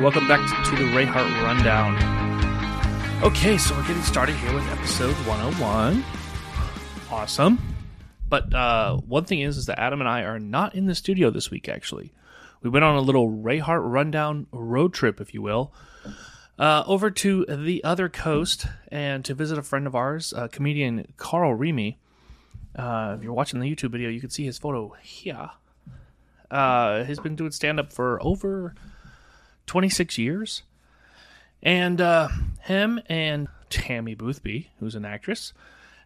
[0.00, 1.96] Welcome back to, to the Rayhart Rundown.
[3.24, 6.04] Okay, so we're getting started here with episode 101.
[7.10, 7.58] Awesome.
[8.28, 11.30] But uh, one thing is, is that Adam and I are not in the studio
[11.30, 12.12] this week, actually.
[12.62, 15.74] We went on a little Rayhart Rundown road trip, if you will,
[16.60, 21.12] uh, over to the other coast and to visit a friend of ours, uh, comedian
[21.16, 21.96] Carl Rimi.
[22.76, 25.50] Uh, if you're watching the YouTube video, you can see his photo here.
[26.52, 28.76] Uh, he's been doing stand up for over
[29.68, 30.62] 26 years.
[31.62, 32.28] And uh,
[32.62, 35.52] him and Tami Boothby, who's an actress,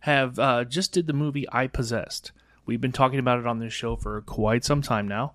[0.00, 2.32] have uh, just did the movie iPossessed.
[2.66, 5.32] We've been talking about it on this show for quite some time now.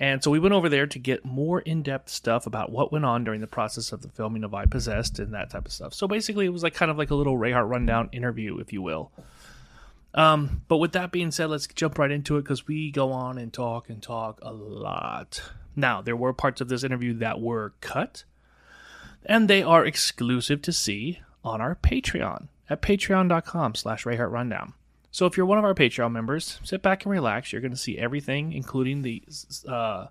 [0.00, 3.04] And so we went over there to get more in depth stuff about what went
[3.04, 5.94] on during the process of the filming of iPossessed and that type of stuff.
[5.94, 8.82] So basically, it was like kind of like a little Rayhart rundown interview, if you
[8.82, 9.12] will.
[10.14, 13.36] Um, but with that being said, let's jump right into it because we go on
[13.36, 15.42] and talk and talk a lot.
[15.74, 18.22] Now, there were parts of this interview that were cut,
[19.26, 24.72] and they are exclusive to see on our Patreon at patreon.com slash Rundown.
[25.10, 27.52] So if you're one of our Patreon members, sit back and relax.
[27.52, 29.22] You're going to see everything, including the,
[29.68, 30.06] uh,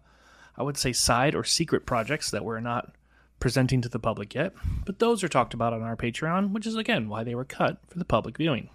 [0.57, 2.95] I would say, side or secret projects that we're not
[3.39, 4.53] presenting to the public yet.
[4.85, 7.79] But those are talked about on our Patreon, which is, again, why they were cut
[7.89, 8.69] for the public viewing.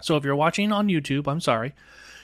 [0.00, 1.74] So if you're watching on YouTube, I'm sorry,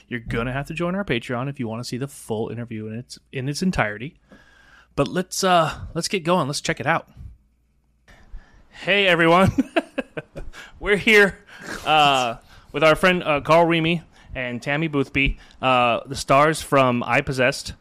[0.07, 2.87] you're gonna have to join our Patreon if you want to see the full interview
[2.87, 4.15] in its in its entirety.
[4.95, 6.47] But let's uh let's get going.
[6.47, 7.09] Let's check it out.
[8.69, 9.51] Hey everyone,
[10.79, 11.39] we're here
[11.85, 12.37] uh,
[12.71, 14.03] with our friend uh, Carl Rimi
[14.35, 17.73] and Tami Boothby, uh, the stars from iPossessed,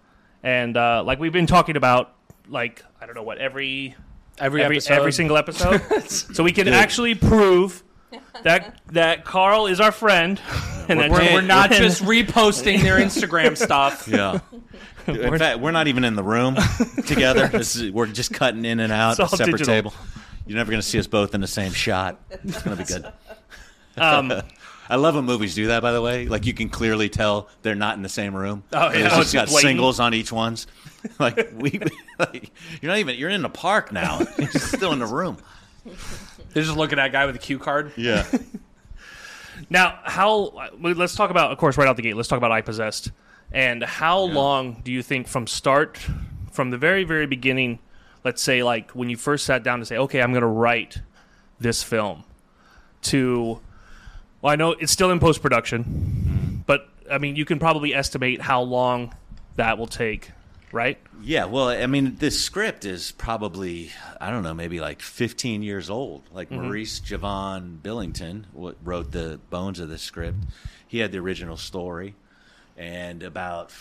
[0.43, 2.15] and uh, like we've been talking about,
[2.49, 3.95] like I don't know what every
[4.39, 5.81] Every, every every single episode,
[6.11, 7.83] so we can actually prove
[8.43, 10.41] that that Carl is our friend,
[10.89, 14.09] and that we're, we're not and- just reposting their Instagram stuff.
[14.09, 14.41] Yeah.
[15.07, 16.57] In fact, we're not even in the room
[17.07, 17.47] together.
[17.47, 19.73] This is, we're just cutting in and out, It's all separate digital.
[19.75, 19.95] table.
[20.49, 22.21] You're never going to see us both in the same shot.
[22.31, 23.13] It's going to be good.
[23.97, 24.33] um,
[24.89, 25.81] I love when movies do that.
[25.81, 28.65] By the way, like you can clearly tell they're not in the same room.
[28.73, 29.07] Oh, yeah.
[29.07, 29.71] it's Oh, just got it's blatant.
[29.71, 30.67] singles on each ones.
[31.21, 31.81] Like we,
[32.19, 32.51] like,
[32.83, 33.15] you're not even.
[33.17, 34.21] You're in the park now.
[34.39, 35.37] You're still in the room.
[36.57, 37.93] They're just looking at that guy with a cue card.
[37.99, 38.27] Yeah.
[39.71, 40.71] Now, how?
[40.79, 42.15] Let's talk about, of course, right out the gate.
[42.15, 43.11] Let's talk about iPossessed,
[43.51, 45.99] and how long do you think from start,
[46.53, 47.79] from the very, very beginning?
[48.23, 50.99] Let's say, like when you first sat down to say, "Okay, I'm going to write
[51.59, 52.25] this film,"
[53.05, 53.61] to,
[54.43, 56.57] well, I know it's still in post production, mm-hmm.
[56.67, 59.15] but I mean, you can probably estimate how long
[59.57, 60.33] that will take,
[60.77, 60.99] right?
[61.23, 65.89] Yeah, well, I mean, this script is probably I don't know, maybe like 15 years
[65.89, 66.23] old.
[66.33, 66.65] Like mm-hmm.
[66.65, 70.39] Maurice Javon Billington wrote the bones of the script.
[70.87, 72.15] He had the original story,
[72.77, 73.73] and about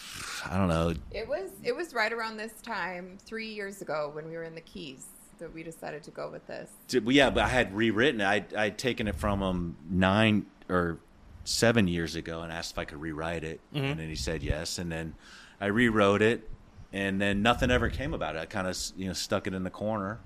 [0.50, 0.94] I don't know.
[1.12, 4.56] It was it was right around this time, three years ago, when we were in
[4.56, 5.06] the Keys,
[5.40, 6.70] that we decided to go with this.
[6.90, 8.26] Yeah, but I had rewritten it.
[8.26, 11.00] I'd, I'd taken it from him nine or
[11.44, 13.86] seven years ago and asked if I could rewrite it, mm-hmm.
[13.86, 15.14] and then he said yes, and then
[15.60, 16.50] I rewrote it,
[16.96, 18.40] and then nothing ever came about it.
[18.40, 20.20] I kind of you know stuck it in the corner,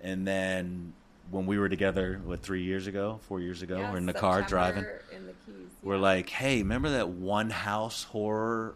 [0.00, 0.94] and then
[1.30, 4.12] when we were together, what three years ago, four years ago, Yeah, we're in the
[4.14, 4.84] car driving.
[5.12, 5.68] in the Keys.
[5.82, 8.74] We're like, hey, remember that one house horror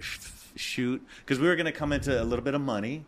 [0.00, 0.18] sh-
[0.56, 1.06] shoot?
[1.20, 3.04] Because we were going to come into a little bit of money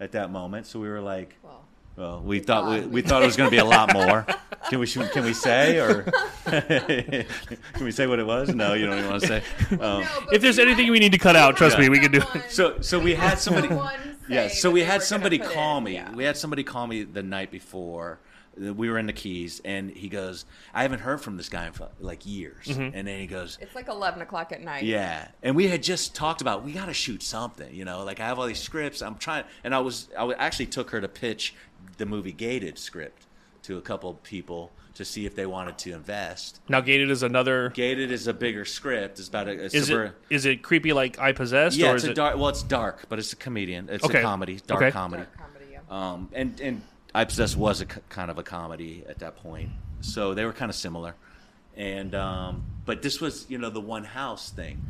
[0.00, 1.61] at that moment, so we were like, well,
[1.96, 4.26] well, we thought we, we we- thought it was going to be a lot more.
[4.70, 6.04] Can we can we say or
[6.46, 7.24] can
[7.84, 8.54] we say what it was?
[8.54, 9.42] No, you don't even want to say.
[9.72, 11.98] Um, no, If there's we anything had- we need to cut out, trust me, we
[11.98, 12.44] can do it.
[12.50, 13.68] so so we had somebody.
[13.68, 13.98] someone
[14.28, 15.94] Yeah, so we had somebody call in, me.
[15.94, 16.14] yeah.
[16.14, 18.20] We had somebody call me the night before.
[18.56, 21.72] We were in the Keys, and he goes, "I haven't heard from this guy in
[22.00, 22.94] like years." Mm-hmm.
[22.94, 24.84] And then he goes, It's like eleven o'clock at night.
[24.84, 28.04] Yeah, and we had just talked about we got to shoot something, you know.
[28.04, 29.00] Like I have all these scripts.
[29.02, 31.54] I'm trying, and I was I actually took her to pitch
[31.98, 33.26] the movie Gated script
[33.62, 36.60] to a couple people to see if they wanted to invest.
[36.68, 37.70] Now, Gated is another.
[37.70, 39.18] Gated is a bigger script.
[39.18, 42.04] It's about a, a Is suburb- it is it creepy like iPossessed, yeah, or it's
[42.04, 42.14] is a it?
[42.14, 42.36] dark.
[42.36, 43.88] Well, it's dark, but it's a comedian.
[43.88, 44.18] It's Okay.
[44.18, 44.90] a comedy, dark Okay.
[44.90, 45.22] comedy.
[45.22, 45.64] Dark comedy.
[45.72, 45.78] Yeah.
[45.88, 46.82] Um, and and
[47.14, 50.52] I Possess was a k- kind of a comedy at that point, so they were
[50.52, 51.14] kind of similar.
[51.76, 54.82] And um, but this was you know the one house thing,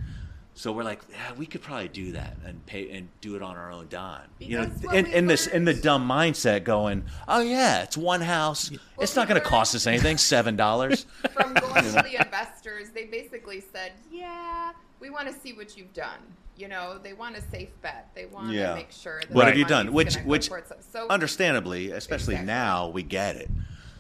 [0.54, 3.56] so we're like, yeah, we could probably do that and pay and do it on
[3.56, 4.28] our own dime.
[4.38, 8.70] you know, in, in this in the dumb mindset, going, oh yeah, it's one house.
[9.00, 11.06] it's not going to cost us anything, seven dollars.
[11.32, 15.92] From going to the investors, they basically said, "Yeah, we want to see what you've
[15.94, 16.20] done."
[16.54, 18.10] You know, they want a safe bet.
[18.14, 18.74] They want to Yeah.
[18.74, 19.92] make sure that What have you done?
[19.94, 20.50] Which which
[20.92, 22.46] so understandably, especially Exactly.
[22.46, 23.50] now, we get it.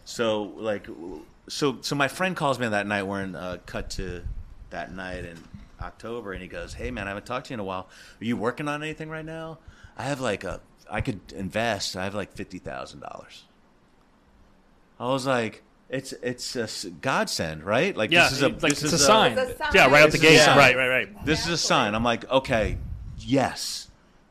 [0.04, 0.86] So like,
[1.48, 3.04] so so my friend calls me that night.
[3.04, 4.22] We're in uh, cut to
[4.68, 5.38] that night in
[5.82, 7.88] October, and he goes, "Hey man, I haven't talked to you in a while.
[8.20, 9.58] Are you working on anything right now?"
[9.96, 11.96] I have like a, I could invest.
[11.96, 13.44] I have like fifty thousand dollars.
[14.98, 17.94] I was like, it's it's a godsend, right?
[17.96, 19.36] Like Yeah, this is a like, this it's is a sign.
[19.36, 19.70] It's a sign.
[19.74, 20.36] Yeah, right out the gate.
[20.36, 20.56] a sign.
[20.56, 21.26] Right, right, right.
[21.26, 21.94] This is a sign.
[21.94, 22.78] I'm like, okay,
[23.18, 23.88] yes,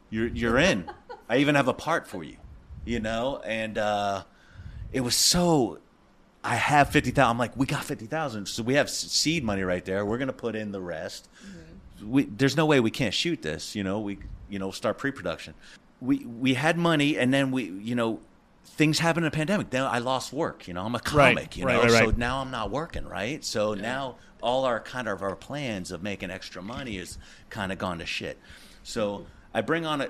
[0.09, 0.89] you're you're in.
[1.29, 2.37] I even have a part for you,
[2.83, 3.41] you know.
[3.45, 4.23] And uh,
[4.91, 5.79] it was so.
[6.43, 7.31] I have fifty thousand.
[7.31, 10.05] I'm like, we got fifty thousand, so we have seed money right there.
[10.05, 11.27] We're gonna put in the rest.
[11.45, 12.11] Mm-hmm.
[12.11, 13.75] We, there's no way we can't shoot this.
[13.75, 14.17] You know, we
[14.49, 15.53] you know start pre-production.
[16.01, 18.19] We we had money, and then we you know
[18.65, 19.69] things happened in a pandemic.
[19.69, 20.67] Then I lost work.
[20.67, 21.57] You know, I'm a Right, comic.
[21.57, 22.17] You know, right, so right.
[22.17, 23.07] now I'm not working.
[23.07, 23.43] Right.
[23.43, 27.19] So now all our kind of our plans of making extra money is
[27.51, 28.39] kind of gone to shit.
[28.83, 29.23] So mm-hmm.
[29.53, 30.09] I bring on a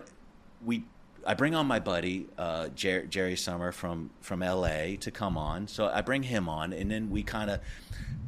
[0.64, 0.86] we.
[1.26, 4.98] I bring on my buddy uh, Jer- Jerry Summer from from L.A.
[5.02, 5.68] to come on.
[5.68, 7.60] So I bring him on, and then we kind of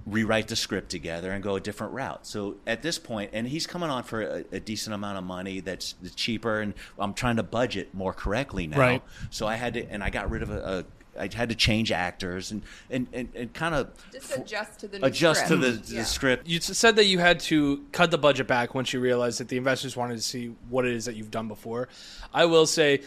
[0.06, 2.28] rewrite the script together and go a different route.
[2.28, 5.60] So at this point, and he's coming on for a, a decent amount of money
[5.62, 8.80] that's cheaper, and I'm trying to budget more correctly now.
[8.80, 9.04] Right.
[9.30, 10.86] So I had to, and I got rid of a.
[11.18, 14.88] a I had to change actors and and, and, and kind of Just adjust to
[14.88, 15.88] the new adjust to script.
[15.88, 16.00] the, Yeah.
[16.02, 16.48] the script.
[16.48, 19.58] You said that you had to cut the budget back once you realized that the
[19.58, 21.88] investors wanted to see what it is that you've done before.
[22.34, 23.02] I will say,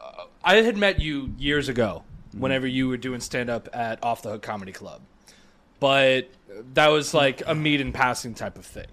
[0.00, 2.04] uh, I had met you years ago
[2.36, 5.00] whenever you were doing stand up at Off the Hook Comedy Club,
[5.80, 6.28] but
[6.74, 8.86] that was like a meet and passing type of thing.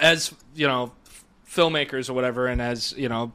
[0.00, 3.32] As you know, f- filmmakers or whatever, and as you know,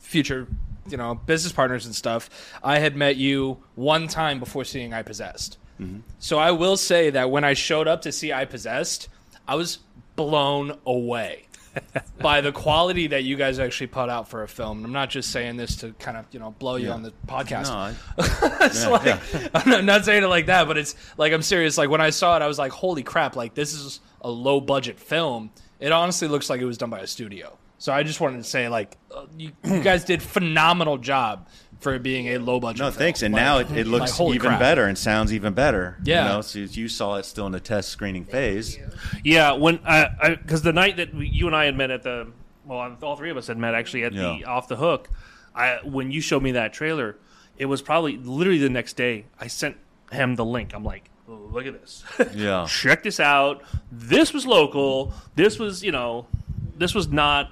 [0.00, 0.46] future
[0.88, 2.28] you know business partners and stuff,
[2.62, 5.56] I had met you one time before seeing iPossessed.
[5.80, 6.00] Mm-hmm.
[6.18, 9.08] So I will say that when I showed up to see iPossessed,
[9.48, 9.78] I was
[10.16, 11.46] blown away
[12.20, 14.78] by the quality that you guys actually put out for a film.
[14.78, 16.94] And I'm not just saying this to kind of you know blow you Yeah.
[16.94, 17.68] on the podcast.
[17.68, 17.94] No, I-
[18.66, 19.48] it's Yeah, like yeah.
[19.54, 21.78] I'm not saying it like that, but it's like I'm serious.
[21.78, 23.34] Like when I saw it, I was like, "Holy crap!
[23.36, 25.50] Like this is a low budget film."
[25.80, 27.58] It honestly looks like it was done by a studio.
[27.82, 31.48] So I just wanted to say, like, uh, you, you guys did phenomenal job
[31.80, 32.78] for being a low budget.
[32.78, 32.98] No, film.
[32.98, 33.22] thanks.
[33.22, 34.60] And Like- now it, it looks holy even crap.
[34.60, 35.96] better and sounds even better.
[36.04, 36.22] Yeah.
[36.22, 38.78] You know, so you saw it still in the test screening phase.
[39.24, 42.28] Yeah, when I because the night that we, you and I had met at the
[42.64, 45.10] well, all three of us had met actually at the off the hook.
[45.52, 47.16] I when you showed me that trailer,
[47.58, 49.24] it was probably literally the next day.
[49.40, 49.76] I sent
[50.12, 50.72] him the link.
[50.72, 52.04] I'm like, look at this.
[52.32, 52.64] Yeah.
[52.68, 53.64] check this out.
[53.90, 55.12] This was local.
[55.34, 56.28] This was you know,
[56.76, 57.50] this was not.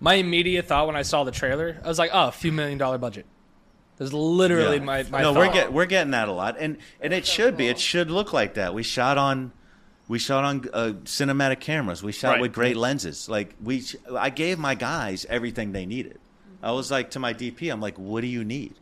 [0.00, 2.78] My immediate thought when I saw the trailer, I was like, "Oh, a few million
[2.78, 3.26] dollar budget."
[3.96, 4.84] That's literally Yeah.
[4.84, 5.38] my my no, thought.
[5.46, 7.68] we're get, we're getting that a lot, and and it so should be.
[7.68, 8.72] It should look like that.
[8.74, 9.52] We shot on,
[10.08, 12.02] we shot on uh, cinematic cameras.
[12.02, 12.40] We shot Right.
[12.40, 13.28] with great lenses.
[13.28, 16.18] Like we, sh- I gave my guys everything they needed.
[16.62, 18.74] I was like to my DP, I'm like, what do you need?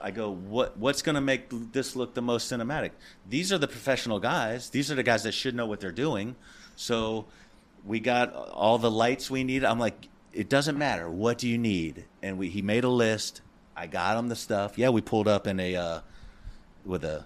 [0.00, 2.90] I go, what what's going to make this look the most cinematic?
[3.28, 4.70] These are the professional guys.
[4.70, 6.36] These are the guys that should know what they're doing.
[6.76, 7.24] So
[7.84, 9.64] we got all the lights we need.
[9.64, 11.08] I'm like, it doesn't matter.
[11.10, 12.04] What do you need?
[12.22, 13.40] And we he made a list.
[13.76, 14.78] I got him the stuff.
[14.78, 16.00] Yeah, we pulled up in a uh,
[16.84, 17.24] with a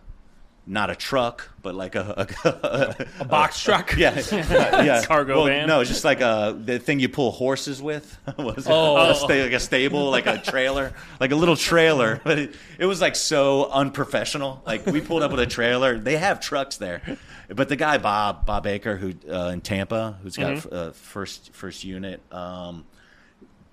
[0.67, 3.97] not a truck, but like a a, a box truck.
[3.97, 5.03] Yeah, yeah.
[5.05, 5.67] Cargo well, van?
[5.69, 8.19] No, just like a the thing you pull horses with.
[8.39, 8.71] was it?
[8.71, 9.11] Oh.
[9.11, 12.21] A sta- like a stable, like a trailer, like a little trailer.
[12.23, 14.63] But it, it was like so unprofessional.
[14.67, 15.99] Like we pulled up with a trailer.
[15.99, 17.19] They have trucks there,
[17.49, 20.75] but the guy Bob Bob Baker, who uh, in Tampa, who's got Mm-hmm.
[20.75, 22.21] uh, first first unit.
[22.33, 22.87] Um,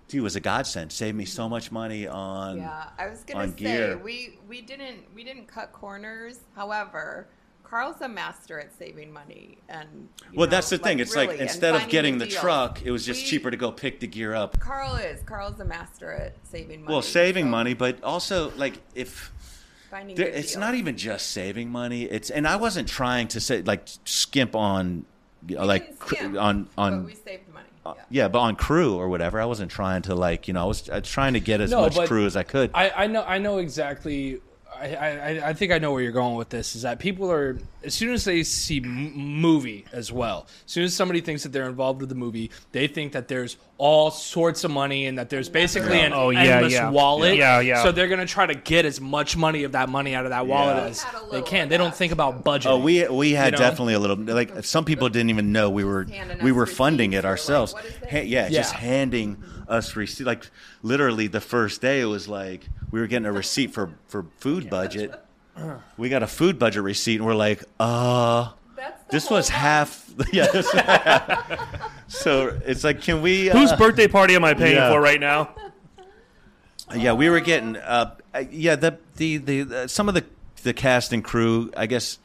[0.10, 0.92] he was a godsend.
[0.92, 2.58] Saved me so much money on.
[2.58, 3.98] Yeah, I was gonna say gear.
[3.98, 6.40] we we didn't we didn't cut corners.
[6.56, 7.28] However,
[7.64, 11.00] Carl's a master at saving money, and Well, know, that's the thing.
[11.00, 12.40] It's really, like instead of getting the deals.
[12.40, 14.58] truck, it was just We- cheaper to go pick the gear up.
[14.60, 16.94] Carl is Carl's a master at saving money.
[16.94, 19.34] Well, saving so money, but also like if
[19.92, 20.58] there, it's deals.
[20.58, 22.04] not even just saving money.
[22.04, 25.06] It's and I wasn't trying to say like skimp on
[25.46, 27.06] We like skimp, on on
[27.88, 28.00] we saved money.
[28.00, 28.24] uh, yeah.
[28.24, 29.40] yeah, but on crew or whatever.
[29.42, 31.72] I wasn't trying to like you know I was, I was trying to get as
[31.72, 32.72] No, much crew as I could.
[32.74, 34.42] I, I know I know exactly.
[34.80, 36.76] I, I, I think I know where you're going with this.
[36.76, 40.84] Is that people are as soon as they see m- movie as well, as soon
[40.84, 44.64] as somebody thinks that they're involved with the movie, they think that there's all sorts
[44.64, 46.90] of money and that there's basically an Oh, yeah, endless yeah.
[46.90, 47.36] wallet.
[47.38, 47.84] Yeah, yeah.
[47.84, 50.48] So they're gonna try to get as much money of that money out of that
[50.48, 50.84] wallet Yeah.
[50.86, 51.70] as We had a they can.
[51.70, 52.72] They don't think about budget.
[52.72, 53.58] Oh, we we had You know?
[53.58, 56.08] definitely a little like some people didn't even know we were
[56.42, 57.74] we were funding it for, like, ourselves.
[57.74, 58.10] what is this?
[58.12, 60.26] Ha- yeah, just handing us receipt.
[60.26, 60.50] Like
[60.82, 64.70] literally, the first day it was like we were getting a receipt for for food
[64.72, 65.14] budget.
[65.98, 68.67] We got a food budget receipt, and we're like, uh, That's the
[69.10, 69.62] this was month.
[69.62, 70.14] half.
[70.32, 70.48] Yeah.
[70.48, 71.92] this half.
[72.08, 73.50] so it's like, can we?
[73.50, 74.92] Uh, Whose birthday party am I paying yeah.
[74.92, 75.52] for right now?
[76.96, 77.76] Yeah, we were getting.
[77.78, 78.16] Uh,
[78.50, 80.26] yeah, the the the uh, some of the
[80.64, 82.18] the cast and crew, I guess,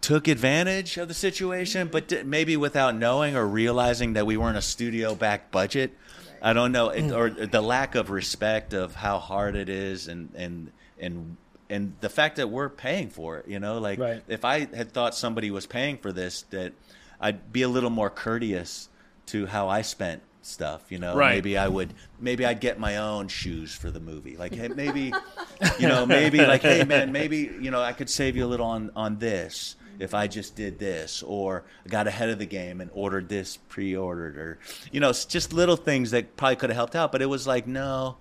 [0.00, 4.58] took advantage of the situation, but di- maybe without knowing or realizing that we weren't
[4.58, 5.96] a studio back budget.
[6.42, 10.30] I don't know, it, or the lack of respect of how hard it is, and
[10.34, 11.36] and and
[11.70, 13.48] and the fact that we're paying for it.
[13.48, 14.22] You know, like Right.
[14.28, 16.72] if I had thought somebody was paying for this, that
[17.20, 18.88] I'd be a little more courteous
[19.26, 20.82] to how I spent stuff.
[20.90, 21.30] You know, Right.
[21.36, 24.36] maybe I would, maybe I'd get my own shoes for the movie.
[24.36, 25.12] Like, hey, maybe,
[25.78, 28.66] you know, maybe like, hey, man, maybe you know, I could save you a little
[28.66, 32.90] on on this if I just did this, or got ahead of the game and
[32.94, 34.58] ordered this pre-ordered, or
[34.90, 37.12] you know, it's just little things that probably could have helped out.
[37.12, 38.16] But it was like, no,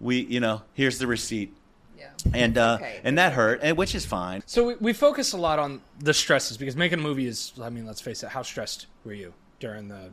[0.00, 1.54] we, you know, here's the receipt,
[1.96, 2.08] Yeah.
[2.34, 3.00] and uh, Okay.
[3.04, 4.42] and that hurt, and which is fine.
[4.46, 7.52] So we, we focus a lot on the stresses because making a movie is.
[7.62, 8.28] I mean, let's face it.
[8.30, 10.10] How stressed were you during the?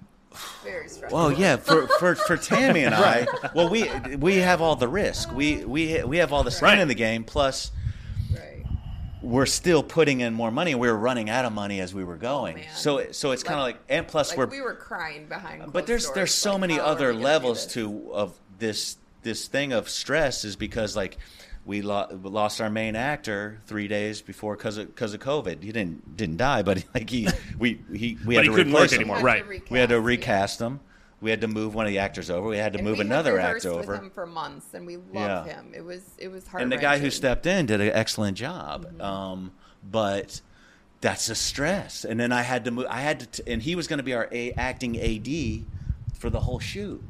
[0.63, 1.16] Very stressful.
[1.18, 3.88] Well, yeah, for, for, for Tami and I, well, we
[4.18, 5.32] we have all the risk.
[5.32, 6.80] We we we have all the skin Right.
[6.80, 7.24] in the game.
[7.24, 7.72] Plus,
[8.34, 8.66] Right.
[9.22, 10.74] we're still putting in more money.
[10.74, 12.56] We were running out of money as we were going.
[12.56, 12.66] man.
[12.74, 15.62] so so it's kind of like, and plus Like we're we were crying behind.
[15.66, 18.40] but closed there's doors, there's so like, many other we gonna do levels to of
[18.58, 21.18] this this thing of stress is because like
[21.65, 25.63] we lo- lost our main actor three days before because of because of COVID.
[25.63, 27.27] He didn't didn't die, but like he
[27.58, 29.10] we he we But had he to couldn't replace work him.
[29.12, 29.15] anymore.
[29.29, 29.72] Had to Right.
[29.72, 30.67] We had to recast, yeah.
[30.67, 30.79] him.
[31.22, 32.50] We had to move one of the actors over.
[32.50, 33.96] We had to And move we had another rehearsed actor with over.
[33.96, 35.46] him for months, and we loved Yeah.
[35.46, 35.72] him.
[35.74, 36.63] It was it was hard.
[36.63, 39.00] and the guy who stepped in did an excellent job.
[39.01, 39.51] Um,
[39.89, 40.41] but
[41.00, 42.03] that's a stress.
[42.03, 42.88] And then I had to move.
[42.89, 45.65] I had to, t- and he was going to be our a- acting AD
[46.20, 47.01] for the whole shoot.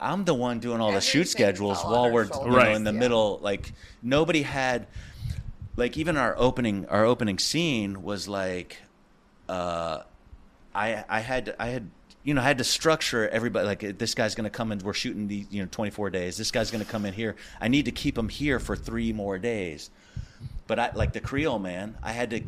[0.00, 2.52] I'm the one doing all the shoot schedules while we're you shoulders.
[2.54, 2.98] know, in the Yeah.
[2.98, 3.38] middle.
[3.42, 3.72] Like
[4.02, 4.86] nobody had,
[5.76, 8.78] like even our opening our opening scene was like,
[9.48, 10.02] uh,
[10.74, 11.90] I I had I had
[12.24, 14.92] you know I had to structure everybody like this guy's going to come in we're
[14.92, 17.84] shooting the you know 24 days this guy's going to come in here I need
[17.84, 19.90] to keep him here for 3 more days
[20.66, 22.40] but I like the Creole man I had to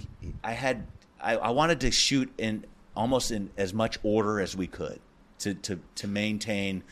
[0.42, 0.84] I had
[1.20, 2.64] I, I wanted to shoot in
[2.96, 4.98] almost in as much order as we could
[5.40, 6.82] to to to maintain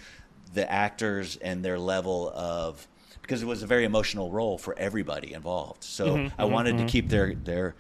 [0.54, 2.86] the actors and their level of
[3.22, 7.08] because it was a very emotional role for everybody involved so I wanted to keep
[7.08, 7.74] their their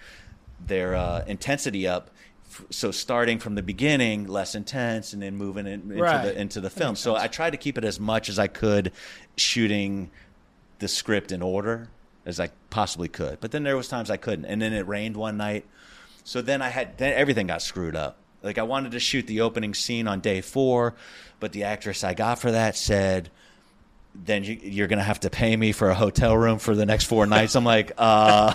[0.66, 2.10] their uh, intensity up.
[2.70, 6.24] So starting from the beginning, less intense, and then moving in, into Right.
[6.24, 6.96] the into the film.
[6.96, 8.92] So I tried to keep it as much as I could,
[9.36, 10.10] shooting
[10.78, 11.88] the script in order
[12.24, 13.40] as I possibly could.
[13.40, 15.66] But then there was times I couldn't, and then it rained one night.
[16.24, 18.16] So then I had then everything got screwed up.
[18.42, 20.94] Like I wanted to shoot the opening scene on day four,
[21.40, 23.30] but the actress I got for that said,
[24.14, 26.86] "Then you, you're going to have to pay me for a hotel room for the
[26.86, 28.54] next four nights." I'm like, uh,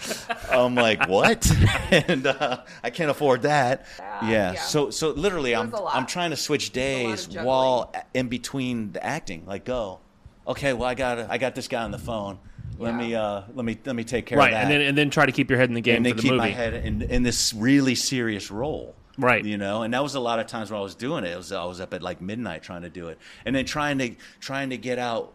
[0.50, 1.50] I'm like, what?
[1.90, 3.86] and uh, I can't afford that.
[3.98, 4.52] Yeah, yeah.
[4.52, 4.60] yeah.
[4.60, 5.96] So so literally, I'm was a lot.
[5.96, 9.44] I'm trying to switch a lot of days while in between the acting.
[9.46, 10.00] Like, go,
[10.46, 10.72] okay.
[10.72, 12.38] Well, I got I got this guy on the phone.
[12.78, 12.96] Let Yeah.
[12.98, 14.96] me uh let me let me take care Right, of that Right, and then and
[14.98, 16.38] then try to keep your head in the game and for then the keep movie.
[16.38, 18.94] my head in, in this really serious role.
[19.18, 19.44] Right.
[19.44, 21.32] You know, and that was a lot of times when I was doing it.
[21.32, 23.98] it was, I was up at like midnight trying to do it, and then trying
[23.98, 25.32] to trying to get out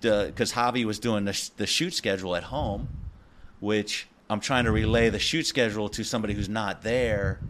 [0.00, 2.88] the because Javi was doing the the shoot schedule at home,
[3.60, 7.40] which I'm trying to relay the shoot schedule to somebody who's not there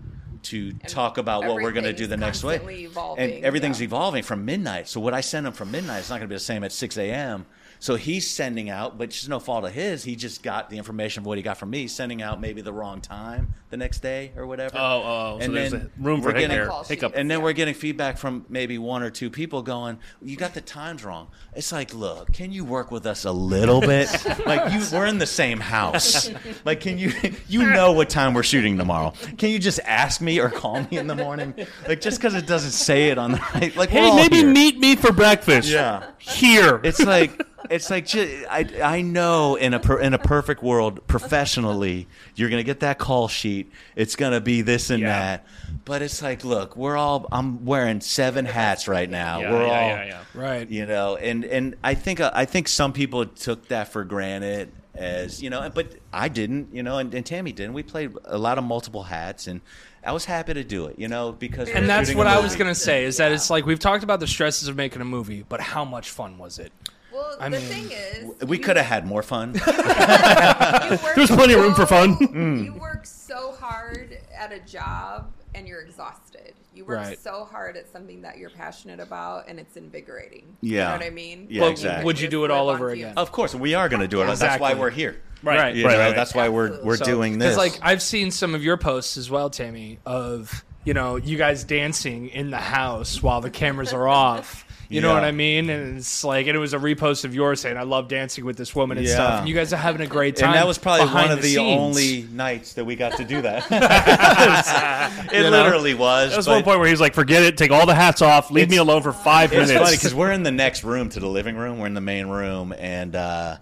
[0.45, 2.57] to talk about what we're going to do the next way.
[2.57, 3.87] evolving, and everything's yeah.
[3.87, 4.88] evolving from midnight.
[4.88, 6.73] So what I send him from midnight is not going to be the same at
[6.73, 7.47] 6 a.m.
[7.78, 10.04] So he's sending out, but it's no fault of his.
[10.04, 12.73] He just got the information of what he got from me, sending out maybe the
[12.73, 14.76] wrong time the next day or whatever.
[14.78, 15.02] Oh, oh,
[15.35, 16.87] oh, so And there's then a room for we're getting- hiccup.
[16.87, 17.12] Hiccup.
[17.16, 17.45] and then Yeah.
[17.45, 21.26] we're getting feedback from maybe one or two people going, "You got the times wrong."
[21.57, 24.09] It's like, look, can you work with us a little bit?
[24.47, 26.31] like you, we're in the same house.
[26.64, 27.12] Like, can you,
[27.49, 29.12] you know what time we're shooting tomorrow?
[29.38, 31.52] Can you just ask me or call me in the morning?
[31.88, 34.49] Like, just because it doesn't say it on the right, like, Hey, maybe here.
[34.50, 35.69] meet me for breakfast.
[35.69, 36.04] Yeah.
[36.19, 36.81] Here.
[36.85, 42.07] It's like it's like I I know in a per, in a perfect world professionally
[42.37, 43.63] you're gonna get that call sheet.
[43.97, 45.18] It's gonna be this and Yeah.
[45.18, 45.47] that.
[45.85, 49.40] But it's like, look, we're all I'm wearing seven hats right now.
[49.40, 50.21] yeah, we're yeah, all yeah, yeah.
[50.35, 50.68] Right.
[50.71, 54.71] you know, and and I think uh, I think some people took that for granted
[54.94, 57.73] as you know, but I didn't, you know, and, and Tami didn't.
[57.75, 59.61] We played a lot of multiple hats, and
[60.06, 62.75] I was happy to do it, you know, because And that's what I was gonna
[62.76, 63.35] say is that Yeah.
[63.35, 66.38] it's like we've talked about the stresses of making a movie, but how much fun
[66.38, 66.73] was it?
[67.12, 69.54] Well, I the mean, thing is, We could have had more fun.
[69.54, 72.16] you work There's plenty of room for so- fun.
[72.16, 72.64] Mm.
[72.64, 76.55] You work so hard at a job and you're exhausted.
[76.75, 77.19] You work Right.
[77.19, 80.57] so hard at something that you're passionate about and it's invigorating.
[80.61, 80.71] Yeah.
[80.71, 81.47] You know what I mean?
[81.51, 82.05] Yeah, But exactly.
[82.05, 83.15] would you do it all over again?
[83.17, 84.27] Of course, we are going to do it.
[84.37, 85.21] That's why we're here.
[85.43, 85.75] Right, Right.
[85.77, 86.17] You right, know, right, right.
[86.17, 87.57] That's why we're we're So- doing this.
[87.57, 91.65] like I've seen some of your posts as well, Tami, of you know you guys
[91.65, 94.65] dancing in the house while the cameras are off.
[94.95, 95.69] You know what I mean?
[95.71, 98.57] And it's like, and it was a repost of yours saying, "I love dancing with
[98.57, 99.15] this woman and Yeah.
[99.15, 100.51] stuff." And you guys are having a great time.
[100.51, 101.81] And that was probably one of the, scenes.
[101.81, 103.67] only nights that we got to do that.
[105.33, 105.51] it You know?
[105.51, 106.31] literally was.
[106.31, 108.51] There was one point where he was like, "Forget it, take all the hats off,
[108.51, 111.21] leave me alone for five It's minutes." funny because we're in the next room to
[111.21, 111.79] the living room.
[111.79, 113.57] We're in the main room, and uh,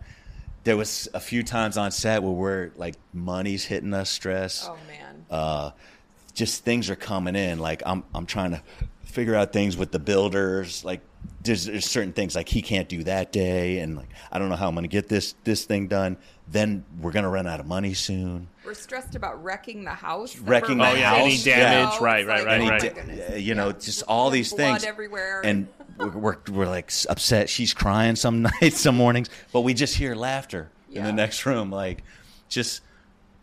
[0.65, 4.69] there was a few times on set where we're like money's hitting us, stress.
[4.71, 5.27] Oh man.
[5.31, 5.71] uh,
[6.35, 7.59] just things are coming in.
[7.59, 8.63] Like I'm, I'm trying to
[9.05, 10.85] figure out things with the builders.
[10.85, 11.01] Like
[11.45, 14.57] there's, there's certain things like he can't do that day, and like I don't know
[14.57, 16.17] how I'm going to get this this thing done.
[16.49, 18.49] Then we're going to run out of money soon.
[18.65, 20.37] We're stressed about wrecking the house.
[20.39, 22.05] Wrecking the Oh, yeah, renting, any house, damage, you know?
[22.05, 22.95] right, right, like, right, oh right.
[22.95, 23.73] Da- oh you know, Yeah.
[23.73, 25.41] just all these Blood things everywhere.
[25.45, 25.67] and
[25.99, 27.49] we're, we're, we're like upset.
[27.49, 31.71] She's crying some nights, some mornings, but we just hear laughter in the next room,
[31.71, 32.03] like
[32.49, 32.83] just,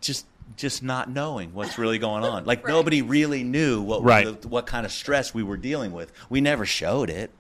[0.02, 2.46] just, just not knowing what's really going on.
[2.46, 2.72] Like Right.
[2.74, 4.40] nobody really knew what Right.
[4.42, 6.12] the, what kind of stress we were dealing with.
[6.30, 7.32] We never showed it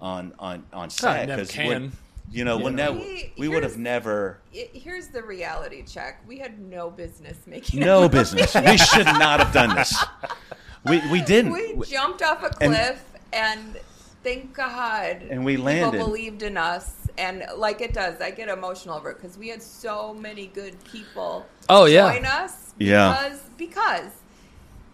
[0.00, 1.92] on on on set never because can.
[2.30, 4.38] you know when that We- we would have never.
[4.52, 6.22] It- here's the reality check.
[6.26, 8.18] We had no business making No movie.
[8.18, 8.54] business.
[8.54, 9.94] We should not have done this.
[10.86, 11.52] We we didn't.
[11.52, 13.02] We We- jumped off a and- cliff
[13.32, 13.78] and,
[14.24, 15.92] thank God And we landed.
[15.92, 19.48] People believed in us, and like it does, I get emotional over it because we
[19.48, 21.46] had so many good people.
[21.68, 22.12] Oh, yeah.
[22.12, 22.74] join us.
[22.78, 23.12] Yeah.
[23.22, 24.10] because because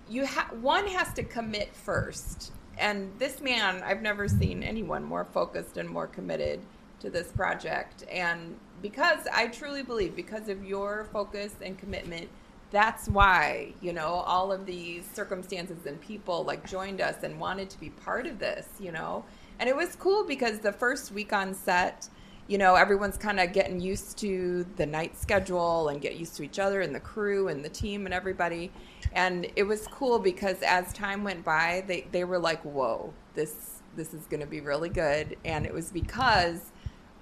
[0.08, 5.24] you ha- one has to commit first, and this man, I've never seen anyone more
[5.24, 6.60] focused and more committed
[7.00, 12.28] to this project, and because I truly believe because of your focus and commitment.
[12.72, 17.70] That's why, you know, all of these circumstances and people like joined us and wanted
[17.70, 19.24] to be part of this, you know.
[19.60, 22.08] And it was cool because the first week on set,
[22.48, 26.42] you know, everyone's kind of getting used to the night schedule and get used to
[26.42, 28.70] each other and the crew and the team and everybody.
[29.16, 33.80] And it was cool because as time went by, they, they were like, whoa, this,
[33.96, 35.38] this is going to be really good.
[35.42, 36.70] And it was because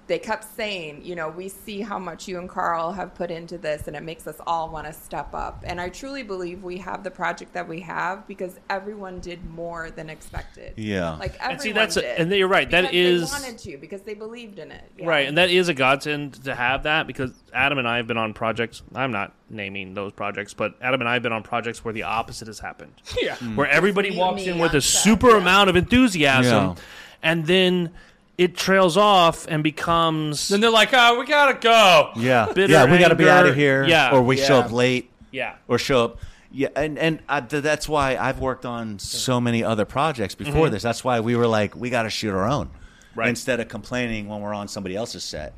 [0.07, 3.57] they kept saying, you know, we see how much you and Carl have put into
[3.57, 5.63] this, and it makes us all want to step up.
[5.67, 9.91] And I truly believe we have the project that we have because everyone did more
[9.91, 10.75] than expected.
[10.77, 11.13] Yeah.
[11.17, 12.19] like everyone And see, that's a- did.
[12.21, 14.85] and you're right, That is they wanted to because they believed in it.
[14.99, 15.07] Yeah.
[15.07, 18.19] Right, and that is a godsend to have that because Adam and I have been
[18.19, 18.83] on projects.
[18.95, 22.03] I'm not naming those projects, but Adam and I have been on projects where the
[22.03, 22.93] opposite has happened.
[23.21, 23.37] Yeah.
[23.37, 25.39] Where everybody walks in with a super yeah.
[25.39, 26.75] amount of enthusiasm, Yeah.
[27.23, 27.91] and then
[28.37, 32.91] it trails off and becomes Then they're like, "Oh, we gotta go." Yeah, bitter yeah,
[32.91, 33.33] we got to be anger.
[33.35, 33.85] out of here.
[33.85, 34.11] Yeah.
[34.13, 34.65] or we show Yeah.
[34.65, 35.55] up late, yeah.
[35.69, 36.19] or show up.
[36.51, 40.71] Yeah, and and uh, th- that's why I've worked on so many other projects before
[40.71, 40.83] this.
[40.83, 42.71] That's why we were like, we got to shoot our own,
[43.17, 43.29] Right.
[43.29, 45.53] instead of complaining when we're on somebody else's set.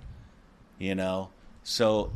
[0.79, 1.31] You know,
[1.63, 2.13] so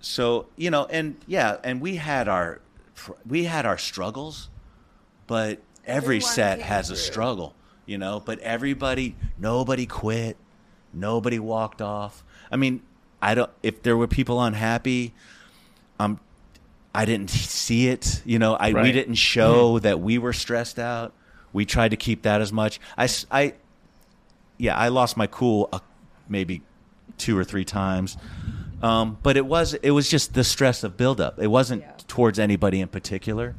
[0.00, 2.60] so you know, and yeah, and we had our
[3.26, 4.48] we had our struggles,
[5.26, 7.02] but every Everyone set came has a through.
[7.02, 7.54] struggle.
[7.86, 10.36] You know, but everybody, nobody quit.
[10.94, 12.22] Nobody walked off.
[12.50, 12.82] I mean,
[13.20, 13.50] I don't.
[13.62, 15.14] If there were people unhappy,
[15.98, 16.20] um,
[16.94, 18.22] I didn't see it.
[18.24, 21.12] You know, I we didn't show that we were stressed out.
[21.52, 22.80] We tried to keep that as much.
[22.96, 23.54] I, I,
[24.58, 25.80] yeah, I lost my cool uh,
[26.28, 26.62] maybe
[27.18, 28.16] two or three times,
[28.82, 31.38] um, but it was it was just the stress of buildup.
[31.38, 31.92] It wasn't Yeah.
[32.06, 33.54] towards anybody in particular.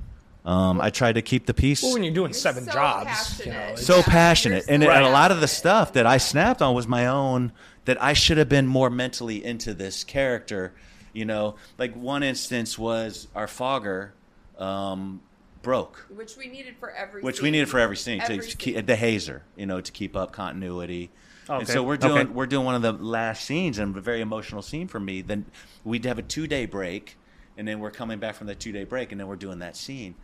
[0.45, 3.06] Um, I tried to keep the peace Well, when you're doing You're seven so jobs,
[3.06, 3.45] passionate.
[3.45, 6.06] you know, so Yeah, passionate, you're and, so and a lot of the stuff that
[6.06, 7.51] I snapped on was my own.
[7.86, 10.73] That I should have been more mentally into this character.
[11.13, 14.13] You know, like one instance was our fogger
[14.58, 15.21] um,
[15.62, 17.21] broke, which we needed for every.
[17.21, 17.43] which scene.
[17.43, 18.56] we needed for every scene Every to scene.
[18.58, 19.43] keep the hazer.
[19.58, 21.10] You know, to keep up continuity.
[21.49, 21.73] And Okay.
[21.73, 22.32] so we're doing Okay.
[22.32, 25.21] we're doing one of the last scenes and a very emotional scene for me.
[25.21, 25.45] Then
[25.84, 27.17] we'd have a two day break,
[27.58, 29.75] and then we're coming back from that two day break, and then we're doing that
[29.77, 30.15] scene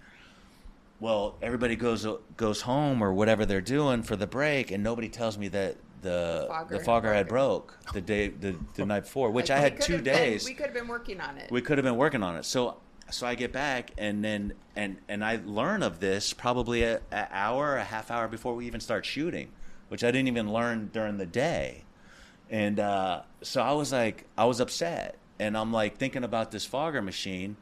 [0.99, 2.05] well, everybody goes
[2.37, 6.45] goes home or whatever they're doing for the break, and nobody tells me that the
[6.47, 9.61] fogger the had fogger had broke the day the, the night before, which Like, I
[9.61, 10.45] had two been- days.
[10.45, 11.51] we could have been working on it.
[11.51, 12.45] we could have been working on it.
[12.45, 12.77] So
[13.11, 17.27] so I get back, and then and and I learn of this probably a, a
[17.31, 19.49] hour, a half hour before we even start shooting,
[19.87, 21.83] which I didn't even learn during the day,
[22.49, 26.65] and uh, so I was like, I was upset, and I'm like thinking about this
[26.65, 27.57] fogger machine,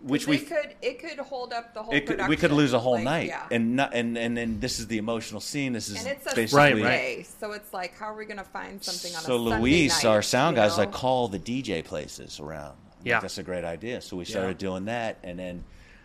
[0.00, 1.92] which we it could it could hold up the whole.
[1.92, 3.46] it could, we could lose a whole Like, night, yeah.
[3.50, 5.72] and not, and and then this is the emotional scene.
[5.72, 8.38] This is And it's a basically Right, Sunday, so it's like, how are we going
[8.38, 10.84] to find something on so a Sunday Luis, night, our sound you guy's know?
[10.84, 12.74] like, call the DJ places around.
[12.76, 13.20] I'm like, Yeah.
[13.20, 14.00] that's a great idea.
[14.00, 15.64] So we started doing that, and then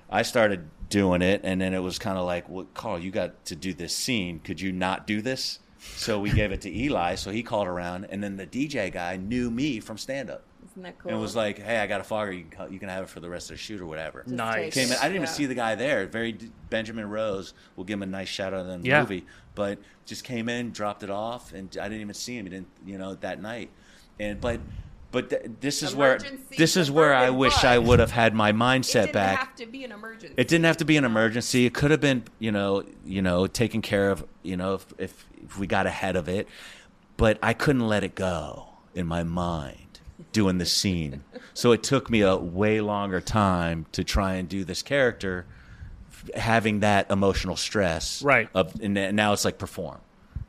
[0.09, 3.45] I started doing it, and then it was kind of like, well, Carl, you got
[3.45, 4.39] to do this scene.
[4.39, 5.59] Could you not do this?
[5.97, 7.15] So we gave it to Eli.
[7.15, 10.43] So he called around, and then the DJ guy knew me from stand up.
[10.71, 11.11] Isn't that cool?
[11.11, 12.31] and was like, "Hey, I got a fogger.
[12.31, 14.23] You can co- you can have it for the rest of the shoot or whatever."
[14.23, 14.73] Just Nice.
[14.73, 14.93] Came in.
[14.97, 15.31] I didn't even Yeah.
[15.31, 16.05] see the guy there.
[16.07, 17.53] Very d- Benjamin Rose.
[17.75, 19.01] We'll give him a nice shout out in the Yeah.
[19.01, 22.45] movie, but just came in, dropped it off, and I didn't even see him.
[22.45, 23.69] He didn't, you know, that night.
[24.19, 24.59] And but
[25.11, 26.17] but th- this is where
[26.57, 29.39] this is where I suburban wish I would have had my It mindset didn't back.
[29.39, 30.33] have to be an emergency.
[30.37, 31.65] It didn't have to be an emergency.
[31.67, 35.25] It could have been, you know, you know, taken care of, you know, if, if
[35.45, 36.47] if we got ahead of it.
[37.15, 39.77] But I couldn't let it go in my mind
[40.33, 41.23] doing the scene.
[41.53, 45.45] So it took me a way longer time to try and do this character
[46.35, 48.21] having that emotional stress.
[48.21, 48.49] Right.
[48.53, 49.99] Of and now it's like perform.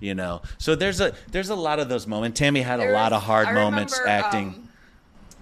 [0.00, 0.42] You know.
[0.58, 2.40] So there's a there's a lot of those moments.
[2.40, 4.48] Tami had a There's- lot of hard I moments remember, acting.
[4.48, 4.68] um,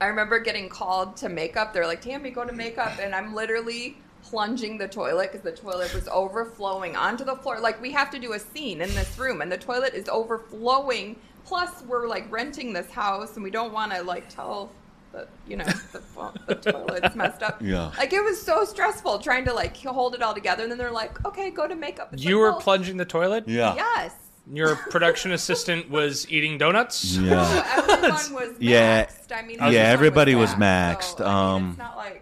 [0.01, 1.73] I remember getting called to makeup.
[1.73, 5.93] They're like, "Tami, go to makeup," and I'm literally plunging the toilet because the toilet
[5.95, 7.59] was overflowing onto the floor.
[7.61, 11.17] Like we have to do a scene in this room, and the toilet is overflowing.
[11.45, 14.71] Plus, we're like renting this house, and we don't want to like tell.
[15.13, 16.03] The, you know the,
[16.47, 17.61] the toilet's messed up.
[17.61, 17.93] Yeah.
[17.99, 20.91] like it was so stressful trying to like hold it all together, and then they're
[20.91, 23.45] like, "Okay, go to makeup." It's You like, were well, plunging the toilet.
[23.47, 23.75] yeah.
[23.75, 24.15] Yes.
[24.51, 27.15] Your production assistant was eating donuts.
[27.17, 27.45] Yeah.
[27.45, 29.05] So everyone was Yeah.
[29.05, 29.33] maxed.
[29.37, 31.21] I mean, Yeah, everybody was So, maxed.
[31.21, 32.22] I mean, Um, it's not like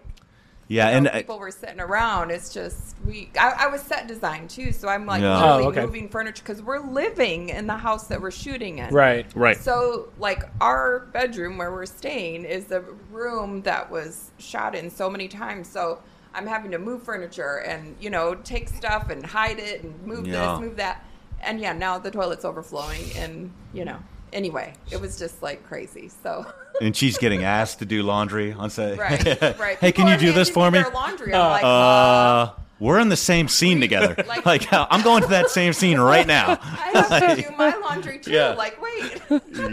[0.70, 2.30] Yeah, you know, and I- people were sitting around.
[2.30, 3.28] It's just we.
[3.38, 5.34] I, I was set design too, so I'm like Yeah.
[5.40, 5.84] literally Oh, okay.
[5.84, 8.94] moving furniture because we're living in the house that we're shooting in.
[8.94, 9.26] Right.
[9.34, 9.56] Right.
[9.56, 15.10] So, like, our bedroom where we're staying is the room that was shot in so
[15.10, 15.68] many times.
[15.68, 15.98] So,
[16.34, 20.28] I'm having to move furniture and, you know, take stuff and hide it and move
[20.28, 20.52] Yeah.
[20.52, 21.04] this, move that.
[21.40, 23.02] And yeah, now the toilet's overflowing.
[23.16, 23.98] And, you know,
[24.32, 26.10] anyway, it was just like crazy.
[26.22, 26.46] So,
[26.80, 28.98] and she's getting asked to do laundry on set.
[28.98, 29.24] right,
[29.58, 29.78] right.
[29.78, 30.82] hey, People can you do this for me?
[30.94, 31.34] Laundry.
[31.34, 34.14] I'm like, uh, Uh, we're in the same scene together.
[34.26, 36.58] Like- Like, I'm going to that same scene right now.
[36.62, 38.30] I have to do my laundry too.
[38.32, 38.50] Yeah.
[38.54, 39.20] Like, wait.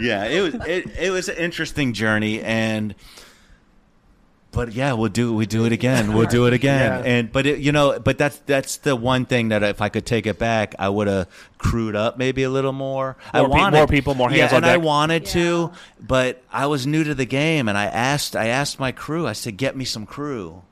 [0.00, 2.94] yeah, it was it, it was an interesting journey, and
[4.50, 6.14] but yeah, we'll do we do it again.
[6.14, 7.10] We'll do it again, Yeah.
[7.10, 10.06] and but it, you know, but that's that's the one thing that if I could
[10.06, 13.16] take it back, I would have crewed up maybe a little more.
[13.32, 14.84] I More pe- more people, more hands yeah, on and I deck.
[14.84, 18.90] wanted to, but I was new to the game, and I asked I asked my
[18.92, 19.26] crew.
[19.26, 20.62] I said, "Get me some crew."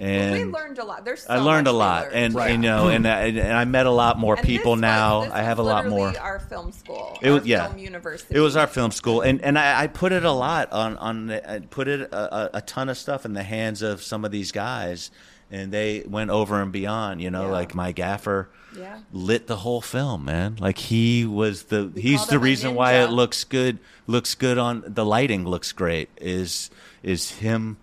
[0.00, 1.04] And we learned a lot.
[1.04, 2.14] There's so I learned much a lot, learned.
[2.16, 2.50] and Right.
[2.52, 5.24] you know, and, I, and I met a lot more And people this was- now.
[5.24, 6.06] this I have a lot more.
[6.08, 7.18] literally Our film school.
[7.20, 8.34] It our was yeah, film university.
[8.34, 11.26] It was our film school, and and I, I put it a lot on on
[11.26, 14.24] the, I put it a, a, a ton of stuff in the hands of some
[14.24, 15.10] of these guys,
[15.50, 17.20] and they went over and beyond.
[17.20, 17.52] You know, Yeah.
[17.52, 19.00] like my gaffer Yeah.
[19.12, 20.56] lit the whole film, man.
[20.60, 23.78] Like he was the We he's the reason why it looks good.
[24.06, 25.44] Looks good on the lighting.
[25.44, 26.08] Looks great.
[26.16, 26.70] Is
[27.02, 27.76] is him.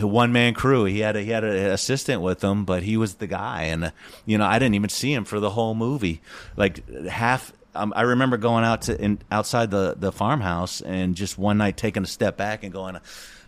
[0.00, 0.84] One man crew.
[0.84, 3.84] He had a he had an assistant with him, but he was the guy, and
[3.84, 3.90] uh,
[4.26, 6.20] you know I didn't even see him for the whole movie.
[6.56, 11.38] Like half, um, I remember going out to in, outside the the farmhouse and just
[11.38, 13.00] one night taking a step back and going, I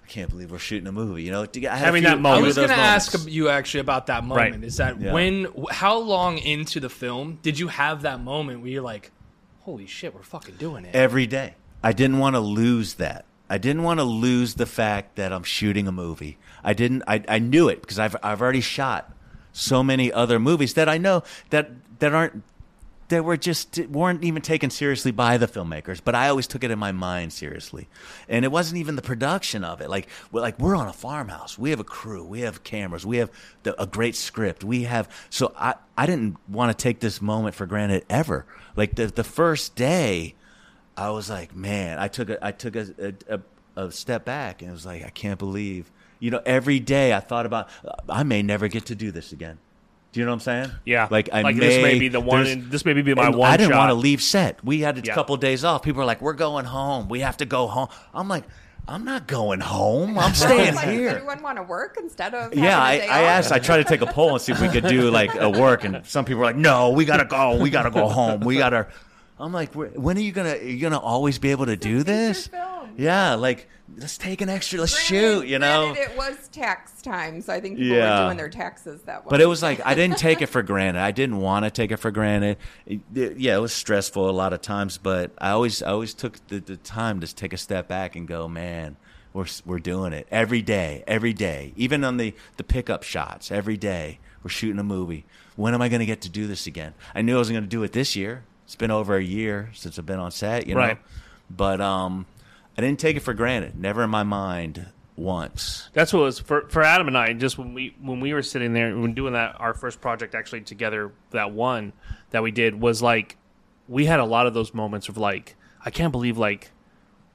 [0.08, 1.24] can't believe we're shooting a movie.
[1.24, 2.44] You know, I had a Having few- that moment.
[2.44, 4.54] I was going to ask you actually about that moment.
[4.54, 4.64] Right.
[4.64, 5.12] Is that Yeah.
[5.12, 5.48] when?
[5.72, 9.10] How long into the film did you have that moment where you're like,
[9.62, 10.94] "Holy shit, we're fucking doing it"?
[10.94, 11.54] every day.
[11.82, 13.24] I didn't want to lose that.
[13.48, 16.38] I didn't want to lose the fact that I'm shooting a movie.
[16.64, 17.04] I didn't.
[17.06, 19.12] I, I knew it because I've I've already shot
[19.52, 22.42] so many other movies that I know that that aren't
[23.08, 26.00] that were just weren't even taken seriously by the filmmakers.
[26.02, 27.88] But I always took it in my mind seriously,
[28.28, 29.88] and it wasn't even the production of it.
[29.88, 31.58] Like we're like we're on a farmhouse.
[31.58, 32.24] We have a crew.
[32.24, 33.06] We have cameras.
[33.06, 33.30] We have
[33.62, 34.64] the, a great script.
[34.64, 38.46] We have so I I didn't want to take this moment for granted ever.
[38.74, 40.34] Like the the first day.
[40.96, 43.34] I was like, man, I took a, I took a, a,
[43.76, 47.12] a, a step back and it was like, I can't believe, you know, every day
[47.12, 47.68] I thought about,
[48.08, 49.58] I may never get to do this again.
[50.12, 50.70] Do you know what I'm saying?
[50.86, 51.08] Yeah.
[51.10, 53.50] Like I Like, may, this may be the one- this may be my and one
[53.50, 53.78] I didn't shot.
[53.78, 54.64] want to leave set.
[54.64, 55.14] We had a Yeah.
[55.14, 55.82] couple of days off.
[55.82, 57.08] People were like, we're going home.
[57.10, 57.88] We have to go home.
[58.14, 58.44] I'm like,
[58.88, 60.18] I'm not going home.
[60.18, 61.08] I'm staying like, Does here.
[61.10, 63.28] everyone want to work instead of Yeah, I, day I off?
[63.30, 63.52] asked.
[63.52, 65.84] I tried to take a poll and see if we could do like a work,
[65.84, 67.58] and some people were like, "No, we gotta go.
[67.58, 68.40] We gotta go home.
[68.40, 68.86] We gotta."
[69.38, 70.54] I'm like, "When are you gonna?
[70.54, 72.90] Are you gonna always be able to do this?" film.
[72.96, 73.68] Yeah, like
[73.98, 74.80] let's take an extra.
[74.80, 75.06] Let's Granted-
[75.42, 75.46] shoot.
[75.48, 75.92] You know.
[75.94, 78.20] it was tax time, so I think people Yeah.
[78.20, 79.28] were doing their taxes that way.
[79.30, 81.00] But it was like I didn't take it for granted.
[81.00, 82.56] I didn't want to take it for granted.
[82.86, 86.14] It- it- yeah, it was stressful a lot of times, but I always I always
[86.14, 88.96] took the, the time to take a step back and go, man,
[89.34, 91.74] we're we're doing it every day, every day.
[91.76, 95.26] Even on the the pickup shots, every day we're shooting a movie.
[95.56, 96.94] When am I going to get to do this again?
[97.14, 98.44] I knew I wasn't going to do it this year.
[98.66, 100.80] It's been over a year since I've been on set, you know.
[100.80, 100.98] Right.
[101.48, 102.26] But um,
[102.76, 103.78] I didn't take it for granted.
[103.78, 105.88] Never in my mind once.
[105.92, 107.32] That's what was for for Adam and I.
[107.32, 110.62] Just when we when we were sitting there when doing that our first project actually
[110.62, 111.92] together, that one
[112.30, 113.36] that we did was like
[113.88, 116.72] we had a lot of those moments of like I can't believe like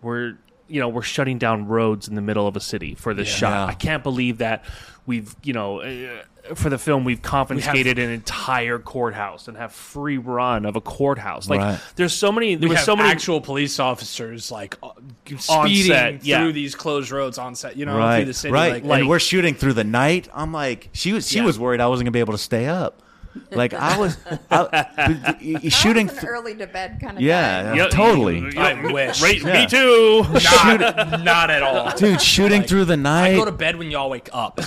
[0.02, 3.28] we're you know we're shutting down roads in the middle of a city for this
[3.28, 3.70] shot.
[3.70, 4.64] I can't believe that
[5.06, 6.24] we've you know uh,
[6.56, 11.50] for the film we've confiscated an entire courthouse and have free run of a courthouse.
[11.50, 11.80] Like Right.
[11.96, 14.90] there's so many there We was have so many actual police officers like uh,
[15.38, 16.40] speeding set, yeah.
[16.42, 17.78] through these closed roads on set.
[17.78, 18.52] You know, right, through the city.
[18.54, 18.74] right.
[18.74, 20.28] Like, like- we're shooting through the night.
[20.34, 21.46] I'm like, she was she Yeah.
[21.46, 23.02] was worried I wasn't gonna be able to stay up.
[23.52, 24.18] Like I was
[24.50, 26.10] I, you- you shooting.
[26.10, 27.76] I was an th- early to bed kind of Yeah, guy.
[27.76, 27.88] yeah.
[27.88, 28.40] Totally.
[28.40, 29.22] you- I wish.
[29.22, 29.54] Right, Yeah.
[29.54, 30.24] Me too.
[30.34, 31.96] not, not at all.
[31.96, 33.28] Dude, shooting Like, through the night.
[33.28, 33.38] I night.
[33.38, 34.56] go to bed when y'all wake up.
[34.58, 34.64] The,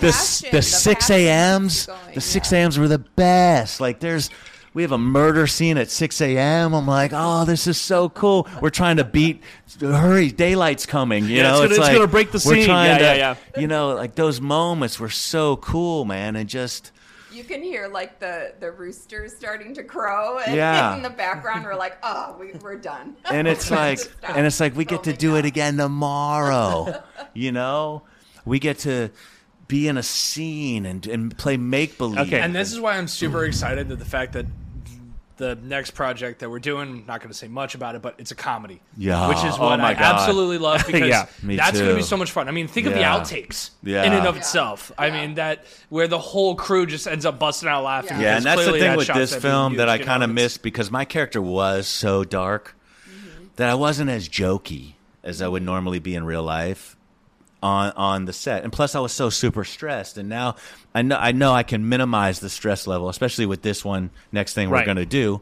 [0.00, 2.58] the the six a.m.s, the six yeah.
[2.58, 3.80] a.m.s were the best.
[3.80, 4.30] Like there's,
[4.74, 6.74] we have a murder scene at six a.m.
[6.74, 8.48] I'm like, oh, this is so cool.
[8.60, 9.42] We're trying to beat,
[9.80, 11.24] hurry, daylight's coming.
[11.24, 12.66] You Yeah, know, it's gonna- it's like, gonna break the we're scene.
[12.66, 16.90] trying Yeah, to- yeah, You know, like those moments were so cool, man, and just.
[17.34, 20.94] You can hear like the the roosters starting to crow, and Yeah.
[20.96, 23.16] in the background we're like, oh, we, we're done.
[23.30, 25.36] and it's like and it's like we get to do now.
[25.38, 27.02] it again tomorrow
[27.34, 28.02] you know
[28.44, 29.10] we get to
[29.66, 32.40] be in a scene and, and play make believe Okay.
[32.40, 34.44] and this is why I'm super excited that the fact that
[35.36, 38.30] the next project that we're doing, not going to say much about it, but it's
[38.30, 38.80] a comedy.
[38.96, 39.28] Yeah.
[39.28, 40.02] Which is Oh what my I God.
[40.02, 42.48] absolutely love because Yeah, that's going to be so much fun.
[42.48, 44.04] I mean, think of the outtakes Yeah.
[44.04, 44.40] in and of Yeah.
[44.40, 44.92] itself.
[44.96, 48.18] I mean, that where the whole crew just ends up busting out laughing.
[48.18, 48.22] Yeah.
[48.22, 50.90] yeah and that's the thing that with this film that i kind of missed because
[50.90, 52.76] my character was so dark
[53.08, 53.46] mm-hmm.
[53.56, 56.93] that i wasn't as jokey as i would normally be in real life
[57.64, 60.54] on on the set and plus i was so super stressed and now
[60.94, 64.52] i know i know i can minimize the stress level especially with this one next
[64.52, 64.84] thing we're Right.
[64.84, 65.40] going to do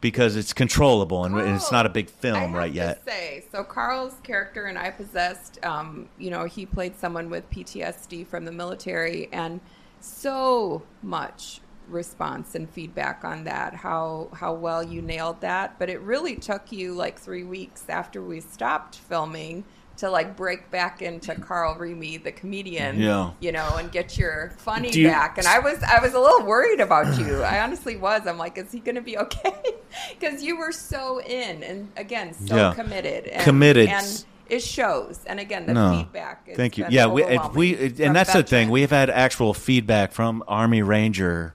[0.00, 3.02] because it's controllable and, and it's not a big I film have right to yet
[3.04, 3.64] Say so.
[3.64, 5.58] Carl's character and I possessed.
[5.64, 9.60] Um, you know, he played someone with PTSD from the military, and
[10.00, 13.74] so much response and feedback on that.
[13.74, 18.22] How how well you nailed that, but it really took you like three weeks after
[18.22, 19.64] we stopped filming
[20.00, 22.98] to like break back into Carl Rimi, the comedian.
[23.00, 23.30] Yeah.
[23.40, 25.38] You know, and get your funny you- back.
[25.38, 27.42] And I was I was a little worried about you.
[27.42, 28.26] I honestly was.
[28.26, 29.54] I'm like, is he going to be okay?
[30.20, 32.74] Because you were so in, and again, so Yeah.
[32.74, 33.88] committed, and, Committed.
[33.88, 35.18] and it shows.
[35.26, 35.96] And again, the No.
[35.98, 36.44] feedback.
[36.46, 36.86] Is Thank you.
[36.88, 38.70] Yeah, we, we and that's the thing.
[38.70, 41.54] We've had actual feedback from Army Ranger,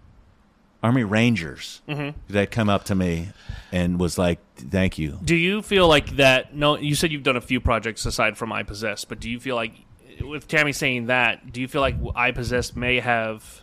[0.86, 2.16] Army Rangers mm-hmm.
[2.32, 3.30] that come up to me
[3.72, 6.56] and was like, "Thank you." Do you feel like that?
[6.56, 9.40] No, you said you've done a few projects aside from I Possess, but do you
[9.40, 9.74] feel like,
[10.22, 13.62] with Tami saying that, do you feel like I Possess may have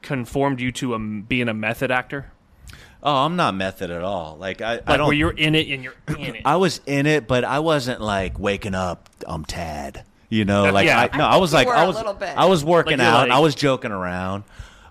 [0.00, 2.32] conformed you to a, being a method actor?
[3.02, 4.38] Oh, I'm not method at all.
[4.38, 5.08] Like I, I don't.
[5.08, 6.42] where you're in it and you're in it.
[6.46, 9.10] I was in it, but I wasn't like waking up.
[9.26, 10.04] I'm Tad.
[10.30, 11.08] You know, like Yeah.
[11.12, 12.30] I, no, I was like were I a was little bit.
[12.34, 13.28] I was working Like out.
[13.28, 14.44] like- I was joking around,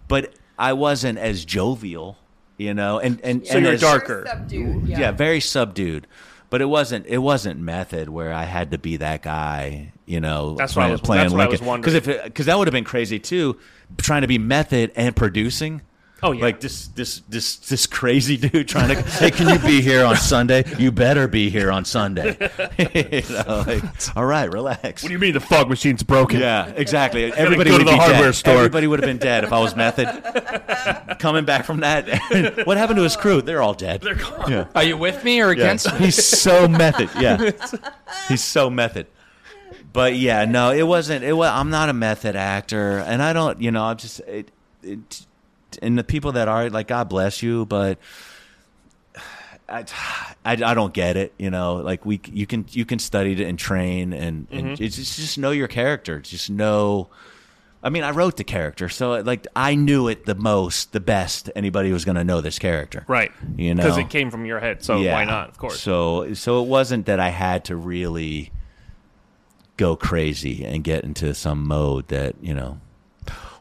[0.08, 2.18] but I wasn't as jovial.
[2.58, 4.26] You know, and and So and you're as- darker.
[4.30, 4.88] Subdued.
[4.88, 5.00] Yeah.
[5.00, 5.12] yeah.
[5.12, 6.08] very subdued.
[6.50, 10.56] But it wasn't it wasn't method where I had to be that guy, you know.
[10.56, 11.60] That's what I was- that's what I was.
[11.60, 13.58] Because if because that would have been crazy too,
[13.98, 15.82] trying to be method and producing.
[16.24, 16.44] Oh, yeah.
[16.44, 19.02] like this this this this crazy dude trying to.
[19.02, 20.64] hey, can you be here on Sunday?
[20.80, 22.38] You better be here on Sunday.
[22.80, 23.84] you know, like,
[24.18, 25.04] all right, relax.
[25.04, 26.40] What do you mean the fog machine's broken?
[26.40, 27.26] Yeah, exactly.
[27.34, 28.36] Everybody go would to the be hardware dead.
[28.36, 28.56] store.
[28.56, 30.08] Everybody would have been dead if I was method.
[31.20, 32.08] Coming back from that,
[32.66, 33.42] what happened to his crew?
[33.42, 34.02] They're all dead.
[34.02, 34.52] They're gone.
[34.52, 34.68] Yeah.
[34.74, 35.64] Are you with me or Yeah.
[35.66, 36.00] against me?
[36.00, 37.10] He's so method.
[37.20, 37.52] Yeah,
[38.30, 39.08] he's so method.
[39.94, 41.24] But yeah, no, it wasn't.
[41.24, 41.50] It was.
[41.50, 43.62] I'm not a method actor, and I don't.
[43.62, 44.20] You know, I'm just.
[44.22, 44.50] It,
[44.84, 45.26] it,
[45.82, 47.98] and the people that are like, God bless you, but
[49.68, 49.86] I,
[50.46, 51.34] I, I don't get it.
[51.38, 54.84] You know, like we, you can, you can study it and train, and, and mm-hmm.
[54.84, 56.20] it's just, just know your character.
[56.20, 57.10] Just know.
[57.84, 61.52] I mean, I wrote the character, so like I knew it the most, the best
[61.56, 63.32] anybody was going to know this character, Right.
[63.58, 65.50] You know, Because it came from your head, so why not?
[65.50, 65.80] Of course.
[65.82, 68.52] So so it wasn't that I had to really
[69.78, 72.80] go crazy and get into some mode that you know.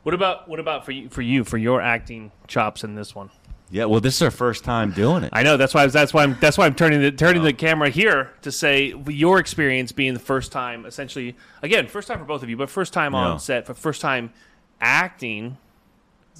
[0.05, 3.31] What about what about for you for you for your acting chops in this one?
[3.71, 5.31] Yeah, well, this is our first time doing it.
[5.33, 7.43] I know that's why I was, that's why I'm that's why I'm turning the turning
[7.43, 7.57] the oh.
[7.57, 12.25] camera here to say your experience being the first time, essentially again, first time for
[12.27, 13.21] both of you, but first time Yeah.
[13.21, 14.33] on set, for first time
[14.81, 15.57] acting.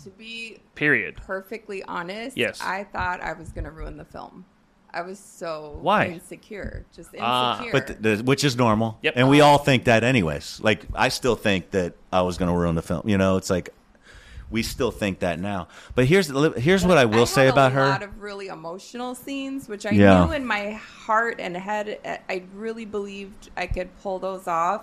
[0.05, 1.17] To be Period.
[1.17, 2.61] perfectly honest, Yes.
[2.61, 4.45] I thought I was going to ruin the film.
[4.95, 6.07] I was so Why?
[6.07, 7.23] insecure, just insecure.
[7.25, 9.15] Ah, but th- the, which is normal, Yep.
[9.17, 10.61] and we all think that anyways.
[10.63, 13.03] Like I still think that I was going to ruin the film.
[13.09, 13.71] You know, it's like
[14.51, 15.69] we still think that now.
[15.95, 17.87] But here's here's what I will I say had about a her.
[17.89, 20.25] lot of really emotional scenes, which I Yeah.
[20.25, 24.83] knew in my heart and head, uh, I really believed I could pull those off.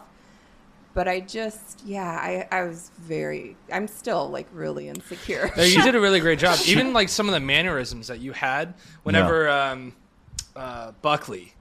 [0.93, 5.49] But I just, yeah, I, I was very, I'm still like really insecure.
[5.55, 6.59] You did a really great job.
[6.65, 9.93] Even like some of the mannerisms that you had whenever um,
[10.55, 11.53] uh, Buckley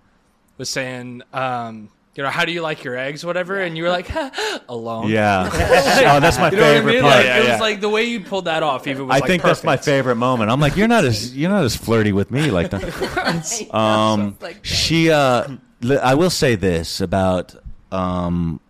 [0.59, 3.89] was saying, um, you know, how do you like your eggs, whatever, and you were
[3.89, 4.11] like,
[4.69, 5.09] alone.
[5.09, 5.49] Yeah.
[5.53, 7.03] oh, that's my You know what I favorite mean?
[7.03, 7.15] part.
[7.17, 7.53] Like, Yeah, it yeah.
[7.53, 8.87] was like the way you pulled that off.
[8.87, 10.51] Even was I like, think that's my favorite moment.
[10.51, 13.75] I'm like, you're not as you're not as flirty with me like that.
[13.75, 14.67] Um, Just like that.
[14.67, 15.49] she, uh,
[16.03, 17.55] I will say this about,
[17.93, 18.61] um,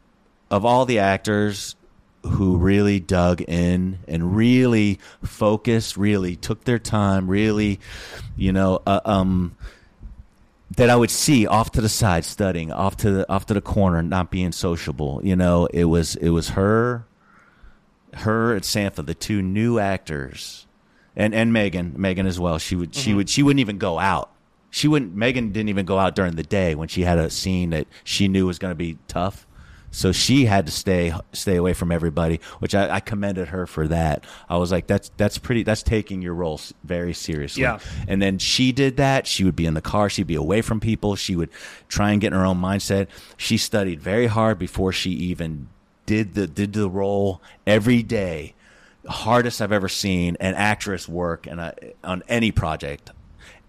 [0.50, 1.76] of all the actors
[2.22, 7.80] who really dug in and really focused, really took their time, really,
[8.36, 9.56] you know, uh, um,
[10.76, 13.60] that I would see off to the side studying, off to the off to the
[13.60, 15.20] corner, not being sociable.
[15.22, 17.06] You know, it was it was her,
[18.14, 20.66] her and Santha, the two new actors,
[21.16, 22.58] and and Megan, Megan as well.
[22.58, 23.16] She would she mm-hmm.
[23.16, 24.30] would she wouldn't even go out.
[24.70, 25.14] She wouldn't.
[25.16, 28.28] Megan didn't even go out during the day when she had a scene that she
[28.28, 29.46] knew was going to be tough.
[29.90, 33.88] So she had to stay stay away from everybody, which I, I commended her for
[33.88, 34.24] that.
[34.48, 35.64] I was like, that's that's pretty.
[35.64, 37.62] That's taking your role very seriously.
[37.62, 37.80] Yeah.
[38.06, 39.26] And then she did that.
[39.26, 40.08] She would be in the car.
[40.08, 41.16] She'd be away from people.
[41.16, 41.50] She would
[41.88, 43.08] try and get in her own mindset.
[43.36, 45.68] She studied very hard before she even
[46.06, 48.54] did the did the role every day.
[49.06, 51.74] Hardest I've ever seen an actress work in a,
[52.04, 53.10] on any project,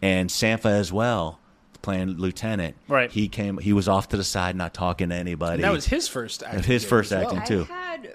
[0.02, 1.40] and Sampha as well,
[1.82, 2.76] playing lieutenant.
[2.88, 3.12] Right.
[3.12, 3.58] He came.
[3.58, 5.56] He was off to the side, not talking to anybody.
[5.56, 6.44] And that was his first.
[6.44, 7.36] Acting His first as well.
[7.38, 7.62] acting.
[7.62, 7.64] I too.
[7.64, 8.14] had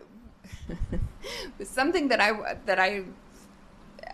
[1.64, 3.04] something that I that I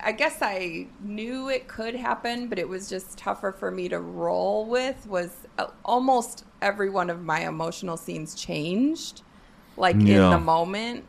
[0.04, 4.00] I guess I knew it could happen, but it was just tougher for me to
[4.00, 5.06] roll with.
[5.06, 9.22] Was uh, almost every one of my emotional scenes changed,
[9.76, 11.04] like in the moment.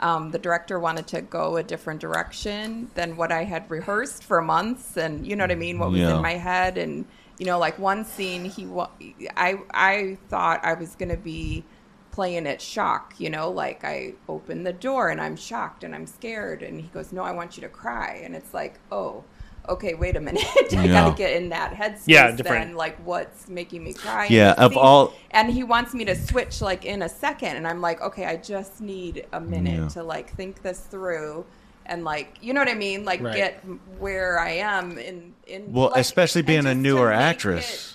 [0.00, 4.40] Um, the director wanted to go a different direction than what I had rehearsed for
[4.40, 5.78] months, and you know what I mean.
[5.80, 6.14] What was Yeah.
[6.16, 7.04] in my head, and
[7.38, 8.90] you know, like one scene, he, wa-
[9.36, 11.64] I, I thought I was gonna be
[12.10, 16.06] playing it shock, you know, like I open the door and I'm shocked and I'm
[16.06, 19.24] scared, and he goes, "No, I want you to cry," and it's like, oh.
[19.68, 20.42] Okay, wait a minute.
[20.46, 20.86] I Yeah.
[20.86, 22.04] gotta get in that headspace.
[22.06, 22.68] Yeah, different.
[22.68, 24.26] Then, like, what's making me cry?
[24.30, 24.82] Yeah, this of scene?
[24.82, 28.24] all- and he wants me to switch like in a second and i'm like okay
[28.24, 29.88] i just need a minute Yeah.
[29.88, 31.44] to like think this through
[31.88, 33.34] and like you know what i mean like Right.
[33.36, 33.64] get
[33.98, 37.94] where i am in in well, like, especially being a newer make actress.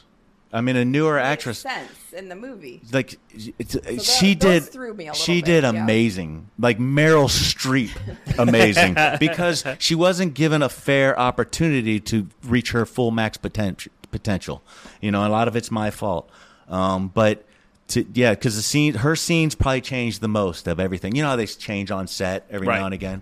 [0.56, 1.60] I mean, a newer actress.
[1.60, 3.18] sense in the movie like
[3.58, 5.70] it's, that- she did threw me a she bit, did yeah.
[5.72, 7.90] amazing like meryl streep
[8.38, 14.62] amazing because she wasn't given a fair opportunity to reach her full max potential potential
[15.02, 16.30] you know a lot of it's my fault
[16.70, 17.46] um, but
[17.88, 21.30] to, yeah because the scene her scenes probably changed the most of everything you know
[21.30, 22.78] how they change on set every Right.
[22.80, 23.22] now and again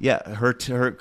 [0.00, 0.98] yeah, her her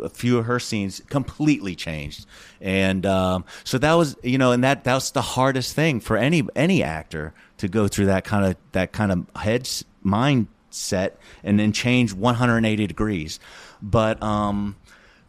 [0.00, 2.26] a few of her scenes completely changed,
[2.60, 6.42] and um, so that was you know, and that that's the hardest thing for any
[6.56, 9.68] any actor to go through that kind of that kind of head
[10.04, 11.12] mindset
[11.44, 13.38] and then change 180 degrees.
[13.82, 14.76] But um,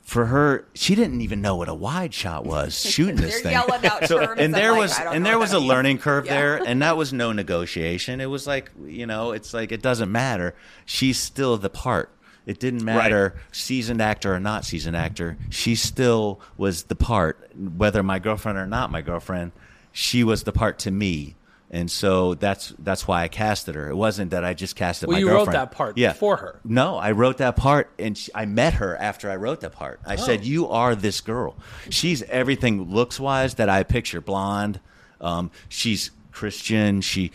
[0.02, 3.58] for her, she didn't even know what a wide shot was shooting this thing.
[4.08, 5.68] So- and there like, was and there was a means.
[5.68, 6.34] learning curve Yeah.
[6.36, 8.20] there, and that was no negotiation.
[8.20, 10.56] It was like you know, it's like it doesn't matter.
[10.86, 12.10] She's still the part.
[12.46, 15.38] It didn't matter seasoned actor or not seasoned actor.
[15.50, 19.52] She still was the part, whether my girlfriend or not my girlfriend.
[19.92, 21.36] She was the part to me,
[21.70, 23.90] and so that's that's why I casted her.
[23.90, 26.14] It wasn't that I just casted Well, my you wrote that part yeah.
[26.14, 26.60] for her.
[26.64, 30.00] No, I wrote that part, and she, I met her after I wrote that part.
[30.06, 30.18] I Oh.
[30.18, 31.56] said, "You are this girl.
[31.90, 34.22] She's everything looks wise that I picture.
[34.22, 34.80] Blonde.
[35.20, 37.02] Um, she's Christian.
[37.02, 37.32] She,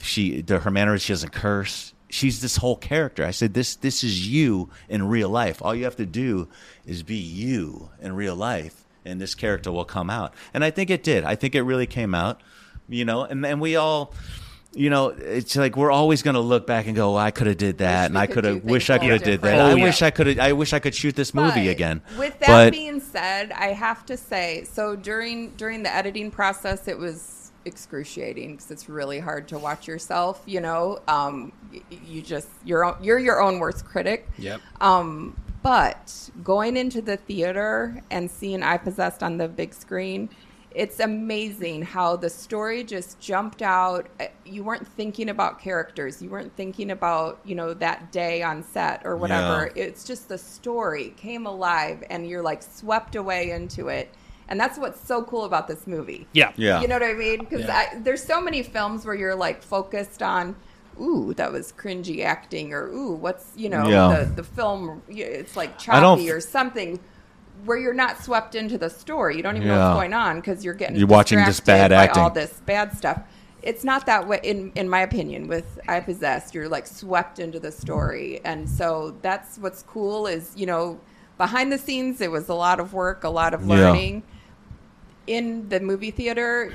[0.00, 1.02] she, her mannerisms.
[1.04, 1.94] She doesn't curse.
[2.10, 5.62] She's this whole character." I said, "This, this is you in real life.
[5.62, 6.48] All you have to do
[6.86, 10.90] is be you in real life, and this character will come out." And I think
[10.90, 11.24] it did.
[11.24, 12.40] I think it really came out.
[12.88, 14.12] You know, and and we all
[14.72, 17.48] you know, it's like we're always going to look back and go, well, "I could
[17.48, 19.60] have did that, and I could have wish I could have did that.
[19.60, 20.38] I wish I could have.
[20.38, 23.68] I wish I could shoot this movie But again." With that but being said, I
[23.68, 29.18] have to say, so during during the editing process, it was excruciating because it's really
[29.20, 30.42] hard to watch yourself.
[30.46, 31.52] You know, um,
[32.06, 34.28] you just you're you're your own worst critic.
[34.38, 34.60] Yep.
[34.80, 40.30] Um, but going into the theater and seeing iPossessed on the big screen,
[40.72, 44.06] it's amazing how the story just jumped out.
[44.18, 46.22] Uh, You weren't thinking about characters.
[46.22, 49.70] You weren't thinking about, you know, that day on set or whatever.
[49.74, 54.14] It's just the story came alive and you're like swept away into it.
[54.50, 56.26] And that's what's so cool about this movie.
[56.32, 56.52] Yeah.
[56.56, 57.38] yeah, You know what I mean?
[57.38, 57.88] Because Yeah.
[58.02, 60.56] there's so many films where you're like focused on,
[61.00, 64.08] ooh, that was cringy acting, or ooh, what's you know Yeah.
[64.24, 65.02] the the film?
[65.08, 66.98] It's like I choppy or something.
[67.64, 70.64] Where you're not swept into the story, you don't even know what's going on because
[70.64, 73.20] you're getting You're watching this bad acting, all this bad stuff.
[73.62, 75.46] It's not that way, in in my opinion.
[75.46, 80.26] With iPossessed, you're like swept into the story, and so that's what's cool.
[80.26, 80.98] Is you know
[81.36, 84.14] behind the scenes, it was a lot of work, a lot of learning.
[84.26, 84.36] Yeah.
[85.30, 86.72] In the movie theater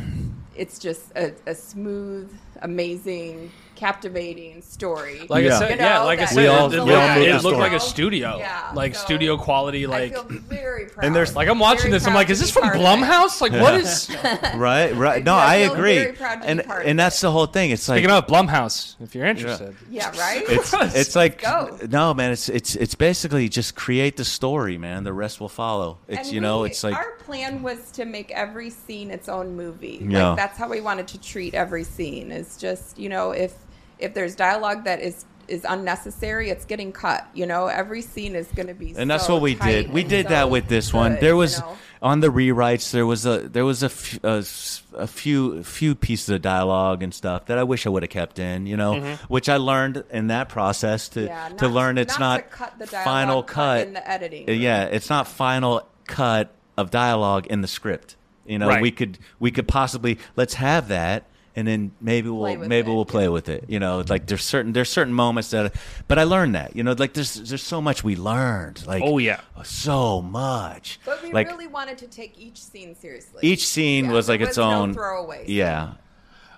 [0.56, 2.32] it's just a, a smooth,
[2.62, 5.26] amazing, captivating story.
[5.30, 5.56] Like Yeah.
[5.56, 7.16] I said, You know, yeah, like I said, We it, all- it we looked, all
[7.16, 9.86] moved it looked like a studio, Yeah, like so studio quality.
[9.88, 11.14] Like, I feel very proud.
[11.14, 12.08] there's- like I'm watching this.
[12.08, 12.86] I'm like, is this from part of it.
[12.86, 13.42] Blumhouse?
[13.42, 14.10] Like, what is?
[14.56, 15.24] right, right.
[15.24, 16.98] No, Yeah, I I feel agree, very proud to be and of and it.
[16.98, 17.72] that's the whole thing.
[17.72, 19.76] It's like Picking up Blumhouse, if you're interested.
[19.90, 20.44] Yeah, right.
[20.48, 21.78] it's it's like go.
[21.90, 22.32] no man.
[22.32, 25.04] It's it's it's basically just create the story, man.
[25.04, 25.98] The rest will follow.
[26.08, 29.28] It's And you know, we- it's like our plan was to make every scene its
[29.30, 30.06] own movie.
[30.08, 30.30] Yeah.
[30.30, 32.32] Like that's how we wanted to treat every scene.
[32.32, 33.54] Is just you know if
[34.00, 37.28] if there's dialogue that is is unnecessary, it's getting cut.
[37.36, 38.96] You know, every scene is going to be.
[38.98, 39.92] and that's so what we did.
[39.94, 41.14] We did so that with this one.
[41.14, 41.78] good, There you was know?
[42.02, 42.90] on the rewrites.
[42.92, 47.04] There was a there was a, f- a s- a few few pieces of dialogue
[47.04, 48.66] and stuff that I wish I would have kept in.
[48.66, 49.24] You know, mm-hmm.
[49.32, 52.80] which I learned in that process to Yeah, to learn it's not not, to cut
[52.80, 54.50] the dialogue final cut cut in the editing.
[54.62, 58.16] Yeah, it's not final cut of dialogue in the script.
[58.48, 58.82] You know, Right.
[58.82, 61.28] we could we could possibly let's have that.
[61.58, 63.30] And then maybe we'll Play with maybe it, we'll play yeah.
[63.30, 63.66] with it.
[63.70, 65.74] You know, like there's certain there's certain moments that,
[66.10, 66.76] but I learned that.
[66.76, 68.86] You know, like there's there's so much we learned.
[68.86, 69.40] Like Oh, yeah.
[69.64, 71.00] so much.
[71.06, 73.40] But we like really wanted to take each scene seriously.
[73.42, 75.46] each scene Yeah, was there like its was no own throwaway.
[75.48, 75.94] Yeah.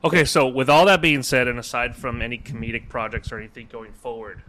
[0.04, 3.68] Okay, so with all that being said, and aside from any comedic projects or anything
[3.72, 4.42] going forward,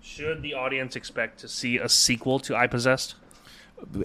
[0.00, 3.14] should the audience expect to see a sequel to iPossessed?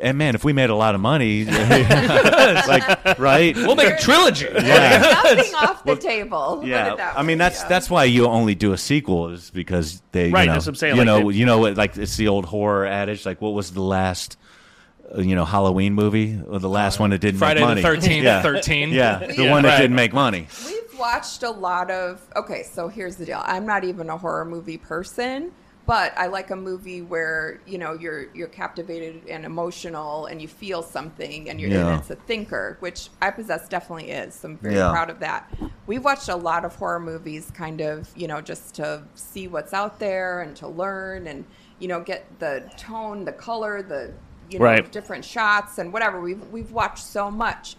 [0.01, 3.55] And man, if we made a lot of money, like right?
[3.55, 4.45] We'll make a trilogy.
[4.53, 5.21] yeah.
[5.23, 6.61] Nothing off the table.
[6.65, 7.67] Yeah, I mean that's yeah.
[7.67, 10.71] that's why you only do a sequel is because they Right, you know that's what
[10.71, 13.41] I'm saying, you like, know they- you know like it's the old horror adage like
[13.41, 14.37] what was the last
[15.15, 18.21] uh, you know Halloween movie or the last one that didn't Friday make the 13th,
[18.23, 18.89] yeah 13.
[18.91, 19.51] yeah the Yeah.
[19.51, 19.81] one that Right.
[19.81, 22.21] didn't make money We've watched a lot of.
[22.35, 23.41] Okay, so here's the deal.
[23.43, 25.51] I'm not even a horror movie person,
[25.85, 30.47] but I like a movie where you know you're you're captivated and emotional, and you
[30.47, 31.89] feel something, and you're Yeah.
[31.91, 34.35] and it's a thinker, which I possess definitely is.
[34.35, 34.91] So I'm very Yeah.
[34.91, 35.51] proud of that.
[35.85, 39.73] We've watched a lot of horror movies, kind of you know just to see what's
[39.73, 41.45] out there and to learn and
[41.79, 44.11] you know get the tone, the color, the
[44.49, 44.91] you know Right.
[44.91, 46.19] different shots and whatever.
[46.21, 47.75] We've we've watched so much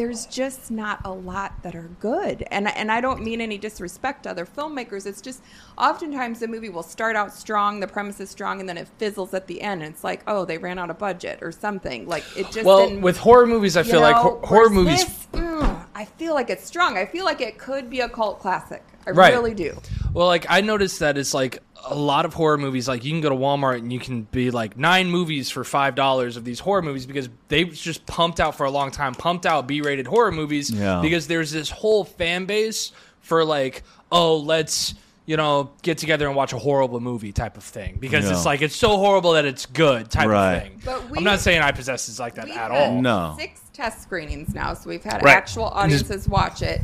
[0.00, 2.42] there's just not a lot that are good.
[2.50, 5.04] And and I don't mean any disrespect to other filmmakers.
[5.04, 5.42] It's just
[5.76, 9.34] oftentimes the movie will start out strong, the premise is strong, and then it fizzles
[9.34, 9.82] at the end.
[9.82, 12.08] And it's like, oh, they ran out of budget or something.
[12.08, 15.04] Like it just Well, with horror movies, I feel like know, hor- horror movies.
[15.04, 16.96] this, mm, I feel like it's strong.
[16.96, 18.82] I feel like it could be a cult classic.
[19.06, 19.32] I Right.
[19.32, 19.76] really do.
[20.12, 22.86] Well, like I noticed that it's like a lot of horror movies.
[22.88, 25.94] Like you can go to Walmart and you can be like nine movies for five
[25.94, 29.46] dollars of these horror movies because they've just pumped out for a long time, pumped
[29.46, 30.70] out B-rated horror movies.
[30.70, 31.00] Yeah.
[31.00, 33.82] Because there's this whole fan base for like,
[34.12, 34.94] oh, let's
[35.26, 38.32] you know get together and watch a horrible movie type of thing because Yeah.
[38.32, 40.54] it's like it's so horrible that it's good type Right.
[40.56, 40.80] of thing.
[40.84, 43.00] But we- I'm not saying I possess is like that We've at had all.
[43.00, 43.36] No.
[43.38, 45.36] Six test screenings now, so we've had Right.
[45.36, 46.80] actual audiences watch it.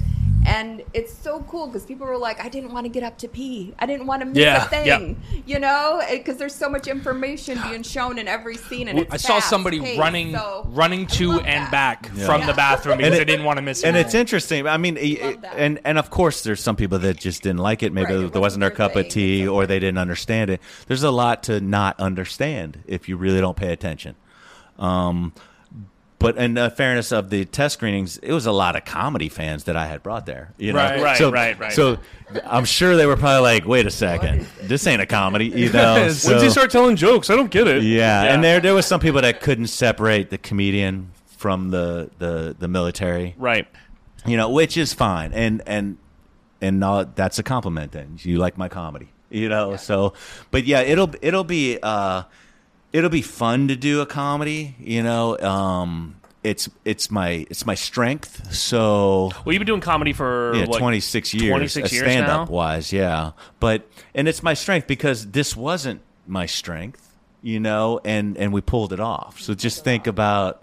[0.46, 3.28] And it's so cool because people were like, I didn't want to get up to
[3.28, 3.74] pee.
[3.80, 4.86] I didn't want to miss Yeah, a thing.
[4.86, 5.40] yeah.
[5.44, 8.86] You know, because there's so much information being shown in every scene.
[8.86, 11.70] And it's I saw somebody fast-paced, running so running to and that.
[11.72, 12.26] back Yeah.
[12.26, 12.46] from Yeah.
[12.46, 14.66] the bathroom because And they didn't want to miss and it's interesting.
[14.68, 17.92] I mean, it- and and of course, there's some people that just didn't like it.
[17.92, 19.06] Maybe Right, it there wasn't wasn't their their cup thing.
[19.06, 20.60] of tea, or they didn't understand it.
[20.86, 24.14] There's a lot to not understand if you really don't pay attention.
[24.78, 25.32] Um,
[26.34, 29.64] but in uh, fairness of the test screenings, it was a lot of comedy fans
[29.64, 30.52] that I had brought there.
[30.58, 31.72] You know, Right, right, so, right, right.
[31.72, 31.98] So
[32.44, 35.94] I'm sure they were probably like, "Wait a second, this ain't a comedy," you know.
[36.00, 37.30] When's he so- start telling jokes?
[37.30, 37.82] I don't get it.
[37.82, 42.56] yeah, and there there was some people that couldn't separate the comedian from the the
[42.58, 43.66] the military Right.
[44.26, 45.96] you know, which is fine, and and
[46.60, 47.92] and uh, that's a compliment.
[47.92, 49.76] Then you like my comedy, you know.
[49.76, 50.14] So,
[50.50, 52.22] but yeah, it'll it'll be uh,
[52.92, 55.38] it'll be fun to do a comedy, you know.
[55.38, 58.52] Um, it's it's my it's my strength.
[58.54, 62.48] So Well, you've been doing comedy for yeah, what, 26 years, 26 years stand up
[62.48, 63.32] wise, yeah.
[63.58, 68.60] But and it's my strength because this wasn't my strength, you know, and and we
[68.60, 69.40] pulled it off.
[69.40, 70.62] So just think about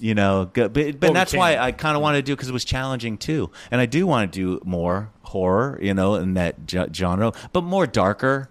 [0.00, 1.56] you know, but, but Well, that's why.
[1.56, 4.32] I kind of wanted to do because it was challenging too, and I do want
[4.32, 8.48] to do more horror, you know, in that ge- genre, but more darker,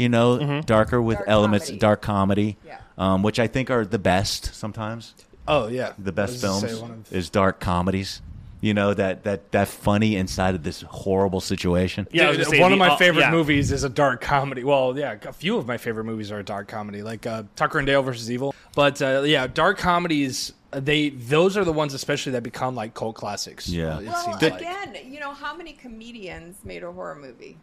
[0.00, 0.60] you know, Mm-hmm.
[0.60, 1.78] darker with Dark elements, comedy.
[1.78, 2.78] dark comedy, Yeah.
[2.98, 5.14] um, which I think are the best sometimes
[5.48, 8.22] oh yeah, the best was gonna say films of- is dark comedies.
[8.62, 12.06] You know that that that funny inside of this horrible situation.
[12.12, 13.30] Yeah, Dude, say one the- of my uh, favorite yeah.
[13.30, 14.64] movies is a dark comedy.
[14.64, 17.78] Well, yeah, a few of my favorite movies are a dark comedy, like uh, Tucker
[17.78, 18.54] and Dale versus Evil.
[18.74, 20.52] But uh, yeah, dark comedies.
[20.74, 23.66] uh, They those are the ones especially that become like cult classics.
[23.66, 23.96] Yeah.
[23.96, 24.60] uh, it Well, seems like.
[24.60, 27.56] again, you know, how many comedians made a horror movie?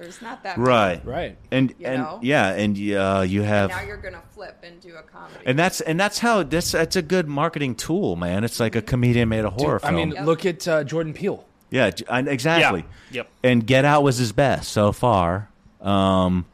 [0.00, 0.68] There's not that many.
[0.68, 1.36] right, Right.
[1.50, 2.18] and You and know?
[2.22, 5.40] yeah, and uh, you have Now you're gonna flip into a comedy.
[5.44, 8.42] and that's and that's how that's that's a good marketing tool, man.
[8.42, 9.94] It's like a comedian made a horror I film.
[9.94, 10.24] I mean, Yep.
[10.26, 11.44] look at uh, Jordan Peele.
[11.70, 12.86] yeah, j- I- exactly.
[13.12, 13.28] Yep.
[13.44, 15.50] And Get Out was his best so far.
[15.82, 16.46] Um,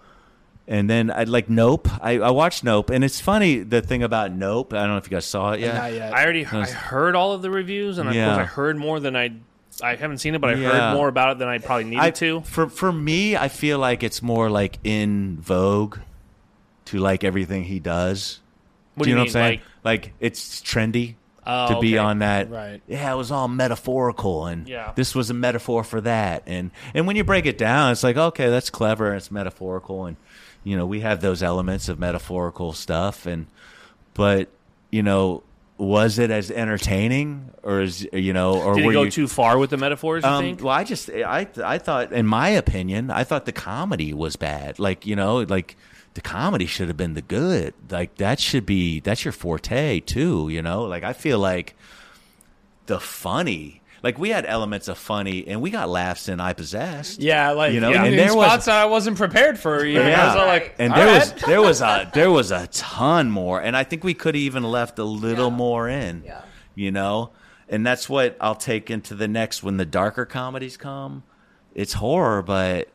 [0.68, 1.88] and then I like Nope.
[2.03, 4.72] I, I watched Nope, and it's funny the thing about Nope.
[4.72, 5.74] I don't know if you guys saw it yet.
[5.74, 6.12] Not yet.
[6.12, 8.26] I already I heard all of the reviews, and of Yeah.
[8.34, 9.30] course I heard more than I.
[9.82, 10.70] I haven't seen it, but I Yeah.
[10.90, 12.40] heard more about it than I probably needed I, to.
[12.42, 15.98] For for me, I feel like it's more like in vogue
[16.86, 18.40] to like everything he does.
[18.94, 19.32] What do you know mean?
[19.32, 19.60] what I'm saying?
[19.84, 21.16] Like, it's trendy
[21.48, 21.98] Oh, to be okay.
[21.98, 22.50] on that.
[22.50, 22.80] Right.
[22.88, 24.92] Yeah, it was all metaphorical, and Yeah.
[24.96, 26.42] this was a metaphor for that.
[26.46, 29.08] And and when you break it down, it's like okay, that's clever.
[29.08, 30.16] and It's metaphorical, and
[30.64, 33.26] you know we have those elements of metaphorical stuff.
[33.26, 33.46] And
[34.14, 34.48] but
[34.90, 35.42] you know,
[35.78, 39.28] was it as entertaining, or is you know, or Did were he go you, too
[39.28, 40.24] far with the metaphors?
[40.24, 40.62] You um, think?
[40.62, 44.78] well, I just I I thought, in my opinion, I thought the comedy was bad.
[44.78, 45.76] Like you know, like
[46.14, 47.74] the comedy should have been the good.
[47.90, 50.48] Like that should be that's your forte too.
[50.48, 51.76] You know, like I feel like
[52.86, 53.82] the funny.
[54.07, 57.16] Like we had elements of funny, and we got laughs in iPossessed.
[57.18, 59.84] Yeah, like You know, in, and there was- spots that I wasn't prepared for.
[59.84, 60.26] You know, Yeah.
[60.36, 61.18] was like, and there right.
[61.32, 64.42] was there was a there was a ton more, and I think we could have
[64.42, 65.57] even left a little Yeah.
[65.57, 66.22] more in.
[66.24, 66.42] Yeah.
[66.76, 67.32] You know,
[67.68, 71.24] and that's what I'll take into the next when the darker comedies come.
[71.74, 72.88] It's horror, but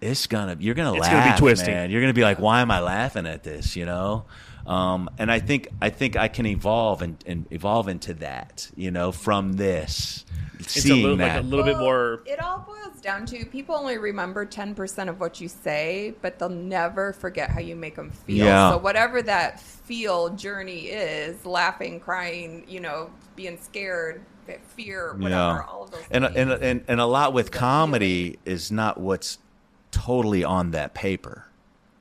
[0.00, 1.12] it's gonna you're gonna It's laugh.
[1.24, 1.70] gonna be twisty.
[1.70, 1.90] man.
[1.90, 3.76] You're gonna be like, why am I laughing at this?
[3.76, 4.24] You know.
[4.66, 8.90] Um, and I think I think I can evolve and, and evolve into that, you
[8.90, 10.24] know, from this,
[10.62, 11.36] seeing little, that.
[11.36, 12.22] like a little bit more.
[12.26, 16.48] It all boils down to people only remember 10% of what you say, but they'll
[16.48, 18.46] never forget how you make them feel.
[18.46, 18.70] Yeah.
[18.70, 24.22] So, whatever that feel journey is laughing, crying, you know, being scared,
[24.76, 26.36] fear, whatever, all of those and, things.
[26.36, 29.38] and and and a lot with comedy is not what's
[29.90, 31.46] totally on that paper.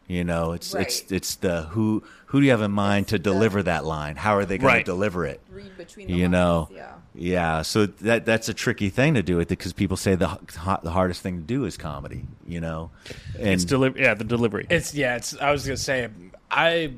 [0.08, 1.12] You know, it's it's Right.
[1.14, 4.16] it's the who who do you have in mind to It's the- deliver that line?
[4.18, 4.86] How are they going Right.
[4.86, 5.42] to deliver it?
[5.52, 6.92] Read between the You lines, know, Yeah.
[7.16, 7.62] yeah.
[7.64, 10.38] So that that's a tricky thing to do it because people say the
[10.84, 12.26] the hardest thing to do is comedy.
[12.48, 12.92] You know,
[13.40, 14.68] and It's deli- yeah, the delivery.
[14.70, 15.16] It's yeah.
[15.16, 15.36] It's.
[15.42, 16.08] I was gonna say,
[16.52, 16.92] I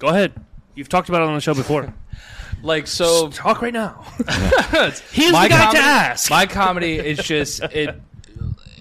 [0.00, 0.32] Go ahead.
[0.74, 1.92] You've talked about it on the show before.
[2.62, 3.28] like so.
[3.30, 4.04] Talk right now.
[5.12, 6.30] He's my the guy comedy, to ask.
[6.30, 8.00] My comedy is just it.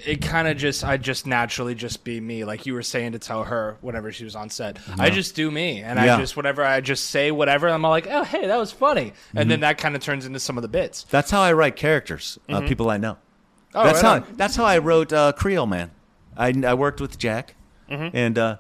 [0.08, 3.20] It kind of just I just naturally just be me, like you were saying to
[3.20, 4.80] tell her whenever she was on set.
[4.98, 6.16] I just do me, and Yeah.
[6.16, 9.12] I just whatever I just say whatever, I'm all like, oh hey, that was funny,
[9.34, 9.50] and Mm-hmm.
[9.50, 11.04] then that kind of turns into some of the bits.
[11.10, 12.40] that's how I write characters.
[12.48, 13.18] Uh, people I know.
[13.76, 14.36] Oh, that's right how on.
[14.38, 15.92] that's how I wrote uh, Creole Man.
[16.38, 17.56] I, I worked with Jack,
[17.90, 18.58] and uh,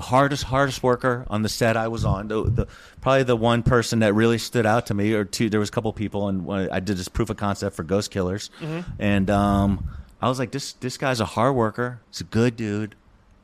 [0.00, 2.28] hardest hardest worker on the set I was on.
[2.28, 2.66] The, the
[3.00, 5.50] probably the one person that really stood out to me, or two.
[5.50, 8.50] There was a couple people, and I did this proof of concept for Ghost Killers,
[8.98, 9.88] and um,
[10.22, 12.00] I was like, this this guy's a hard worker.
[12.10, 12.94] He's a good dude.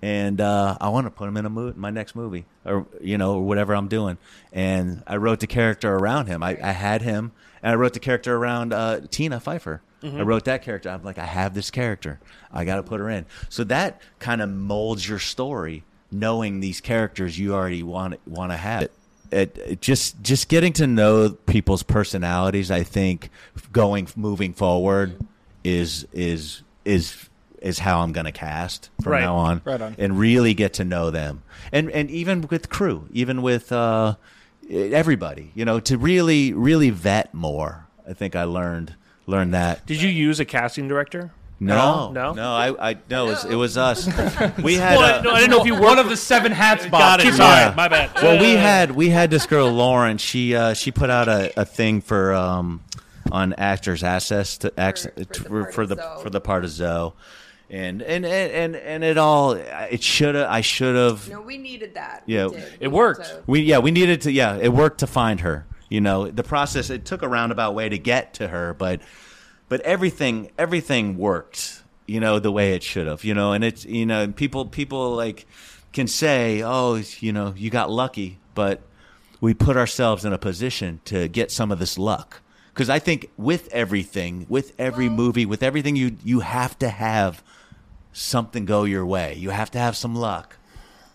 [0.01, 3.19] And uh, I want to put him in a mo- my next movie, or you
[3.19, 4.17] know, or whatever I'm doing.
[4.53, 6.41] And I wrote the character around him.
[6.41, 7.33] I, I had him,
[7.65, 9.83] and I wrote the character around uh, Tina Pfeiffer.
[10.05, 10.91] I wrote that character.
[10.91, 12.21] I'm like, I have this character.
[12.53, 13.27] I got to put her in.
[13.49, 18.57] So that kind of molds your story, knowing these characters you already want want to
[18.57, 18.83] have.
[18.83, 18.93] It,
[19.33, 22.71] it, it just just getting to know people's personalities.
[22.71, 23.31] I think
[23.73, 25.17] going moving forward
[25.65, 27.29] is is is
[27.61, 29.21] is how I'm going to cast from Right.
[29.23, 29.97] now on, Right on.
[29.99, 34.15] and really get to know them, and and even with crew, even with uh,
[34.71, 37.87] everybody, you know, to really really vet more.
[38.09, 38.95] I think I learned
[39.27, 39.87] learned that.
[39.87, 41.31] Did you use a casting director?
[41.61, 42.53] No, no, no.
[42.55, 44.07] I, I no, it was, it was us.
[44.63, 46.53] We had Well, a- no, I didn't know if you were one of the seven
[46.53, 46.85] hats.
[46.87, 47.01] Bob.
[47.01, 47.23] Got it.
[47.25, 47.75] Keep Sorry, Yeah.
[47.77, 48.11] my bad.
[48.15, 50.19] well, we had we had this girl Lauren.
[50.19, 52.81] She uh, she put out a, a thing for um,
[53.33, 56.23] on Actors Access to access For- for the for, part for the of Zoe.
[56.23, 57.13] for the part of Zoe,
[57.71, 61.59] and and and and, and it all it should have I should have No, we
[61.59, 62.23] needed that.
[62.27, 62.47] Yeah.
[62.47, 62.73] We did.
[62.81, 63.25] It We worked.
[63.25, 65.67] to- we yeah we needed to yeah it worked to find her.
[65.89, 69.01] You know the process it took a roundabout way to get to her, but
[69.69, 73.85] but everything everything worked you know the way it should have you know and it's
[73.85, 75.47] you know people people like
[75.93, 78.81] can say oh you know you got lucky but
[79.43, 82.41] we put ourselves in a position to get some of this luck
[82.79, 87.43] because i think with everything with every movie with everything you you have to have
[88.13, 90.57] something go your way you have to have some luck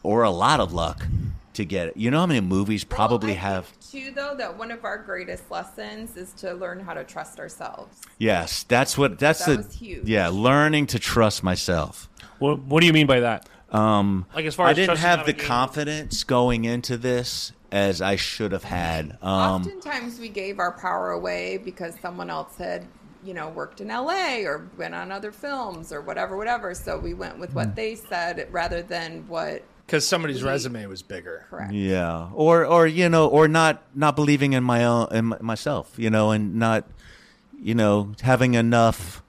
[0.04, 1.08] or a lot of luck
[1.54, 4.36] to get it you know how many movies probably Well, I have think, too, though,
[4.38, 8.02] that one of our greatest lessons is to learn how to trust ourselves.
[8.18, 10.08] Yes, that's what that's That the was huge.
[10.08, 12.10] yeah, learning to trust myself.
[12.40, 13.48] What, what do you mean by that?
[13.70, 18.02] Um Like as far I as didn't have the to confidence going into this as
[18.02, 19.18] I should have had.
[19.22, 22.86] Um Oftentimes, we gave our power away because someone else had
[23.26, 26.76] you know, worked in LA or been on other films or whatever, whatever.
[26.76, 27.56] So we went with Hmm.
[27.56, 31.46] what they said rather than what Because somebody's We- resume was bigger.
[31.50, 31.72] correct.
[31.74, 36.10] Yeah, or or you know, or not not believing in my own in myself, you
[36.10, 36.84] know, and not
[37.62, 39.24] you know having enough.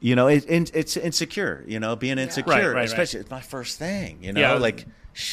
[0.00, 1.64] You know, it, it, it's insecure.
[1.66, 2.84] You know, being insecure, Right, right, right.
[2.84, 4.18] especially it's my first thing.
[4.22, 4.52] You know, Yeah.
[4.54, 4.84] like, sh-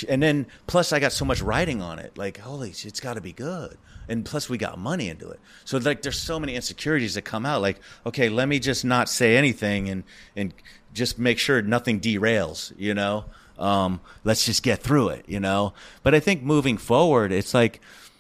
[0.07, 2.17] and then plus I got so much writing on it.
[2.17, 3.77] Like, holy, shit, it's got to be good.
[4.09, 5.39] And plus we got money into it.
[5.65, 7.61] So like, there's so many insecurities that come out.
[7.61, 10.03] Like, okay, let me just not say anything and
[10.35, 10.53] and
[10.93, 12.73] just make sure nothing derails.
[12.77, 13.25] You know,
[13.57, 15.25] um, let's just get through it.
[15.27, 15.73] You know.
[16.03, 17.79] But I think moving forward, it's like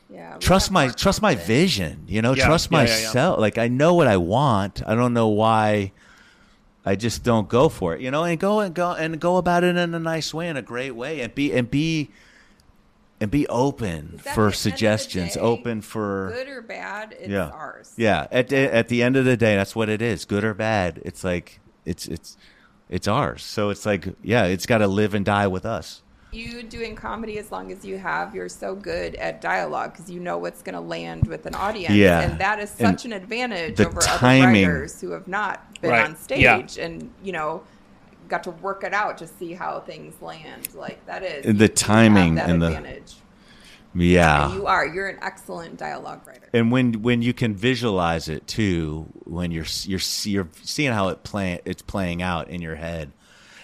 [0.09, 0.37] Yeah.
[0.39, 3.05] trust my trust my vision you know Yeah, trust yeah, yeah, yeah.
[3.07, 5.91] myself like i know what i want i don't know why
[6.85, 9.63] i just don't go for it you know and go and go and go about
[9.63, 12.09] it in a nice way in a great way and be and be
[13.19, 17.29] and be open At the end for suggestions day, open for good or bad, it's
[17.29, 17.47] yeah.
[17.49, 17.93] ours.
[17.97, 21.01] yeah at at the end of the day that's what it is good or bad
[21.05, 22.37] it's like it's it's
[22.89, 23.41] it's ours.
[23.43, 26.02] So it's like yeah it's got to live and die with us
[26.33, 30.19] You doing comedy as long as you have, you're so good at dialogue because you
[30.19, 31.93] know what's going to land with an audience.
[31.93, 32.21] Yeah.
[32.21, 35.91] And that is And such an advantage over timing- other writers who have not been
[35.91, 36.05] Right.
[36.05, 36.65] on stage Yeah.
[36.79, 37.61] and, you know,
[38.29, 40.69] got to work it out to see how things land.
[40.73, 43.15] Like that is The you- you have timing that and the- advantage.
[43.95, 44.87] yeah you are.
[44.87, 46.49] You're an excellent dialogue writer.
[46.51, 51.23] and when when you can visualize it too when you're you're you're seeing how it
[51.23, 53.11] play it's playing out in your head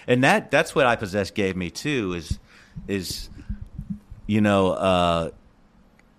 [0.06, 2.38] and that that's what i possess gave me too is
[2.88, 3.28] is
[4.26, 5.30] you know uh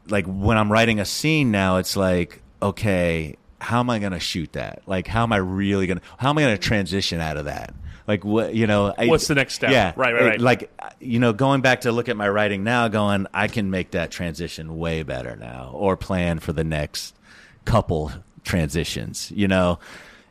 [0.08, 4.20] like when i'm writing a scene now it's like okay how am i going to
[4.20, 7.20] shoot that like how am i really going to how am i going to transition
[7.22, 7.74] out of that
[8.08, 9.72] like what you know I- What's the next step?
[9.72, 10.42] yeah Right, right, it- right.
[10.42, 13.92] like you know going back to look at my writing now going i can make
[13.92, 17.16] that transition way better now or plan for the next
[17.66, 18.12] couple
[18.44, 19.80] transitions you know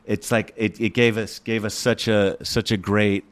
[0.05, 3.23] it's like it, it gave us gave us such a such a great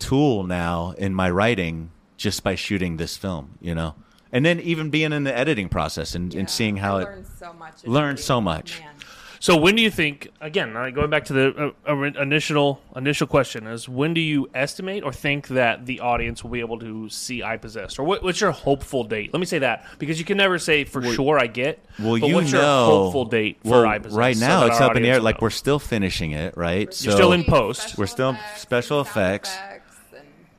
[0.00, 3.94] tool now in my writing just by shooting this film you know
[4.32, 7.04] and then even being in the editing process and, Yeah, and seeing how I it
[7.06, 7.84] learned so much.
[7.86, 8.80] learned so much.
[8.80, 8.90] Man.
[9.38, 10.30] So when do you think?
[10.40, 14.48] Again, uh, going back to the uh, uh, initial initial question is when do you
[14.54, 18.40] estimate or think that the audience will be able to see iPossessed, or what, what's
[18.40, 19.32] your hopeful date?
[19.34, 21.38] Let me say that because you can never say for sure.
[21.38, 21.84] I get.
[22.00, 24.16] well but you what's know your hopeful date for well, iPossessed?
[24.16, 25.44] right now that it's up in the air will like know?
[25.44, 27.82] we're still finishing it right You're still in post.
[27.82, 29.50] Special We're still effects special effects.
[29.50, 29.80] effects and-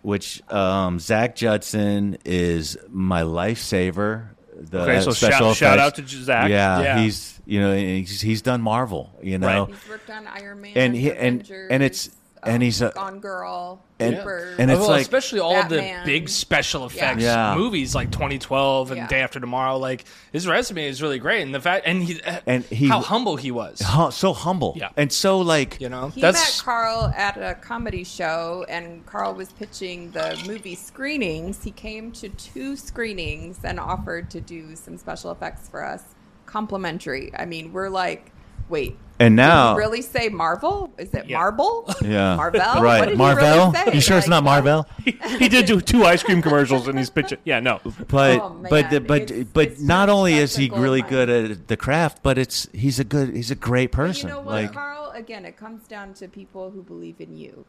[0.06, 4.28] which um, Zach Judson is my lifesaver.
[4.58, 6.50] The Okay, so special shout- shout out to Zach.
[6.50, 7.00] Yeah, Yeah.
[7.00, 9.12] he's you know he's, he's done Marvel.
[9.22, 9.68] You know, Right.
[9.68, 12.10] He's worked on Iron Man, And he- and- Avengers, and it's-
[12.46, 15.70] and um, he's a- Gone Girl, and- Super, and it's well, like- especially all of
[15.70, 17.56] the big special effects Yeah.
[17.56, 19.08] movies like 2012 and Yeah.
[19.08, 19.78] Day After Tomorrow.
[19.78, 23.36] Like his resume is really great, and the fact and he And he- how humble
[23.36, 23.80] he was.
[23.82, 24.90] Hu- so humble Yeah.
[24.98, 29.34] and so like You know, He that's met Carl at a comedy show, and Carl
[29.34, 31.64] was pitching the movie screenings.
[31.64, 36.04] He came to two screenings and offered to do some special effects for us,
[36.46, 37.32] complimentary.
[37.38, 38.32] I mean, we're like,
[38.70, 40.94] wait, and did now he really say Marvel?
[40.98, 41.38] Is it Yeah.
[41.38, 41.86] Marble?
[42.02, 42.60] yeah Marvel?
[42.82, 44.86] right What did he Marvel really you sure it's not Marvel
[45.40, 47.38] he did do two ice cream commercials and he's pitching.
[47.46, 47.80] Yeah, no.
[48.10, 51.10] but Oh, but the, but It's- but it's not only is he really mine.
[51.10, 54.34] good at the craft but it's he's a good he's a great But person You
[54.36, 55.12] know what, like Carl?
[55.16, 57.66] Again, it comes down to people who believe in you.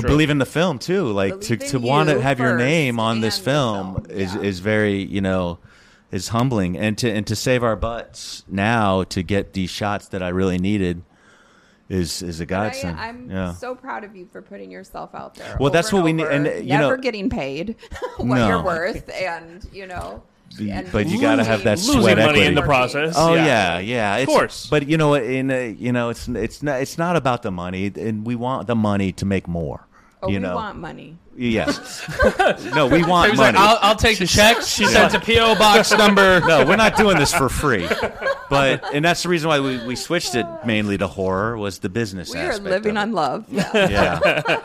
[0.00, 1.08] believe in the film too.
[1.12, 4.06] Like to, Believe to in want to have your name on this and film, film,
[4.08, 4.40] is yeah.
[4.40, 5.58] is very you know
[6.14, 10.22] is humbling, and to and to save our butts now to get these shots that
[10.22, 11.02] I really needed
[11.88, 13.00] is is a But I, godsend.
[13.00, 13.52] I'm yeah.
[13.54, 15.56] so proud of you for putting yourself out there.
[15.60, 17.76] Well, that's over what we need- and, you never know- getting paid
[18.16, 18.48] what No.
[18.48, 20.22] you're worth, and you know,
[20.58, 22.46] and but you gotta have that Losing sweat money equity.
[22.46, 23.14] in the process.
[23.16, 23.44] Oh Yeah.
[23.44, 24.16] yeah, yeah.
[24.18, 24.66] It's, course.
[24.70, 27.92] But you know, in a, you know, it's it's not it's not about the money,
[27.96, 29.86] and we want the money to make more.
[30.24, 31.16] Oh, you we know, want money.
[31.36, 32.02] yes.
[32.74, 33.52] no, we want He money.
[33.52, 34.66] like, I'll, I'll take the checks.
[34.68, 36.40] She sent a PO box number.
[36.40, 37.86] no, we're not doing this for free.
[38.50, 41.88] But and that's the reason why we, we switched it mainly to horror was the
[41.88, 42.32] business.
[42.32, 43.46] We are living on love.
[43.52, 44.20] Yeah.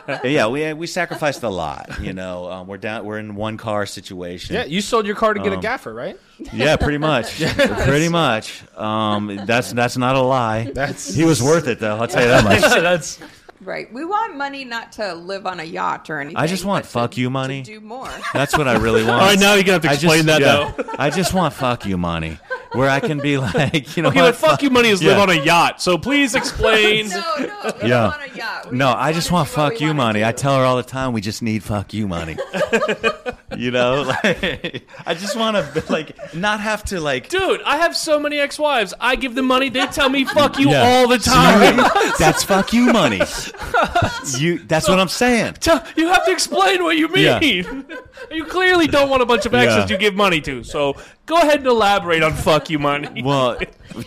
[0.08, 0.46] Yeah, yeah.
[0.48, 2.00] We we sacrificed a lot.
[2.00, 3.04] You know, um, we're down.
[3.04, 4.54] We're in one car situation.
[4.54, 6.18] Yeah, you sold your car to get a Um, gaffer, right?
[6.52, 7.38] Yeah, pretty much.
[7.84, 8.62] Pretty much.
[8.76, 10.70] Um, that's that's not a lie.
[10.74, 11.96] That's He was worth it, though.
[11.96, 12.60] I'll tell you that much.
[12.60, 13.18] that's
[13.62, 13.92] Right.
[13.92, 16.36] We want money not to live on a yacht or anything.
[16.38, 17.62] I just want but to- fuck you to money.
[17.62, 18.08] do more.
[18.32, 19.20] That's what I really want.
[19.20, 20.72] All right, now you're gonna have to I explain just, that yeah.
[20.82, 20.90] though.
[20.98, 22.38] I just want fuck you money,
[22.72, 24.30] where I can be like, you know, Okay, what?
[24.32, 25.82] but fuck you money is live on a yacht.
[25.82, 27.08] So please explain.
[27.10, 28.16] No, no, we Yeah.
[28.18, 28.70] don't a yacht.
[28.70, 30.24] We No, I just wanna want do what fuck you money.
[30.24, 32.36] I tell her all the time, we just need fuck you money.
[33.56, 37.28] You know, like, I just want to like not have to like.
[37.28, 38.94] Dude, I have so many ex-wives.
[39.00, 39.68] I give them money.
[39.68, 40.82] They tell me "fuck you" Yeah.
[40.82, 41.76] all the time.
[42.18, 43.20] That's fuck you money.
[44.38, 44.58] You.
[44.60, 45.54] That's what I'm saying.
[45.60, 47.24] Tell- you have to explain what you mean.
[47.24, 47.82] Yeah.
[48.30, 49.94] you clearly don't want a bunch of exes Yeah.
[49.94, 50.62] you give money to.
[50.62, 50.96] So
[51.26, 53.22] go ahead and elaborate on "fuck you" money.
[53.24, 53.58] Well,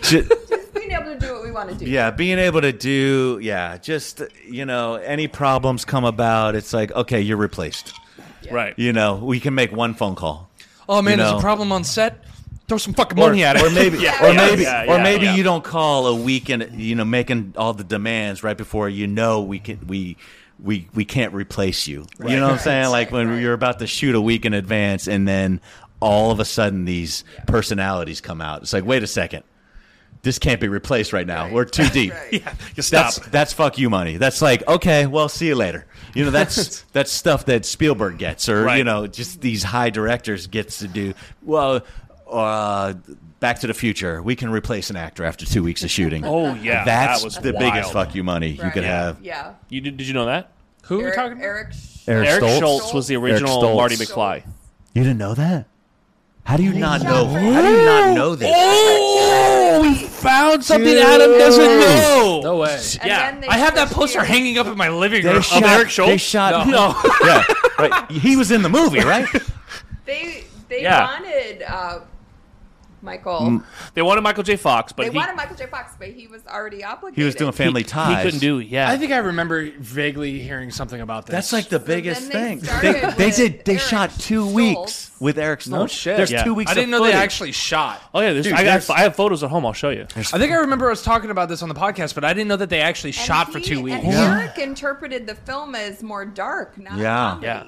[0.02, 1.86] ju- Just being able to do what we want to do.
[1.90, 6.92] yeah, being able to do, yeah, just you know, any problems come about, it's like,
[6.92, 7.94] okay, you're replaced.
[8.52, 8.74] right.
[8.78, 10.50] You know, we can make one phone call.
[10.88, 12.24] Oh man, You there's a problem on set.
[12.68, 13.64] Throw some fucking money at it.
[13.64, 16.80] or maybe, Yeah, or yeah, maybe, yeah, or maybe you don't call a week and
[16.80, 20.16] you know making all the demands right before you know we can we
[20.60, 22.06] we we can't replace you.
[22.20, 22.90] You know what I'm saying?
[22.90, 23.42] Like when Right.
[23.42, 25.60] you're about to shoot a week in advance, and then
[26.00, 28.62] all of a sudden these personalities come out.
[28.62, 29.44] It's like, wait a second.
[30.22, 31.50] This can't be replaced right now.
[31.52, 32.14] We're too deep.
[32.14, 32.34] Right.
[32.42, 33.14] Yeah, you stop.
[33.14, 34.16] That's that's fuck you money.
[34.16, 35.86] That's like okay, well, see you later.
[36.14, 40.48] You know, that's that's stuff that Spielberg gets, or you know, just these high directors
[40.48, 41.14] gets to do.
[41.42, 41.82] Well,
[42.30, 42.94] uh,
[43.40, 46.24] Back to the Future, we can replace an actor after two weeks of shooting.
[46.26, 47.60] Oh yeah, that's that was the wild.
[47.74, 48.74] biggest fuck you money you Right.
[48.74, 49.22] could have.
[49.22, 49.54] Yeah.
[49.70, 50.52] You did, did you know that?
[50.84, 51.44] Who are we Eric, talking about?
[51.44, 52.60] Eric, Sch- Eric Eric Stoltz?
[52.60, 53.76] Schultz was the original Stoltz.
[53.76, 54.44] Marty McFly.
[54.94, 55.66] You didn't know that?
[56.46, 57.26] How do you not know?
[57.28, 58.52] for How do you not know this?
[58.54, 61.02] Oh, we found something Dude.
[61.02, 62.42] Adam doesn't know.
[62.44, 62.74] No way.
[62.76, 64.28] And yeah, they I have that switched poster gears.
[64.30, 65.42] hanging up in my living room.
[65.42, 66.06] shot, Of Eric Stoltz?
[66.08, 66.68] They shot.
[66.68, 66.94] No.
[67.26, 67.44] yeah,
[67.80, 68.12] right.
[68.12, 69.26] He was in the movie, right?
[70.06, 71.06] They they Yeah.
[71.06, 72.00] wanted uh,
[73.04, 73.62] Michael.
[73.94, 74.56] They wanted Michael J.
[74.56, 75.68] Fox, but they he, wanted Michael J.
[75.68, 77.18] Fox, but he was already obligated.
[77.22, 78.18] He was doing Family he, Ties.
[78.18, 78.60] he couldn't do.
[78.60, 81.34] Yeah, I think I remember vaguely hearing something about this.
[81.34, 82.82] That's like the biggest then they thing.
[82.82, 83.66] They, they did.
[83.66, 84.54] They Eric shot two Stoltz.
[84.54, 85.70] weeks with Eric Stoltz.
[85.70, 86.18] No shit.
[86.18, 86.44] There's Yeah.
[86.44, 86.72] two weeks.
[86.72, 88.02] I didn't of know they actually shot.
[88.14, 89.66] Oh yeah, there's, Dude, I, got, I have photos at home.
[89.66, 90.08] I'll show you.
[90.16, 92.58] I think I remember us talking about this on the podcast, but I didn't know
[92.58, 94.04] that they actually And shot for two weeks.
[94.04, 97.30] And Eric interpreted the film as more dark, not Yeah.
[97.32, 97.46] comedy.
[97.48, 97.64] Yeah.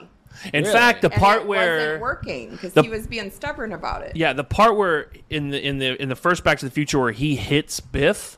[0.54, 0.74] In Really?
[0.74, 4.16] fact, the And part it where wasn't working because he was being stubborn about it.
[4.16, 7.00] yeah, the part where in the in the in the first Back to the Future
[7.00, 8.38] where he hits Biff,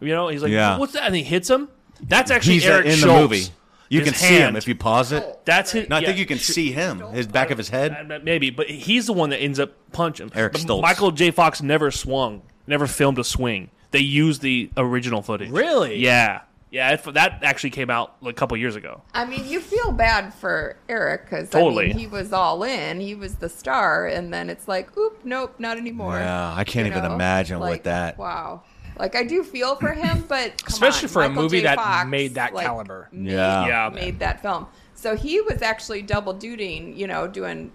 [0.00, 0.78] you know, he's like, Yeah.
[0.78, 1.68] "What's that?" and he hits him.
[2.00, 3.44] That's actually He's uh, Eric in the movie.
[3.90, 5.40] You His can see him if you pause it.
[5.46, 5.88] That's it.
[5.88, 6.06] No, I yeah.
[6.08, 8.10] think you can see him, his back of his head.
[8.10, 10.30] Uh, Maybe, but he's the one that ends up punching.
[10.34, 10.82] Eric But Stoltz.
[10.82, 11.30] Michael J.
[11.30, 13.70] Fox never swung, never filmed a swing.
[13.90, 15.48] They used the original footage.
[15.50, 15.96] Really?
[15.96, 16.92] Yeah, yeah.
[16.92, 19.02] It, that actually came out a couple years ago.
[19.14, 21.86] I mean, you feel bad for Eric because Totally.
[21.86, 23.00] I mean, he was all in.
[23.00, 26.16] He was the star, and then it's like, oop, nope, not anymore.
[26.16, 27.14] Yeah, I can't You even know?
[27.14, 28.62] imagine what that- Wow.
[28.98, 31.64] Like I do feel for him, but come Especially on, for a movie J.
[31.66, 33.08] that Fox, made that like, caliber.
[33.12, 33.66] Made, Yeah.
[33.66, 33.90] Yeah.
[33.94, 34.66] made that film.
[34.94, 37.70] So he was actually double dutying, you know, doing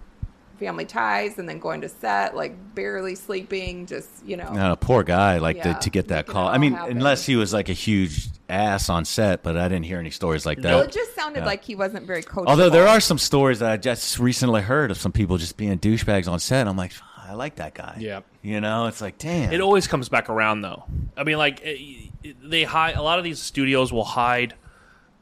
[0.58, 4.52] family ties and then going to set, like barely sleeping, just you know.
[4.52, 6.48] No, poor guy, like Yeah, to, to get that call.
[6.48, 6.96] I mean, happen.
[6.96, 10.44] unless he was like a huge ass on set, but I didn't hear any stories
[10.46, 10.74] like that.
[10.74, 11.46] Well, it just sounded Yeah.
[11.46, 12.46] like he wasn't very coachable.
[12.48, 15.78] Although there are some stories that I just recently heard of some people just being
[15.78, 16.66] douchebags on set.
[16.68, 17.96] I'm like, I like that guy.
[17.98, 18.20] Yeah.
[18.42, 19.50] You know, it's like, damn.
[19.52, 20.84] It always comes back around, though.
[21.16, 22.96] I mean, like it- it- they hide.
[22.96, 24.54] A lot of these studios will hide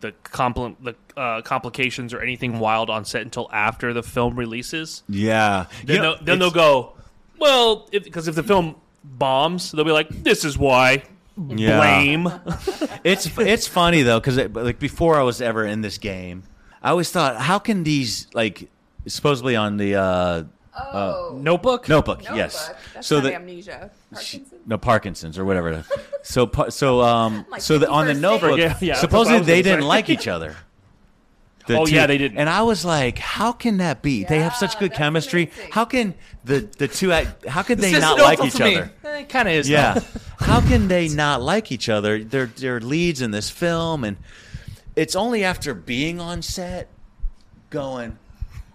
[0.03, 5.03] the compli- the uh, complications or anything wild on set until after the film releases.
[5.09, 5.67] yeah.
[5.85, 6.93] Then, You know, they'll, then they'll go,
[7.39, 11.05] well, because if, the film bombs, they'll be like, this is why.
[11.49, 11.79] Yeah.
[11.79, 12.29] Blame.
[13.05, 16.45] It's it's funny though because like before I was ever in this game,
[16.83, 18.71] I always thought, how can these like
[19.09, 20.45] supposedly on the uh,
[20.75, 21.89] Oh, Notebook?
[21.89, 22.21] notebook?
[22.23, 22.37] Notebook.
[22.37, 22.71] Yes.
[22.95, 23.91] That's so not the amnesia.
[24.11, 24.53] Parkinson's?
[24.67, 25.85] no Parkinson's or whatever.
[26.23, 29.01] so so um Like so the, on the 51st notebook, Yeah, yeah, that's what I
[29.01, 29.87] supposedly they didn't say.
[29.87, 30.57] like each other.
[31.69, 32.39] The Oh, two- yeah, they didn't.
[32.39, 34.25] And I was like, how can that be?
[34.25, 35.45] they have such good chemistry.
[35.55, 35.71] amazing.
[35.73, 36.15] How can
[36.45, 37.47] the the two act?
[37.47, 38.91] How could they not like each other?
[39.05, 39.69] Eh, it kind of is.
[39.69, 40.01] Yeah.
[40.41, 42.25] How can they not like each other?
[42.25, 44.17] They're they're leads in this film, and
[44.97, 46.89] it's only after being on set,
[47.71, 48.19] going,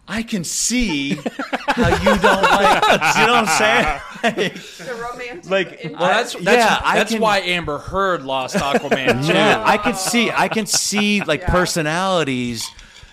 [0.08, 2.84] I can see how you don't like.
[3.18, 4.02] you know what I'm saying?
[4.78, 5.50] The romantic.
[5.50, 5.82] Like.
[5.84, 9.34] Well, that's that's, yeah, I that's can- why Amber Heard lost Aquaman too.
[9.34, 10.32] yeah, I can see.
[10.32, 11.52] I can see like Yeah.
[11.52, 12.68] personalities.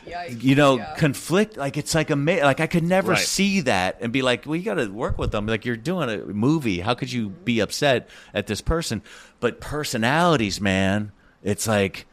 [0.06, 0.94] Yikes, You know, yeah.
[0.96, 1.56] conflict.
[1.56, 3.18] Like it's like a like I could never Right.
[3.18, 5.46] see that and be like, well, you got to work with them.
[5.46, 6.80] Like you're doing a movie.
[6.80, 7.64] How could you be mm-hmm.
[7.64, 9.02] upset at this person?
[9.40, 12.06] But personalities, man, it's like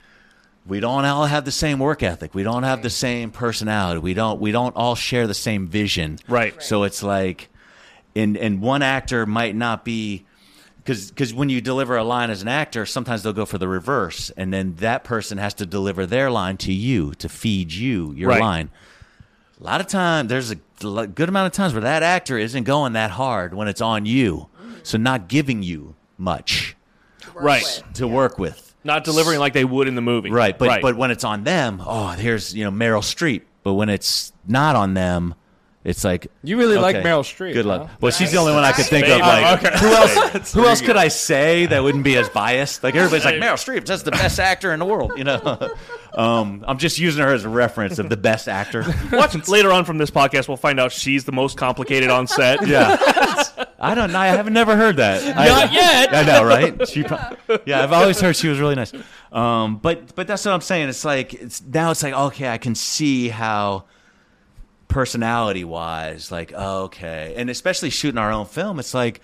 [0.65, 2.33] we don't all have the same work ethic.
[2.35, 3.99] We don't have the same personality.
[3.99, 6.19] We don't we don't all share the same vision.
[6.27, 6.61] Right.
[6.61, 7.49] So it's like
[8.15, 10.25] and and one actor might not be
[10.77, 13.67] because because when you deliver a line as an actor, sometimes they'll go for the
[13.67, 18.11] reverse, and then that person has to deliver their line to you to feed you
[18.13, 18.41] your Right.
[18.41, 18.69] line.
[19.59, 22.93] A lot of time, there's a good amount of times where that actor isn't going
[22.93, 24.47] that hard when it's on you,
[24.81, 26.75] so not giving you much
[27.21, 27.61] to work Right.
[27.63, 27.93] with.
[27.93, 28.11] to Yeah.
[28.11, 28.70] work with.
[28.83, 30.31] Not delivering like they would in the movie.
[30.31, 30.81] Right, but right.
[30.81, 33.43] but when it's on them, oh, here's you know Meryl Streep.
[33.63, 35.35] But when it's not on them,
[35.83, 37.87] It's like You really like Meryl Streep, Good luck.
[37.89, 37.97] huh?
[38.01, 39.19] Well, she's the only one I could think of.
[39.19, 39.77] Like, Oh, okay.
[39.79, 40.53] who else?
[40.53, 42.83] Who else could I say that wouldn't be as biased?
[42.83, 45.13] Like everybody's like Meryl Streep, that's the best actor in the world.
[45.17, 45.39] You know,
[46.13, 48.83] um, I'm just using her as a reference of the best actor.
[49.11, 52.67] Watch later on from this podcast, we'll find out she's the most complicated on set.
[52.67, 52.97] Yeah,
[53.81, 54.19] I don't know.
[54.19, 55.23] I haven't never heard that.
[55.35, 56.13] Not I, yet.
[56.13, 56.87] I know, right?
[56.87, 57.17] She, pro-
[57.65, 58.93] yeah, I've always heard she was really nice.
[59.31, 60.89] Um, but but that's what I'm saying.
[60.89, 63.85] It's like it's now it's like okay, I can see how
[64.87, 69.19] personality wise, like okay, and especially shooting our own film, it's like.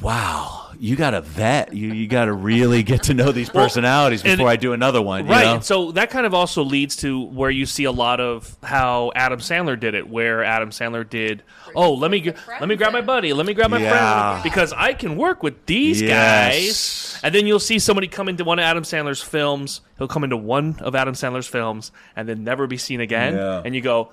[0.00, 1.74] Wow, you got to vet.
[1.74, 5.02] You you got to really get to know these personalities and- before I do another
[5.02, 5.24] one.
[5.26, 5.44] you Right.
[5.56, 5.60] know?
[5.60, 9.40] So that kind of also leads to where you see a lot of how Adam
[9.40, 11.42] Sandler did it, where Adam Sandler did,
[11.74, 14.30] oh, let me let me grab my buddy, let me grab my Yeah.
[14.30, 16.54] friend because I can work with these Yes.
[16.54, 17.20] guys.
[17.24, 19.80] And then you'll see somebody come into one of Adam Sandler's films.
[19.98, 23.34] He'll come into one of Adam Sandler's films and then never be seen again.
[23.34, 23.62] Yeah.
[23.64, 24.10] And you go,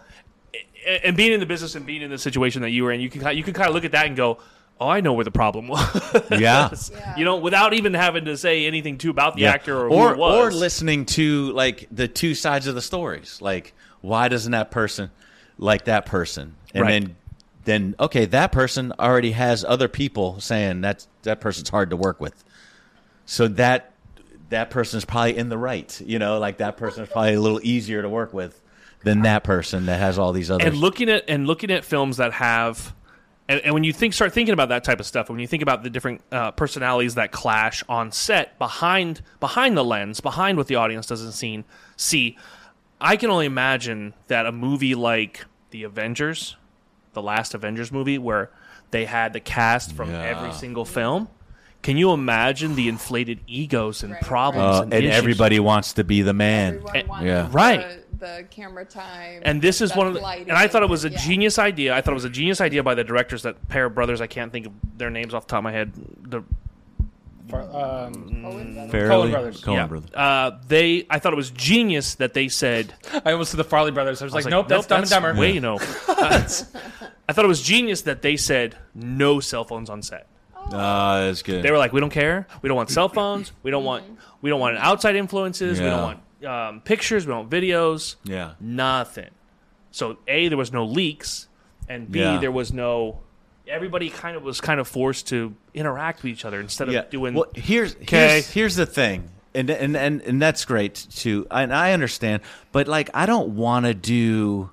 [1.03, 3.09] and being in the business and being in the situation that you were in, you
[3.11, 4.39] can you can kind of look at that and go,
[4.79, 6.69] "Oh, I know where the problem was." Yeah.
[6.71, 7.15] Yeah.
[7.17, 9.51] you know, without even having to say anything too about the Yeah.
[9.51, 10.53] actor or, or who it was.
[10.53, 13.39] or listening to like the two sides of the stories.
[13.41, 15.11] Like, why doesn't that person
[15.57, 16.55] like that person?
[16.73, 16.89] And Right.
[16.91, 17.15] then
[17.65, 22.19] then okay, that person already has other people saying that that person's hard to work
[22.21, 22.43] with.
[23.25, 23.91] So that
[24.49, 25.99] that person's probably in the right.
[26.05, 28.61] You know, like that person's probably a little easier to work with
[29.03, 32.17] than that person that has all these other and looking at and looking at films
[32.17, 32.93] that have
[33.47, 35.61] and, and when you think start thinking about that type of stuff when you think
[35.63, 40.67] about the different uh, personalities that clash on set behind behind the lens behind what
[40.67, 41.63] the audience doesn't see
[41.95, 42.37] see
[42.99, 46.55] i can only imagine that a movie like the avengers
[47.13, 48.49] the last avengers movie where
[48.91, 50.23] they had the cast from Yeah.
[50.23, 51.27] every single film
[51.81, 56.03] can you imagine the inflated egos and Right, problems Uh, and, and everybody wants to
[56.03, 56.77] be the man.
[56.77, 57.47] Everyone wants yeah.
[57.51, 57.99] Right.
[58.25, 59.41] The, the camera time.
[59.45, 61.17] And this is one of the, lighting, and I thought it was a yeah.
[61.17, 61.95] genius idea.
[61.95, 64.21] I thought it was a genius idea by the directors, that pair of brothers.
[64.21, 65.93] I can't think of their names off the top of my head.
[66.23, 66.43] The,
[67.49, 68.91] For, um, Coen brothers.
[68.91, 69.61] Fairly, Brothers.
[69.61, 70.11] Coen yeah, Brothers.
[70.13, 71.05] uh, they.
[71.09, 72.93] I thought it was genius that they said.
[73.23, 74.21] I almost said the Farrelly brothers.
[74.21, 75.35] I was, I was like, nope, that's Dumb and Dumber.
[75.35, 75.77] Way, you know.
[76.07, 80.27] I thought it was genius that they said no cell phones on set.
[80.71, 81.63] Ah, that's good.
[81.63, 82.47] They were like, we don't care.
[82.61, 83.51] We don't want cell phones.
[83.61, 84.03] We don't want.
[84.41, 85.79] We don't want outside influences.
[85.79, 87.25] We don't want um, pictures.
[87.25, 88.15] We don't want videos.
[88.23, 88.53] yeah.
[88.59, 89.29] nothing.
[89.91, 91.47] So a there was no leaks,
[91.87, 92.37] and b Yeah.
[92.39, 93.19] there was no.
[93.67, 97.33] Everybody kind of was kind of forced to interact with each other instead of doing.
[97.33, 101.93] Well, here's here's here's the thing, and and and and that's great too, and I
[101.93, 104.69] understand, but like I don't want to do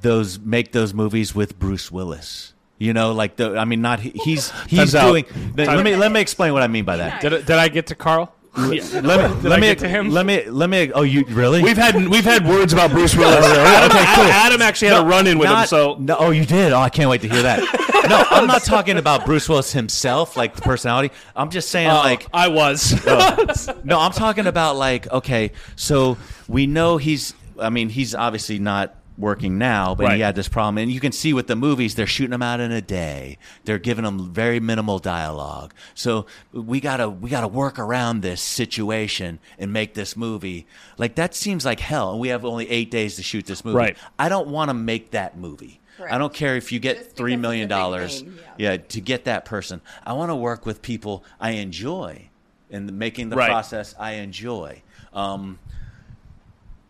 [0.00, 2.54] those make those movies with Bruce Willis.
[2.78, 5.08] You know, like the I mean, not he- he's he's Time's out.
[5.10, 5.24] doing.
[5.56, 7.20] Let me let me explain what I mean by that.
[7.20, 8.32] Did, I- did I get to Carl?
[8.56, 10.10] Let me Did let I me to him?
[10.10, 10.90] let me let me.
[10.92, 11.62] Oh, you really?
[11.62, 13.44] we've had we've had words about Bruce Willis.
[13.44, 15.66] Adam, Adam actually had a run in with him.
[15.66, 16.72] So no, oh, you did.
[16.72, 17.60] Oh, I can't wait to hear that.
[18.08, 21.14] no, I'm not talking about Bruce Willis himself, like the personality.
[21.36, 22.92] I'm just saying, oh, like, I was.
[23.84, 26.16] no, I'm talking about like okay, so
[26.48, 27.34] we know he's.
[27.60, 30.14] I mean, he's obviously not working now, but Right.
[30.16, 32.60] he had this problem, and you can see with the movies they're shooting him out
[32.60, 33.36] in a day.
[33.64, 35.74] They're giving him very minimal dialogue.
[35.94, 40.66] So we gotta we gotta work around this situation and make this movie.
[40.96, 43.76] Like that seems like hell, and we have only eight days to shoot this movie.
[43.76, 43.96] Right.
[44.18, 45.80] I don't want to make that movie.
[45.96, 46.14] Correct.
[46.14, 48.22] I don't care if you get because three it's a million big dollars.
[48.22, 48.30] yeah.
[48.72, 49.80] Yeah, to get that person.
[50.06, 52.28] I want to work with people I enjoy
[52.70, 53.48] and making the Right.
[53.48, 54.82] process I enjoy.
[55.12, 55.58] Um,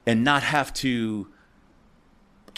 [0.07, 1.29] and not have to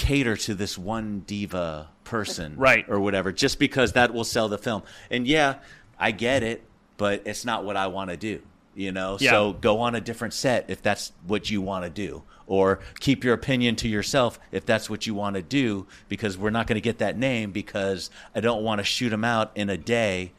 [0.01, 2.87] cater to this one diva person Right.
[2.89, 4.83] or whatever just because that will sell the film.
[5.11, 5.57] And yeah,
[5.99, 6.65] I get it,
[6.97, 8.41] but it's not what I want to do,
[8.75, 9.19] you know?
[9.21, 9.33] Yeah.
[9.33, 13.23] So go on a different set if that's what you want to do or keep
[13.25, 16.77] your opinion to yourself if that's what you want to do because we're not going
[16.77, 20.33] to get that name because I don't want to shoot them out in a day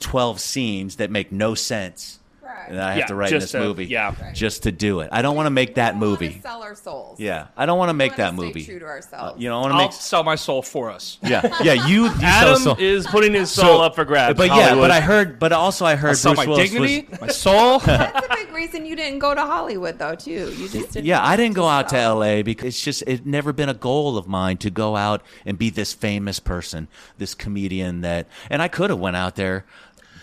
[0.00, 2.18] 12 scenes that make no sense.
[2.56, 2.70] Right.
[2.70, 4.14] And I have Yeah, to write this to- movie yeah.
[4.32, 5.10] Just to do it.
[5.12, 6.40] I don't want to make that movie.
[6.42, 7.20] Sell our souls.
[7.20, 8.64] Yeah, I don't want to make wanna that stay movie.
[8.64, 9.40] true to Uh, ourselves.
[9.42, 9.92] you know, I want to I'll make.
[9.92, 11.18] sell my soul for us.
[11.22, 11.86] Yeah, yeah.
[11.86, 14.36] You, you Adam sell so- is putting his soul up for grabs.
[14.36, 16.70] But in yeah, but I heard, but also I heard I'll sell Bruce my Willis
[16.70, 17.20] dignity, was.
[17.20, 17.78] my soul.
[17.86, 20.52] That's a big reason you didn't go to Hollywood, though, too.
[20.56, 21.96] You just didn't Yeah, I didn't go out to.
[21.96, 22.42] L.A.
[22.42, 25.70] because it's just it never been a goal of mine to go out and be
[25.70, 26.88] this famous person,
[27.18, 28.26] this comedian that.
[28.50, 29.64] And I could have went out there.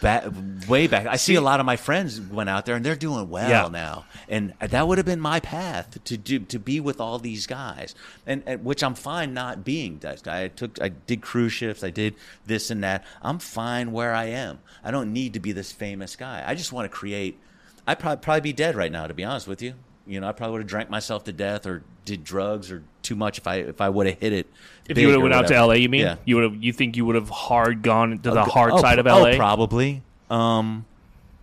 [0.04, 0.26] Back,
[0.68, 3.30] way back, I see a lot of my friends went out there and they're doing
[3.30, 3.70] well Yeah.
[3.72, 7.48] now, and that would have been my path to do to be with all these
[7.48, 7.96] guys,
[8.28, 10.44] and, and which I'm fine not being that guy.
[10.44, 13.06] I took, I did cruise ships, I did this and that.
[13.22, 14.60] I'm fine where I am.
[14.84, 16.44] I don't need to be this famous guy.
[16.46, 17.40] I just want to create.
[17.88, 19.74] I'd probably, probably be dead right now, to be honest with you.
[20.06, 23.16] You know, I probably would have drank myself to death or did drugs or too
[23.16, 24.48] much if I if I would have hit it.
[24.88, 25.66] If you would have went out to.
[25.66, 26.02] LA, you mean?
[26.02, 26.16] Yeah.
[26.26, 26.64] You would have.
[26.64, 29.36] You think you would have hard gone to the hard Oh, side of oh, LA?
[29.36, 30.02] probably.
[30.30, 30.86] Um,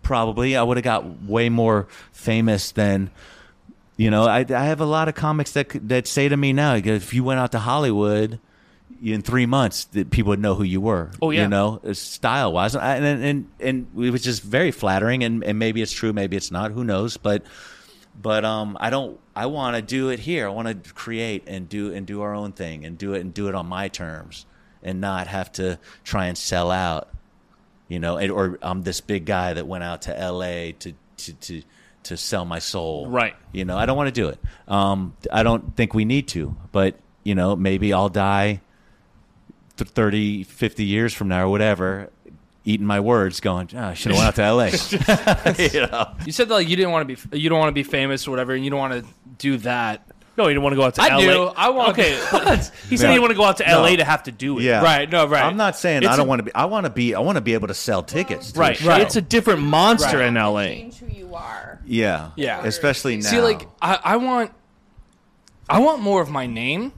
[0.02, 0.56] probably.
[0.56, 3.10] I would have got way more famous than.
[3.96, 6.74] You know, I, I have a lot of comics that that say to me now,
[6.74, 8.40] if you went out to Hollywood
[9.02, 11.10] in three months, that people would know who you were.
[11.20, 11.42] Oh, yeah.
[11.42, 15.22] you know, style wise, and and and, and it was just very flattering.
[15.22, 16.72] And, and maybe it's true, maybe it's not.
[16.72, 17.18] Who knows?
[17.18, 17.42] But
[18.20, 19.18] but um, I don't.
[19.40, 20.46] I want to do it here.
[20.46, 23.32] I want to create and do and do our own thing and do it and
[23.32, 24.44] do it on my terms
[24.82, 27.08] and not have to try and sell out.
[27.88, 30.72] You know, and, or I'm this big guy that went out to L.A.
[30.80, 31.62] to to to
[32.02, 33.08] to sell my soul.
[33.08, 33.34] Right.
[33.50, 34.38] You know, I don't want to do it.
[34.68, 36.54] Um, I don't think we need to.
[36.70, 38.60] But you know, maybe I'll die
[39.78, 42.10] th- 30, 50 years from now or whatever.
[42.70, 44.70] Eating my words, going, oh, I should have went out to L.A.
[45.72, 47.74] you know, You said that like you didn't want to be you don't want to
[47.74, 49.04] be famous or whatever, and you don't want to
[49.38, 50.06] do that.
[50.36, 51.20] No, you didn't want to go out to I LA.
[51.20, 51.42] do.
[51.56, 53.82] I want- Okay, he said he didn't want to go out to No.
[53.82, 54.62] LA to have to do it.
[54.62, 54.82] Yeah.
[54.82, 55.44] Right, no, right.
[55.44, 56.54] I'm not saying It's I don't a- want to be.
[56.54, 57.14] I want to be.
[57.14, 58.52] I want to be able to sell tickets.
[58.52, 58.76] To a Right.
[58.76, 58.88] show.
[58.88, 59.02] Right.
[59.02, 60.28] It's a different monster Right.
[60.28, 60.66] in LA.
[60.66, 61.80] Change who you are.
[61.84, 62.30] Yeah.
[62.36, 62.64] Yeah.
[62.64, 63.28] Especially now.
[63.28, 64.52] See, like I, I want,
[65.68, 66.92] I want more of my name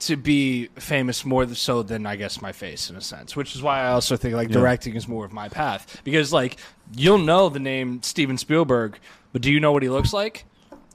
[0.00, 3.62] to be famous more so than I guess my face in a sense, which is
[3.62, 6.56] why I also think like directing is more of my path because like
[6.96, 8.98] you'll know the name Steven Spielberg,
[9.32, 10.44] but do you know what he looks like?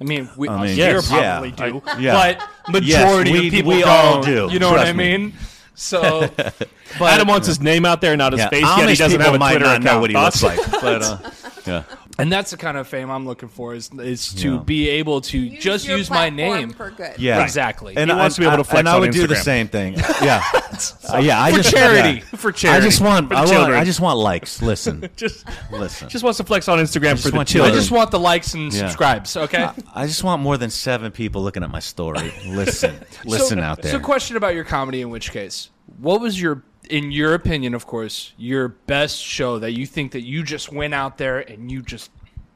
[0.02, 1.40] I mean, we I mean, here yes, yeah.
[1.40, 2.38] probably do, I- yeah.
[2.66, 3.90] but majority Yes, we- of people we don't.
[3.90, 4.50] all do.
[4.52, 5.18] You know what I Trust me.
[5.18, 5.34] mean?
[5.78, 6.68] So, but
[7.02, 8.50] Adam wants his name out there, not his yeah.
[8.50, 8.90] face Amish yet.
[8.90, 9.84] He doesn't people have a might Twitter not account.
[9.96, 11.18] know what he looks like, but uh,
[11.68, 11.84] yeah.
[12.18, 14.60] And that's the kind of fame I'm looking for is is to Yeah.
[14.60, 16.70] be able to just your use my platform name.
[16.74, 17.14] for good.
[17.18, 17.96] Yeah, Exactly.
[17.98, 19.28] And He I- wants to be able to I- flex And I on would do
[19.28, 19.44] the Instagram.
[19.44, 19.94] same thing.
[20.22, 20.42] Yeah,
[21.14, 21.42] Uh, yeah.
[21.42, 22.20] I For just charity.
[22.20, 22.38] yeah.
[22.38, 22.84] For charity.
[22.86, 23.30] I just want.
[23.30, 23.52] For I want.
[23.52, 23.80] children.
[23.80, 24.62] I just want likes.
[24.62, 25.08] Listen.
[25.16, 26.10] just Listen.
[26.10, 27.74] just wants to flex on Instagram just for the want I children.
[27.76, 28.80] just want the likes and Yeah.
[28.80, 29.36] subscribes.
[29.38, 29.70] Okay.
[29.94, 32.34] I just want more than seven people looking at my story.
[32.48, 32.96] Listen.
[33.26, 33.92] Listen so, out there.
[33.92, 35.02] So, question about your comedy.
[35.02, 39.72] In which case, what was your, in your opinion, of course, your best show that
[39.74, 42.12] you think that you just went out there and you just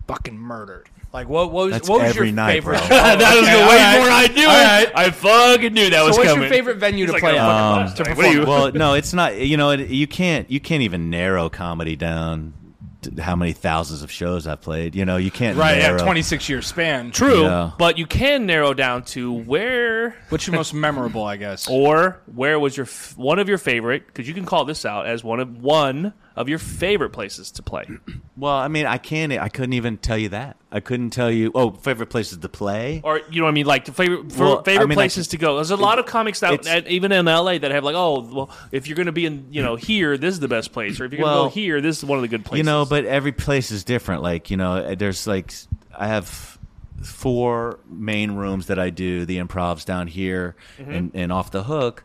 [0.07, 0.89] fucking murdered?
[1.11, 2.77] Like, what, what was That's what was every your night, favorite?
[2.77, 2.81] bro.
[2.81, 2.89] show?
[2.89, 3.97] that was Okay, the way right.
[3.97, 4.93] before I knew All it.
[4.93, 5.07] right.
[5.07, 6.43] I fucking knew that So, was what's coming.
[6.43, 7.47] your favorite venue to He's play like, at?
[7.49, 9.35] "Oh, Um, to what are well, no, it's not.
[9.37, 10.49] You know, it, you can't.
[10.51, 12.53] You can't even narrow comedy down.
[13.03, 14.93] To how many thousands of shows I've played?
[14.93, 15.57] You know, you can't.
[15.57, 17.11] Right, yeah, twenty six year span.
[17.11, 17.71] True, Yeah.
[17.77, 21.23] but you can narrow down to where What's your most memorable?
[21.23, 21.69] I guess.
[21.69, 25.05] or where was your f- one of your favorite because you can call this out
[25.07, 27.85] as one of one of your favorite places to play.
[28.37, 29.33] Well, I mean, I can't.
[29.33, 30.55] I couldn't even tell you that.
[30.71, 31.51] I couldn't tell you.
[31.53, 33.01] Oh, favorite places to play.
[33.03, 35.03] or you know what I mean, like the favorite for Well, favorite I mean, like,
[35.11, 35.55] places to go.
[35.57, 38.21] There's a lot of comics that, it's- that even in LA that have like, oh,
[38.21, 41.01] well, if you're going to be in, you know, here, this is the best place,
[41.01, 42.59] or if you're going to go here, this is one of the good places.
[42.59, 44.21] You know, but every place is different.
[44.23, 45.51] Like you know, there's like
[45.93, 46.57] I have
[47.03, 50.91] four main rooms that I do the improvs down here Mm-hmm.
[50.91, 52.03] and, and off the hook,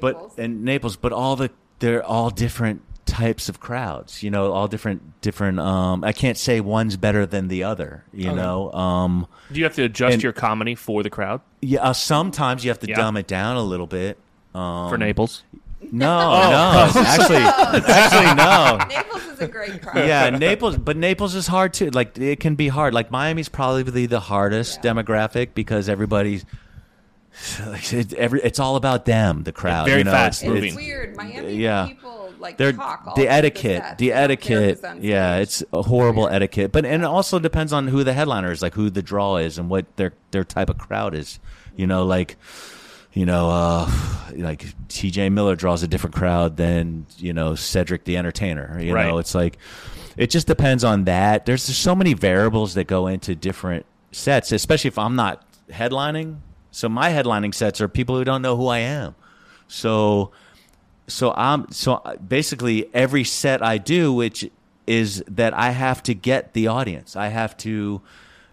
[0.00, 0.34] but Naples.
[0.38, 4.22] and Naples, but all the they're all different types of crowds.
[4.22, 5.58] You know, all different different.
[5.60, 8.04] Um, I can't say one's better than the other.
[8.12, 11.80] You know, um, do you have to adjust and- your comedy for the crowd yeah.
[11.82, 12.96] Uh, sometimes you have to Yeah.
[12.96, 14.18] dumb it down a little bit.
[14.54, 15.42] Um, for Naples?
[15.92, 16.50] No, Oh.
[16.94, 17.36] no, actually,
[17.92, 18.78] actually no.
[18.88, 20.06] Naples is a great crowd.
[20.06, 21.90] yeah, Naples, but Naples is hard too.
[21.90, 22.94] Like it can be hard.
[22.94, 24.92] Like Miami's probably the hardest Yeah.
[24.92, 26.44] demographic because everybody's
[27.66, 29.86] like, it, every, it's all about them, the crowd.
[29.86, 30.68] Very you know, fast it's- moving.
[30.68, 31.16] It's weird.
[31.16, 31.86] Miami Yeah.
[31.86, 33.98] people like They're talk all the etiquette, sets.
[33.98, 34.78] the They don't etiquette.
[34.82, 35.42] who's Yeah, stage.
[35.42, 36.72] it's a horrible etiquette.
[36.72, 39.58] But and it also depends on who the headliner is, like who the draw is,
[39.58, 41.38] and what their their type of crowd is.
[41.76, 42.36] You know, like
[43.12, 43.90] you know, uh,
[44.36, 45.30] like T.J.
[45.30, 48.78] Miller draws a different crowd than you know Cedric the Entertainer.
[48.80, 49.08] You Right.
[49.08, 49.58] know, it's like
[50.16, 51.46] it just depends on that.
[51.46, 56.38] There's just so many variables that go into different sets, especially if I'm not headlining.
[56.70, 59.14] So my headlining sets are people who don't know who I am.
[59.68, 60.30] So
[61.06, 64.50] so I'm so basically every set I do, which
[64.86, 67.16] is that I have to get the audience.
[67.16, 68.02] I have to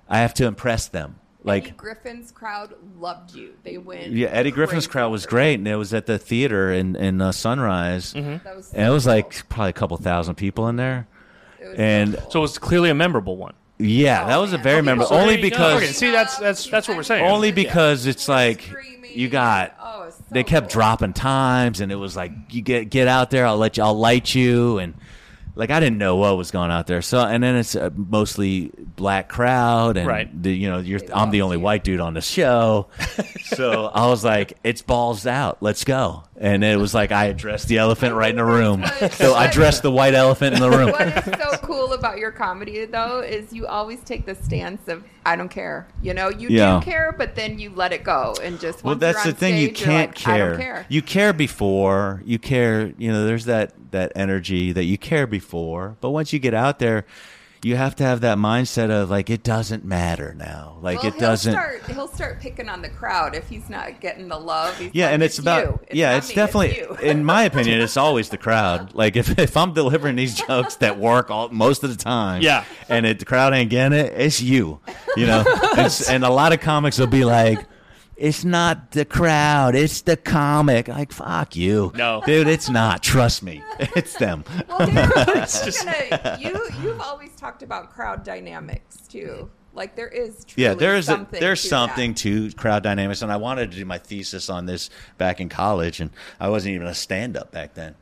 [0.10, 1.16] I have to impress them.
[1.46, 3.54] Eddie Like Griffin's crowd loved you.
[3.64, 4.12] They went.
[4.12, 7.32] yeah, Eddie Griffin's crowd was great, and it was at the theater in in uh,
[7.34, 11.08] Sunrise, That was and it was so like probably a couple thousand people in there.
[11.62, 12.32] It was and- so cool.
[12.32, 13.54] So it was clearly a memorable one.
[13.80, 15.10] Yeah, that was a oh, very Okay, memorable.
[15.10, 17.26] so only because Okay, see, that's that's that's what we're saying.
[17.26, 18.70] only because it's like
[19.14, 20.80] you got Oh, it's so they kept cool.
[20.82, 23.94] dropping times and it was like you get get out there i'll let you i'll
[23.98, 24.96] light you and
[25.56, 28.72] like i didn't know what was going out there so and then it's a mostly
[28.96, 30.42] black crowd and Right.
[30.44, 32.88] the, you know you're i'm the only white dude on the show
[33.44, 37.68] so i was like it's balls out let's go And it was like I addressed
[37.68, 38.84] the elephant right in the room.
[39.12, 40.90] So I addressed the white elephant in the room.
[40.92, 45.04] What is so cool about your comedy though is you always take the stance of
[45.26, 45.88] I don't care.
[46.02, 46.80] You know, you Yeah.
[46.80, 49.58] do care, but then you let it go and just Well, that's the thing.
[49.58, 50.50] You stage, you're can't like, I care.
[50.50, 50.86] don't care.
[50.90, 52.22] You care before.
[52.26, 52.92] You care.
[52.98, 55.98] You know, there's that that energy that you care before.
[56.02, 57.06] But once you get out there,
[57.64, 60.78] you have to have that mindset of like it doesn't matter now.
[60.82, 61.54] Like well, it he'll doesn't.
[61.54, 64.78] Start, he'll start picking on the crowd if he's not getting the love.
[64.78, 65.80] He's Yeah, like, and it's, about you.
[65.92, 66.96] yeah, it's me, definitely you.
[67.02, 68.94] in my opinion, it's always the crowd.
[68.94, 72.66] Like if, if I'm delivering these jokes that work all most of the time, Yeah.
[72.90, 74.80] and it, the crowd ain't getting it, it's you,
[75.16, 75.44] you know.
[75.78, 77.66] and, and a lot of comics will be like.
[78.16, 80.88] It's not the crowd, it's the comic.
[80.88, 82.22] Like fuck you, No.
[82.26, 82.48] dude.
[82.48, 83.02] It's not.
[83.04, 84.44] Trust me, it's them.
[84.70, 89.50] Well, dude, I'm just gonna, you you've always talked about crowd dynamics too.
[89.76, 92.18] Like there is truly yeah there is a, something there's to something that.
[92.20, 96.00] to crowd dynamics and i wanted to do my thesis on this back in college
[96.00, 97.96] and i wasn't even a stand-up back then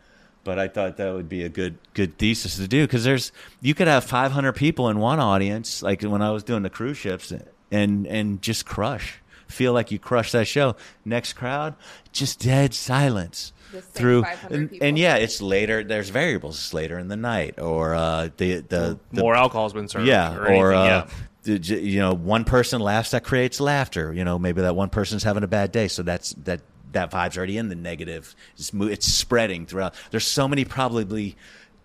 [0.44, 3.32] but i thought that would be a good good thesis to do because there's
[3.62, 6.98] you could have 500 people in one audience like when i was doing the cruise
[6.98, 7.32] ships
[7.72, 9.21] and and just crush
[9.52, 10.76] feel like you crush that show
[11.06, 11.76] next crowd
[12.12, 13.54] just dead silence
[13.94, 18.30] through and, and yeah it's later there's variables it's later in the night or uh
[18.38, 20.08] the the, the More alcohol's been served.
[20.08, 21.08] yeah, or, or, uh, yeah.
[21.44, 24.14] the- you know, one person laughs that creates laughter.
[24.14, 27.38] You know, maybe that one person's having a bad day, so that's that that vibe's
[27.38, 28.36] already in the negative.
[28.58, 29.96] It's it's spreading throughout.
[30.12, 31.36] There's so many probably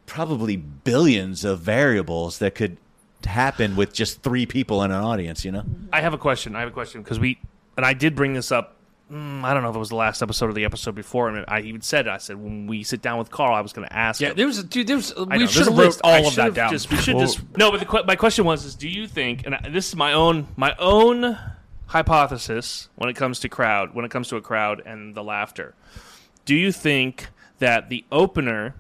[0.06, 2.76] probably billions of variables that could
[3.24, 5.44] happen with just three people in an audience.
[5.44, 6.54] You know, I have a question.
[6.54, 7.38] I have a question because we
[7.76, 8.74] and I did bring this up.
[9.12, 11.28] Mm, I don't know if it was the last episode or the episode before.
[11.28, 12.08] and I even said.
[12.08, 14.20] I said when we sit down with Carl, I was going to ask.
[14.20, 14.36] Yeah, him.
[14.36, 14.88] there was a dude.
[14.88, 15.12] There was.
[15.12, 16.00] I know, We there's should a have list.
[16.04, 16.72] wrote I all of should've that down.
[16.72, 17.70] Just, we should Well- just no.
[17.70, 19.46] But the, que- my question was: Is do you think?
[19.46, 21.38] And I, this is my own my own
[21.86, 25.74] hypothesis when it comes to crowd, when it comes to a crowd and the laughter.
[26.44, 28.74] Do you think that the opener,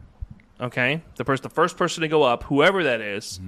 [0.60, 3.40] okay, the person, the first person to go up, whoever that is,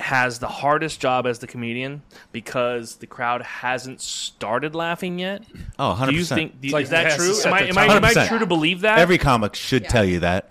[0.00, 5.42] has the hardest job as the comedian because the crowd hasn't started laughing yet?
[5.78, 7.50] oh, 100 Do you think do you- like is that it has to true?
[7.50, 8.98] Am I, am, I, am I true to believe that?
[8.98, 9.88] Every comic should Yeah.
[9.88, 10.50] tell you that.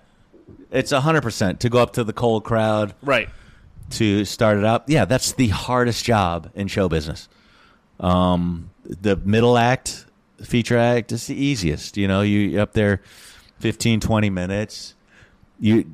[0.70, 3.28] It's hundred percent to go up to the cold crowd right.
[3.90, 4.88] to start it up.
[4.88, 7.28] Yeah, that's the hardest job in show business.
[7.98, 10.06] Um, the middle act,
[10.42, 11.96] feature act is the easiest.
[11.96, 13.02] You know, you up there
[13.58, 14.94] 15, 20 minutes.
[15.62, 15.84] You,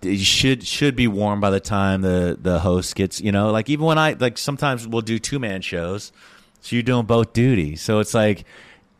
[0.00, 3.20] you should should be warm by the time the the host gets.
[3.20, 6.10] You know, like even when I like sometimes we'll do two man shows,
[6.60, 7.82] so you're doing both duties.
[7.82, 8.44] So it's like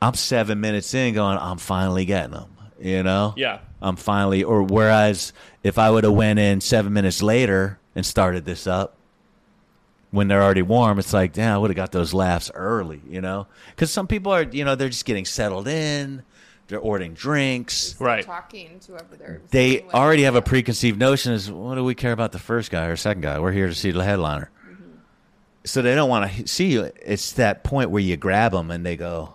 [0.02, 2.50] I'm seven minutes in, going, I'm finally getting them.
[2.80, 3.60] You know, Yeah.
[3.82, 8.44] I'm finally or whereas if I would have went in seven minutes later and started
[8.46, 8.96] this up
[10.10, 13.20] when they're already warm, it's like, damn, I would have got those laughs early, you
[13.20, 13.46] know?
[13.70, 16.22] Because some people are, you know, they're just getting settled in,
[16.70, 17.94] they're ordering drinks.
[18.00, 18.24] Right.
[18.24, 22.12] talking to whoever they're They already have a preconceived notion is what do we care
[22.12, 23.38] about the first guy or second guy?
[23.38, 24.50] We're here to see the headliner.
[24.66, 24.84] Mm-hmm.
[25.64, 26.90] So they don't want to see you.
[27.04, 29.34] It's that point where you grab them and they go,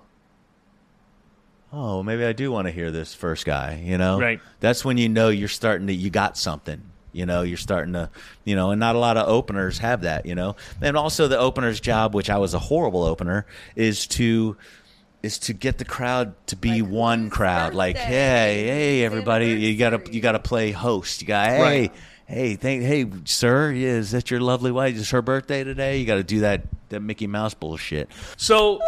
[1.72, 4.20] oh, maybe I do want to hear this first guy, you know?
[4.20, 4.40] Right.
[4.62, 6.82] That's when you know you're starting to, you got something.
[7.12, 8.10] You know, you're starting to,
[8.44, 10.58] you know, and not a lot of openers have that, you know.
[10.82, 14.58] And also the opener's job, which I was a horrible opener, is to
[15.26, 17.74] is to get the crowd to be Like, one whose crowd.
[17.74, 21.22] Like, hey, hey, everybody, you gotta you gotta play host.
[21.22, 21.92] You got hey, Right.
[22.28, 24.96] hey, thank, hey, sir, yeah, is that your lovely wife?
[24.96, 25.98] Is her birthday today?
[25.98, 28.10] You got to do that that Mickey Mouse bullshit.
[28.38, 28.80] So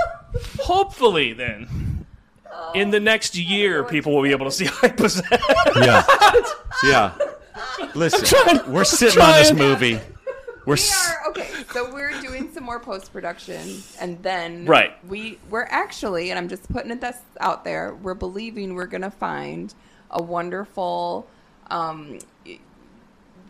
[0.61, 2.05] hopefully then
[2.75, 5.75] in the next year people will be able to see iPossessed.
[5.85, 6.03] Yeah,
[6.83, 7.17] yeah.
[7.95, 9.99] Listen, we're sitting on this movie.
[10.67, 11.49] We're We are okay.
[11.71, 14.93] So we're doing some more post production, and then Right.
[15.07, 17.95] we we're actually, and I'm just putting it this out there.
[17.95, 19.73] We're believing we're gonna find
[20.11, 21.25] a wonderful
[21.71, 22.19] um,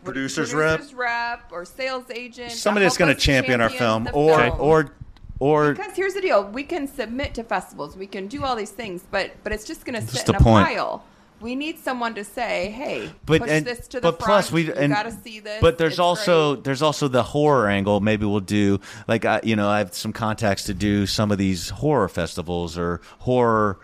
[0.04, 0.80] Producers rep.
[0.94, 2.52] rep or sales agent.
[2.52, 4.60] somebody that's going going to champion our film, or film.
[4.60, 4.92] or
[5.40, 8.70] or Because here's the deal: we can submit to festivals, we can do all these
[8.70, 10.66] things, but but it's just going to sit the in a point.
[10.66, 11.02] pile.
[11.40, 14.26] We need someone to say, "Hey, but push and this to the but front.
[14.26, 17.08] plus we you and got to see this." But there's It's also great." there's also
[17.08, 18.00] the horror angle.
[18.00, 21.38] Maybe we'll do like I, you know I have some contacts to do some of
[21.38, 23.78] these horror festivals or horror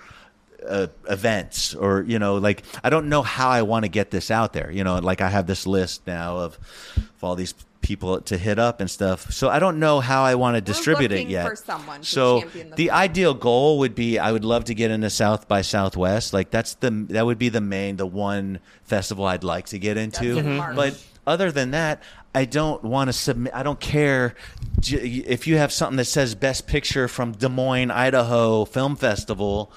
[0.68, 4.30] uh, events or you know like I don't know how I want to get this
[4.30, 4.70] out there.
[4.72, 6.58] You know, like I have this list now of,
[6.96, 7.54] of all these
[7.84, 9.30] people to hit up and stuff.
[9.30, 11.46] So I don't know how I want to distribute it yet.
[11.46, 12.98] for someone to so champion the the film.
[12.98, 16.32] ideal goal would be I would love to get into South by Southwest.
[16.32, 19.96] Like that's the that would be the main the one festival I'd like to get
[19.96, 20.38] into.
[20.38, 20.74] In mm-hmm.
[20.74, 22.02] But other than that,
[22.34, 23.54] I don't want to submit.
[23.54, 24.34] I don't care
[24.82, 29.70] if you have something that says Best Picture from Des Moines, Idaho Film Festival.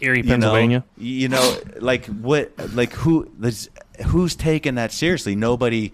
[0.00, 0.84] Erie, you know, Pennsylvania.
[0.98, 3.30] you know, like what, like who,
[4.06, 5.34] who's taking that seriously?
[5.34, 5.92] Nobody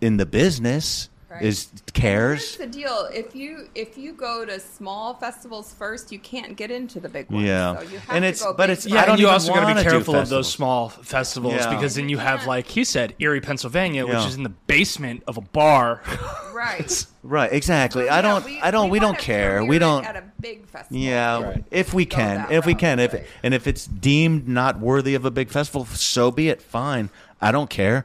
[0.00, 1.42] in the business Right.
[1.44, 2.56] is Here's cares.
[2.56, 6.98] the deal: if you if you go to small festivals first, you can't get into
[6.98, 7.46] the big ones.
[7.46, 7.76] Yeah.
[7.76, 9.68] so you have And to it's- go but it's- Yeah, I don't you also got
[9.68, 11.72] to be careful of those small festivals Yeah.
[11.72, 12.48] because then you have, Yeah.
[12.48, 16.02] like he said, Erie, Pennsylvania, which is in the basement of a bar.
[16.52, 17.06] right.
[17.22, 18.06] Right, exactly.
[18.06, 19.62] So, I don't, we- I don't, we, don't care.
[19.64, 20.04] We don't.
[20.04, 20.98] at a big festival.
[21.00, 21.64] Yeah, Right.
[21.70, 23.14] if we can, if we can, if
[23.44, 26.60] and if it's deemed not worthy of a big festival, so be it.
[26.60, 27.10] Fine,
[27.40, 28.04] I don't care.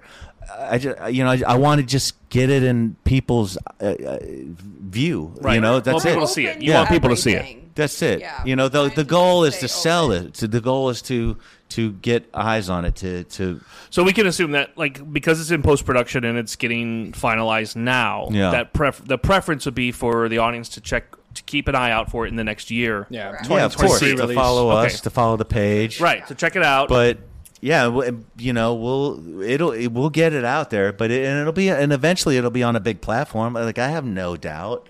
[0.60, 4.20] I just, you know, I, I want to just get it in people's uh, uh,
[4.24, 5.34] view.
[5.42, 5.56] Right.
[5.56, 6.28] You know, Well, that's people it.
[6.28, 6.62] to see it.
[6.62, 7.76] You to want people to see it.
[7.76, 8.22] That's it.
[8.22, 10.28] Yeah, you know, the the goal is to sell open.
[10.28, 10.34] it.
[10.36, 11.38] To, the goal is to
[11.70, 12.96] to get eyes on it.
[12.98, 13.60] To to
[13.90, 17.76] So we can assume that, like, because it's in post production and it's getting finalized
[17.76, 18.52] now, Yeah.
[18.52, 21.92] that pref- the preference would be for the audience to check to keep an eye
[21.92, 23.08] out for it in the next year.
[23.10, 23.50] Yeah, Correct.
[23.50, 24.36] yeah, of course, 2023 to release.
[24.38, 24.86] follow Okay.
[24.94, 26.26] us, to follow the page, Right.
[26.28, 26.88] To check it out.
[26.88, 27.18] but
[27.66, 31.40] yeah, w- you know, we'll it'll it, we'll get it out there, but it, and
[31.40, 33.56] it'll be and eventually it'll be on a big platform.
[33.56, 34.88] Like I have no doubt,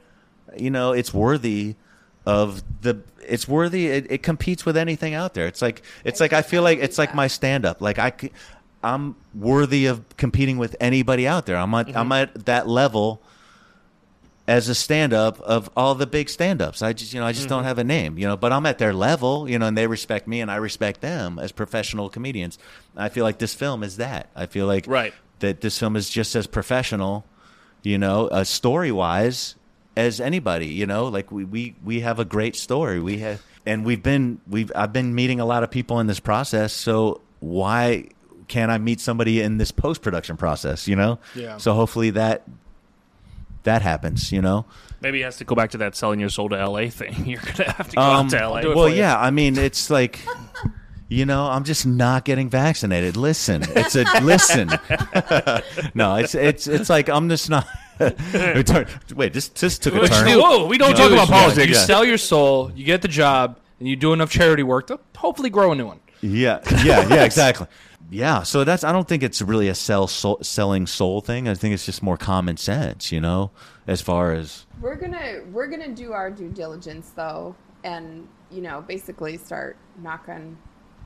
[0.58, 1.76] you know, it's worthy
[2.26, 3.02] of the.
[3.26, 3.88] It's worthy.
[3.88, 5.48] It, it competes with anything out there.
[5.48, 7.80] It's like it's like I feel like it's like my stand up.
[7.80, 7.98] Like
[8.84, 11.56] I'm worthy of competing with anybody out there.
[11.56, 12.12] I'm at I'm mm-hmm.
[12.12, 13.22] at that level
[14.48, 16.82] as a stand up of all the big stand ups.
[16.82, 18.78] I just you know, I just don't have a name, you know, but I'm at
[18.78, 22.60] their level, you know, and they respect me and I respect them as professional comedians.
[22.96, 24.30] I feel like this film is that.
[24.36, 25.14] I feel like Right.
[25.40, 27.26] that this film is just as professional,
[27.82, 29.56] you know, uh, story wise
[29.98, 33.00] as anybody, you know, like we, we, we have a great story.
[33.00, 36.20] We have, and we've been, we've, I've been meeting a lot of people in this
[36.20, 36.72] process.
[36.74, 38.10] So why
[38.48, 41.18] can't I meet somebody in this post production process, you know?
[41.34, 41.58] Yeah.
[41.58, 42.44] So hopefully that,
[43.66, 44.66] that happens, you know?
[45.02, 47.26] Maybe he has to go back to that selling your soul to LA thing.
[47.28, 48.58] You're gonna have to go Um, out to LA.
[48.60, 48.96] it well, for you.
[48.96, 49.20] yeah.
[49.20, 50.20] I mean, it's like,
[51.10, 53.16] you know, I'm just not getting vaccinated.
[53.18, 54.70] Listen, it's a listen.
[55.94, 57.68] no, it's it's it's like I'm just not.
[58.00, 60.28] Wait, this this took a What you turn.
[60.28, 61.68] do- Whoa, we don't you talk do about is politics.
[61.68, 61.82] You Yeah.
[61.86, 65.50] sell your soul, you get the job, and you do enough charity work to hopefully
[65.50, 66.00] grow a new one.
[66.22, 67.68] Yeah, yeah, yeah, exactly.
[68.10, 71.48] Yeah, so that's I don't think it's really a sell soul, selling soul thing.
[71.48, 73.52] I think it's just more common sense, you know,
[73.88, 78.82] as far as We're gonna we're gonna do our due diligence though, and you know,
[78.82, 80.58] basically start knocking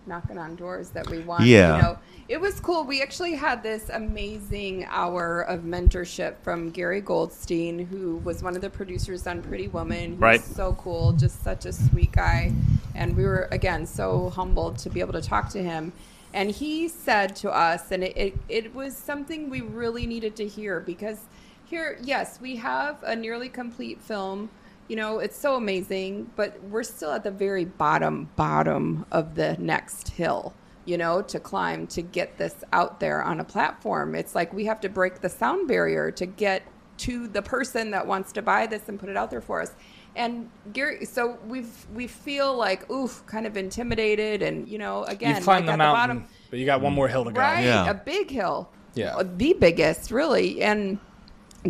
[0.05, 1.43] knocking on doors that we want.
[1.43, 1.75] Yeah.
[1.75, 1.99] You know,
[2.29, 2.83] it was cool.
[2.83, 8.61] We actually had this amazing hour of mentorship from Gary Goldstein, who was one of
[8.61, 9.99] the producers on Pretty Woman.
[9.99, 10.41] He was Right.
[10.43, 12.51] so cool, just such a sweet guy,
[12.95, 15.93] and we were again so humbled to be able to talk to him.
[16.33, 20.47] And he said to us, and it, it, it was something we really needed to
[20.47, 21.19] hear because
[21.65, 24.49] here, yes, we have a nearly complete film.
[24.87, 29.55] You know, it's so amazing, but we're still at the very bottom, bottom of the
[29.59, 30.53] next hill,
[30.85, 34.15] you know, to climb to get this out there on a platform.
[34.15, 36.63] It's like we have to break the sound barrier to get
[36.99, 39.73] to the person that wants to buy this and put it out there for us.
[40.15, 45.35] And Gary, so we've we feel like oof, kind of intimidated, and you know, again,
[45.37, 47.31] you climbed like the at mountain, the bottom, but you got one more hill to
[47.31, 47.39] go.
[47.39, 47.89] Right, Yeah.
[47.89, 48.69] a big hill.
[48.95, 49.15] Yeah.
[49.15, 50.61] Uh, the biggest, really.
[50.61, 50.99] And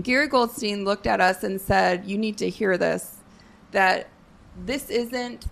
[0.02, 3.18] Gary Goldstein looked at us and said, "You need to hear this.
[3.72, 4.08] That
[4.66, 5.46] this isn't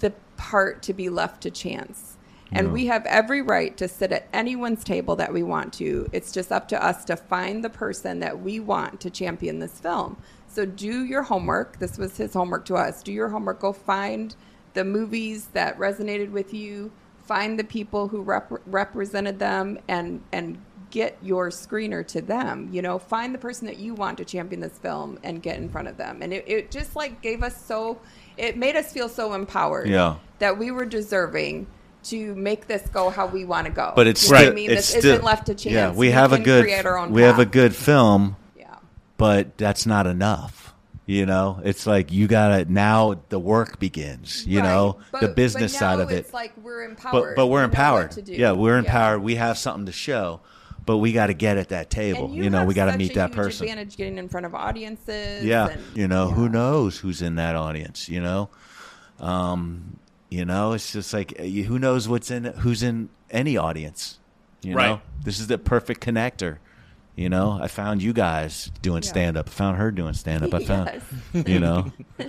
[0.00, 2.16] the part to be left to chance."
[2.52, 2.72] And No.
[2.72, 6.08] we have every right to sit at anyone's table that we want to.
[6.10, 9.78] It's just up to us to find the person that we want to champion this
[9.78, 10.16] film.
[10.52, 11.78] So do your homework.
[11.78, 13.02] This was his homework to us.
[13.02, 13.60] Do your homework.
[13.60, 14.34] Go find
[14.74, 16.90] the movies that resonated with you.
[17.24, 20.58] Find the people who rep- represented them and and
[20.90, 22.68] get your screener to them.
[22.72, 25.68] You know, find the person that you want to champion this film and get in
[25.68, 26.20] front of them.
[26.20, 28.00] And it, it just like gave us so
[28.36, 30.16] it made us feel so empowered Yeah.
[30.40, 31.68] that we were deserving
[32.02, 33.92] to make this go how we want to go.
[33.94, 35.72] but it's You know what I mean, it's this still isn't left to chance.
[35.74, 38.36] Yeah, we have a good create our own we have a good film.
[39.20, 40.74] But that's not enough.
[41.06, 44.46] You know, it's like you gotta now the work begins.
[44.46, 44.66] You Right.
[44.68, 46.18] know, But- the business but side of it.
[46.18, 47.36] It's like we're but empowered.
[47.36, 48.10] but we're We know what empowered.
[48.12, 48.32] to do.
[48.32, 49.22] Yeah, we're empowered.
[49.22, 50.40] We have something to show,
[50.86, 52.26] but we got to get at that table.
[52.26, 53.66] And You, know, we got to meet a that huge person.
[53.68, 55.44] Advantage getting in front of audiences.
[55.44, 58.08] Yeah, and- you know, who knows who's in that audience?
[58.08, 58.48] You know,
[59.18, 59.96] um,
[60.28, 64.18] you know, it's just like uh, who knows what's in who's in any audience.
[64.62, 64.88] You Right.
[64.90, 66.58] know, this is the perfect connector.
[67.16, 69.08] You know, I found you guys doing Yeah.
[69.10, 69.48] stand up.
[69.48, 70.54] I found her doing stand up.
[70.54, 70.90] I found,
[71.34, 71.48] Yes.
[71.48, 71.92] you know,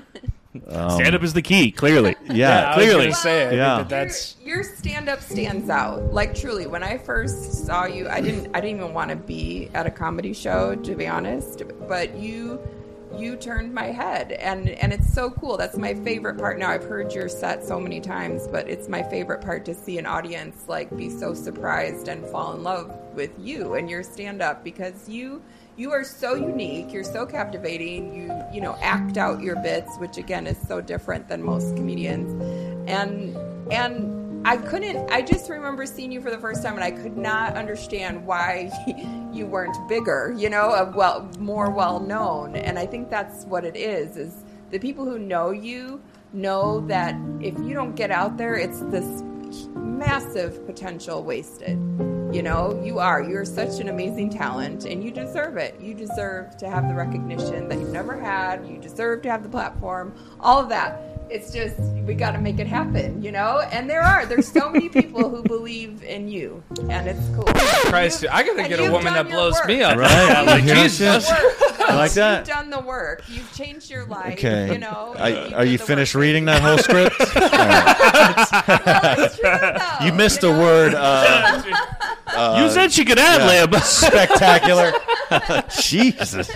[0.69, 2.15] um, Stand up is the key, clearly.
[2.29, 3.03] yeah, I was clearly.
[3.05, 3.77] gonna say, I think Yeah.
[3.77, 6.13] that that's your, your stand up stands out.
[6.13, 9.69] Like truly, when I first saw you, I didn't I didn't even want to be
[9.73, 11.63] at a comedy show to be honest.
[11.87, 12.59] But you
[13.15, 14.31] you turned my head.
[14.33, 15.57] And and it's so cool.
[15.57, 16.57] That's my favorite part.
[16.59, 19.97] Now i've heard your set so many times but it's my favorite part to see
[19.97, 24.41] an audience like be so surprised and fall in love with you and your stand
[24.41, 25.41] up because you
[25.77, 26.91] you are so unique.
[26.93, 28.13] You're so captivating.
[28.13, 32.31] You you know act out your bits which again is so different than most comedians.
[32.89, 33.35] And
[33.71, 35.11] and I couldn't.
[35.11, 38.71] I just remember seeing you for the first time, and I could not understand why
[39.31, 40.33] you weren't bigger.
[40.35, 42.55] You know, well, more well known.
[42.55, 44.17] And I think that's what it is.
[44.17, 46.01] Is the people who know you
[46.33, 49.23] know that if you don't get out there, it's this
[49.75, 51.77] massive potential wasted.
[52.33, 53.21] You know, you are.
[53.21, 55.79] You're such an amazing talent, and you deserve it.
[55.79, 58.65] You deserve to have the recognition that you've never had.
[58.65, 60.15] You deserve to have the platform.
[60.39, 63.59] All of that it's just we got to make it happen, you know.
[63.71, 67.45] And there are there's so many people who believe in you, and it's cool.
[67.45, 69.67] Christ, You've- I gotta and get a woman that blows work.
[69.67, 69.97] me up.
[69.97, 70.11] Right?
[70.11, 71.29] Yeah, like You Jesus.
[71.29, 72.39] I like that.
[72.39, 73.23] You've done the work.
[73.27, 74.33] You've changed your life.
[74.33, 74.71] Okay.
[74.73, 75.15] You know.
[75.17, 76.21] I- You are you finished work.
[76.21, 77.15] reading that whole script?
[79.23, 80.53] It's true, though, you missed know?
[80.53, 80.93] a word.
[82.33, 83.75] Uh, you said she could ad lib.
[83.83, 84.93] spectacular.
[85.81, 86.49] Jesus.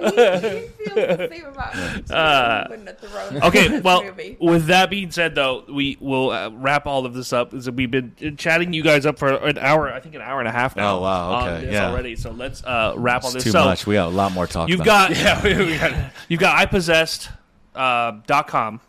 [0.00, 2.04] Well, no, he, he the same about me.
[2.10, 4.36] Uh, He wouldn't have thrown Okay, well, movie.
[4.40, 7.52] with that being said, though, we will uh, wrap all of this up.
[7.54, 10.48] Is we've been chatting you guys up for an hour, I think an hour and
[10.48, 10.96] a half now.
[10.98, 11.90] Oh, wow, on okay, this yeah.
[11.90, 12.16] already.
[12.16, 13.44] So let's uh, wrap all It's this.
[13.44, 13.86] too so much.
[13.86, 17.30] We got a lot more talk you've got yeah, we, we got you've got ipossessed
[17.74, 18.80] uh, dot com,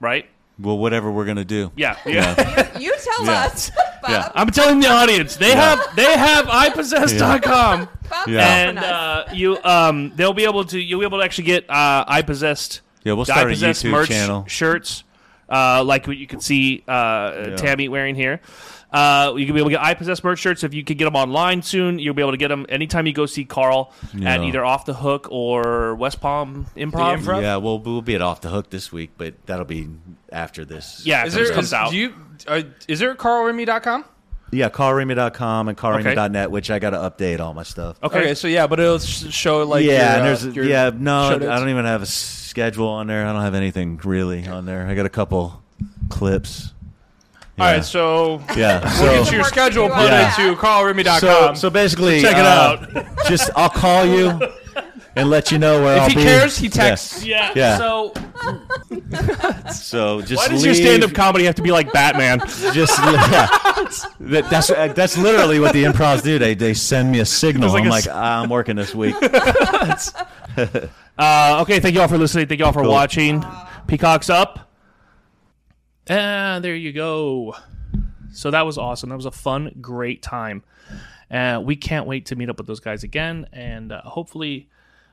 [0.00, 0.26] right?
[0.60, 1.70] well, whatever we're gonna do.
[1.76, 2.76] Yeah, yeah.
[2.78, 3.44] you, you tell Yeah.
[3.44, 3.70] us,
[4.08, 4.24] Bob.
[4.24, 4.32] Yeah.
[4.40, 7.88] I'm telling the audience they have they have ipossessed.com.
[8.08, 10.78] Bob's And uh, you, um, they'll be able to.
[10.78, 12.80] You'll be able to actually get uh, iPossessed.
[13.04, 14.44] Yeah, we'll start a iPossessed YouTube merch channel.
[14.46, 15.04] shirts,
[15.48, 18.40] uh, like what you can see uh, Tami wearing here.
[18.90, 21.04] Uh, you can be able to get I Possess merch shirts if you can get
[21.04, 21.98] them online soon.
[21.98, 23.92] You'll be able to get them anytime you go see Carl
[24.24, 27.18] at either Off the Hook or West Palm Improv.
[27.18, 27.42] Improv?
[27.42, 29.88] Yeah, well, we'll be at off the hook this week, but that'll be
[30.32, 31.02] after this.
[31.04, 31.90] Yeah, Is there comes is, out.
[31.90, 32.14] do you
[32.46, 34.04] uh, is there carlrimi.com?
[34.50, 37.98] Yeah, carlrimi.com and carlrimi.net, which I got to update all my stuff.
[38.02, 38.20] okay.
[38.20, 41.34] Okay, so yeah, but it'll show like yeah, your, and uh, there's your yeah, no,
[41.34, 43.26] I don't even have a schedule on there.
[43.26, 44.86] I don't have anything really on there.
[44.86, 45.62] I got a couple
[46.08, 46.72] clips.
[47.58, 47.72] All Yeah.
[47.74, 50.38] right, so yeah, we'll so get your schedule do put on that.
[50.38, 51.56] into carlrimi.com.
[51.56, 53.06] so, so basically, Check it uh, out.
[53.28, 54.38] just I'll call you
[55.16, 56.22] and let you know where if I'll he be.
[56.22, 57.24] cares, he texts.
[57.24, 57.52] Yeah.
[57.56, 57.76] Yeah.
[57.78, 58.12] So
[59.72, 62.38] So just why does leave, your stand-up comedy have to be like Batman?
[62.72, 63.46] Just yeah.
[64.20, 66.38] that, that's uh, that's literally what the improvs do.
[66.38, 67.70] They they send me a signal.
[67.72, 69.16] Like I'm a like s- I'm working this week.
[71.20, 72.46] Uh, okay, thank you all for listening.
[72.46, 72.92] Thank you all for Cool.
[72.92, 73.44] watching.
[73.88, 74.67] Peacock's up.
[76.08, 77.54] And there you go.
[78.32, 79.10] So that was awesome.
[79.10, 80.62] That was a fun, great time.
[81.30, 83.46] Uh, we can't wait to meet up with those guys again.
[83.52, 84.68] And uh, hopefully,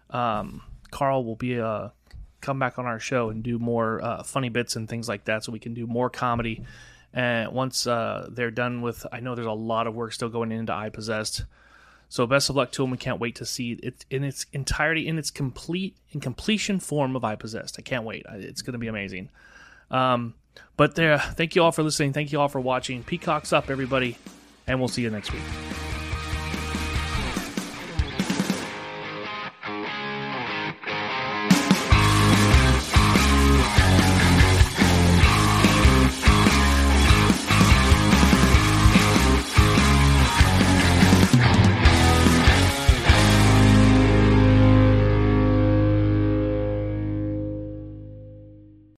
[0.09, 0.61] um,
[0.91, 1.89] Carl will be uh,
[2.39, 5.43] come back on our show and do more uh, funny bits and things like that
[5.43, 6.63] so we can do more comedy.
[7.13, 10.51] And once uh, they're done with, I know there's a lot of work still going
[10.51, 11.45] into iPossessed.
[12.07, 12.91] So best of luck to them.
[12.91, 17.15] We can't wait to see it in its entirety, in its complete, in completion form
[17.15, 17.79] of iPossessed.
[17.79, 18.25] I can't wait.
[18.29, 19.29] It's going to be amazing.
[19.89, 20.35] Um,
[20.77, 22.13] but there, thank you all for listening.
[22.13, 23.03] Thank you all for watching.
[23.03, 24.17] Peacock's up, everybody,
[24.67, 25.94] and we'll see you next week.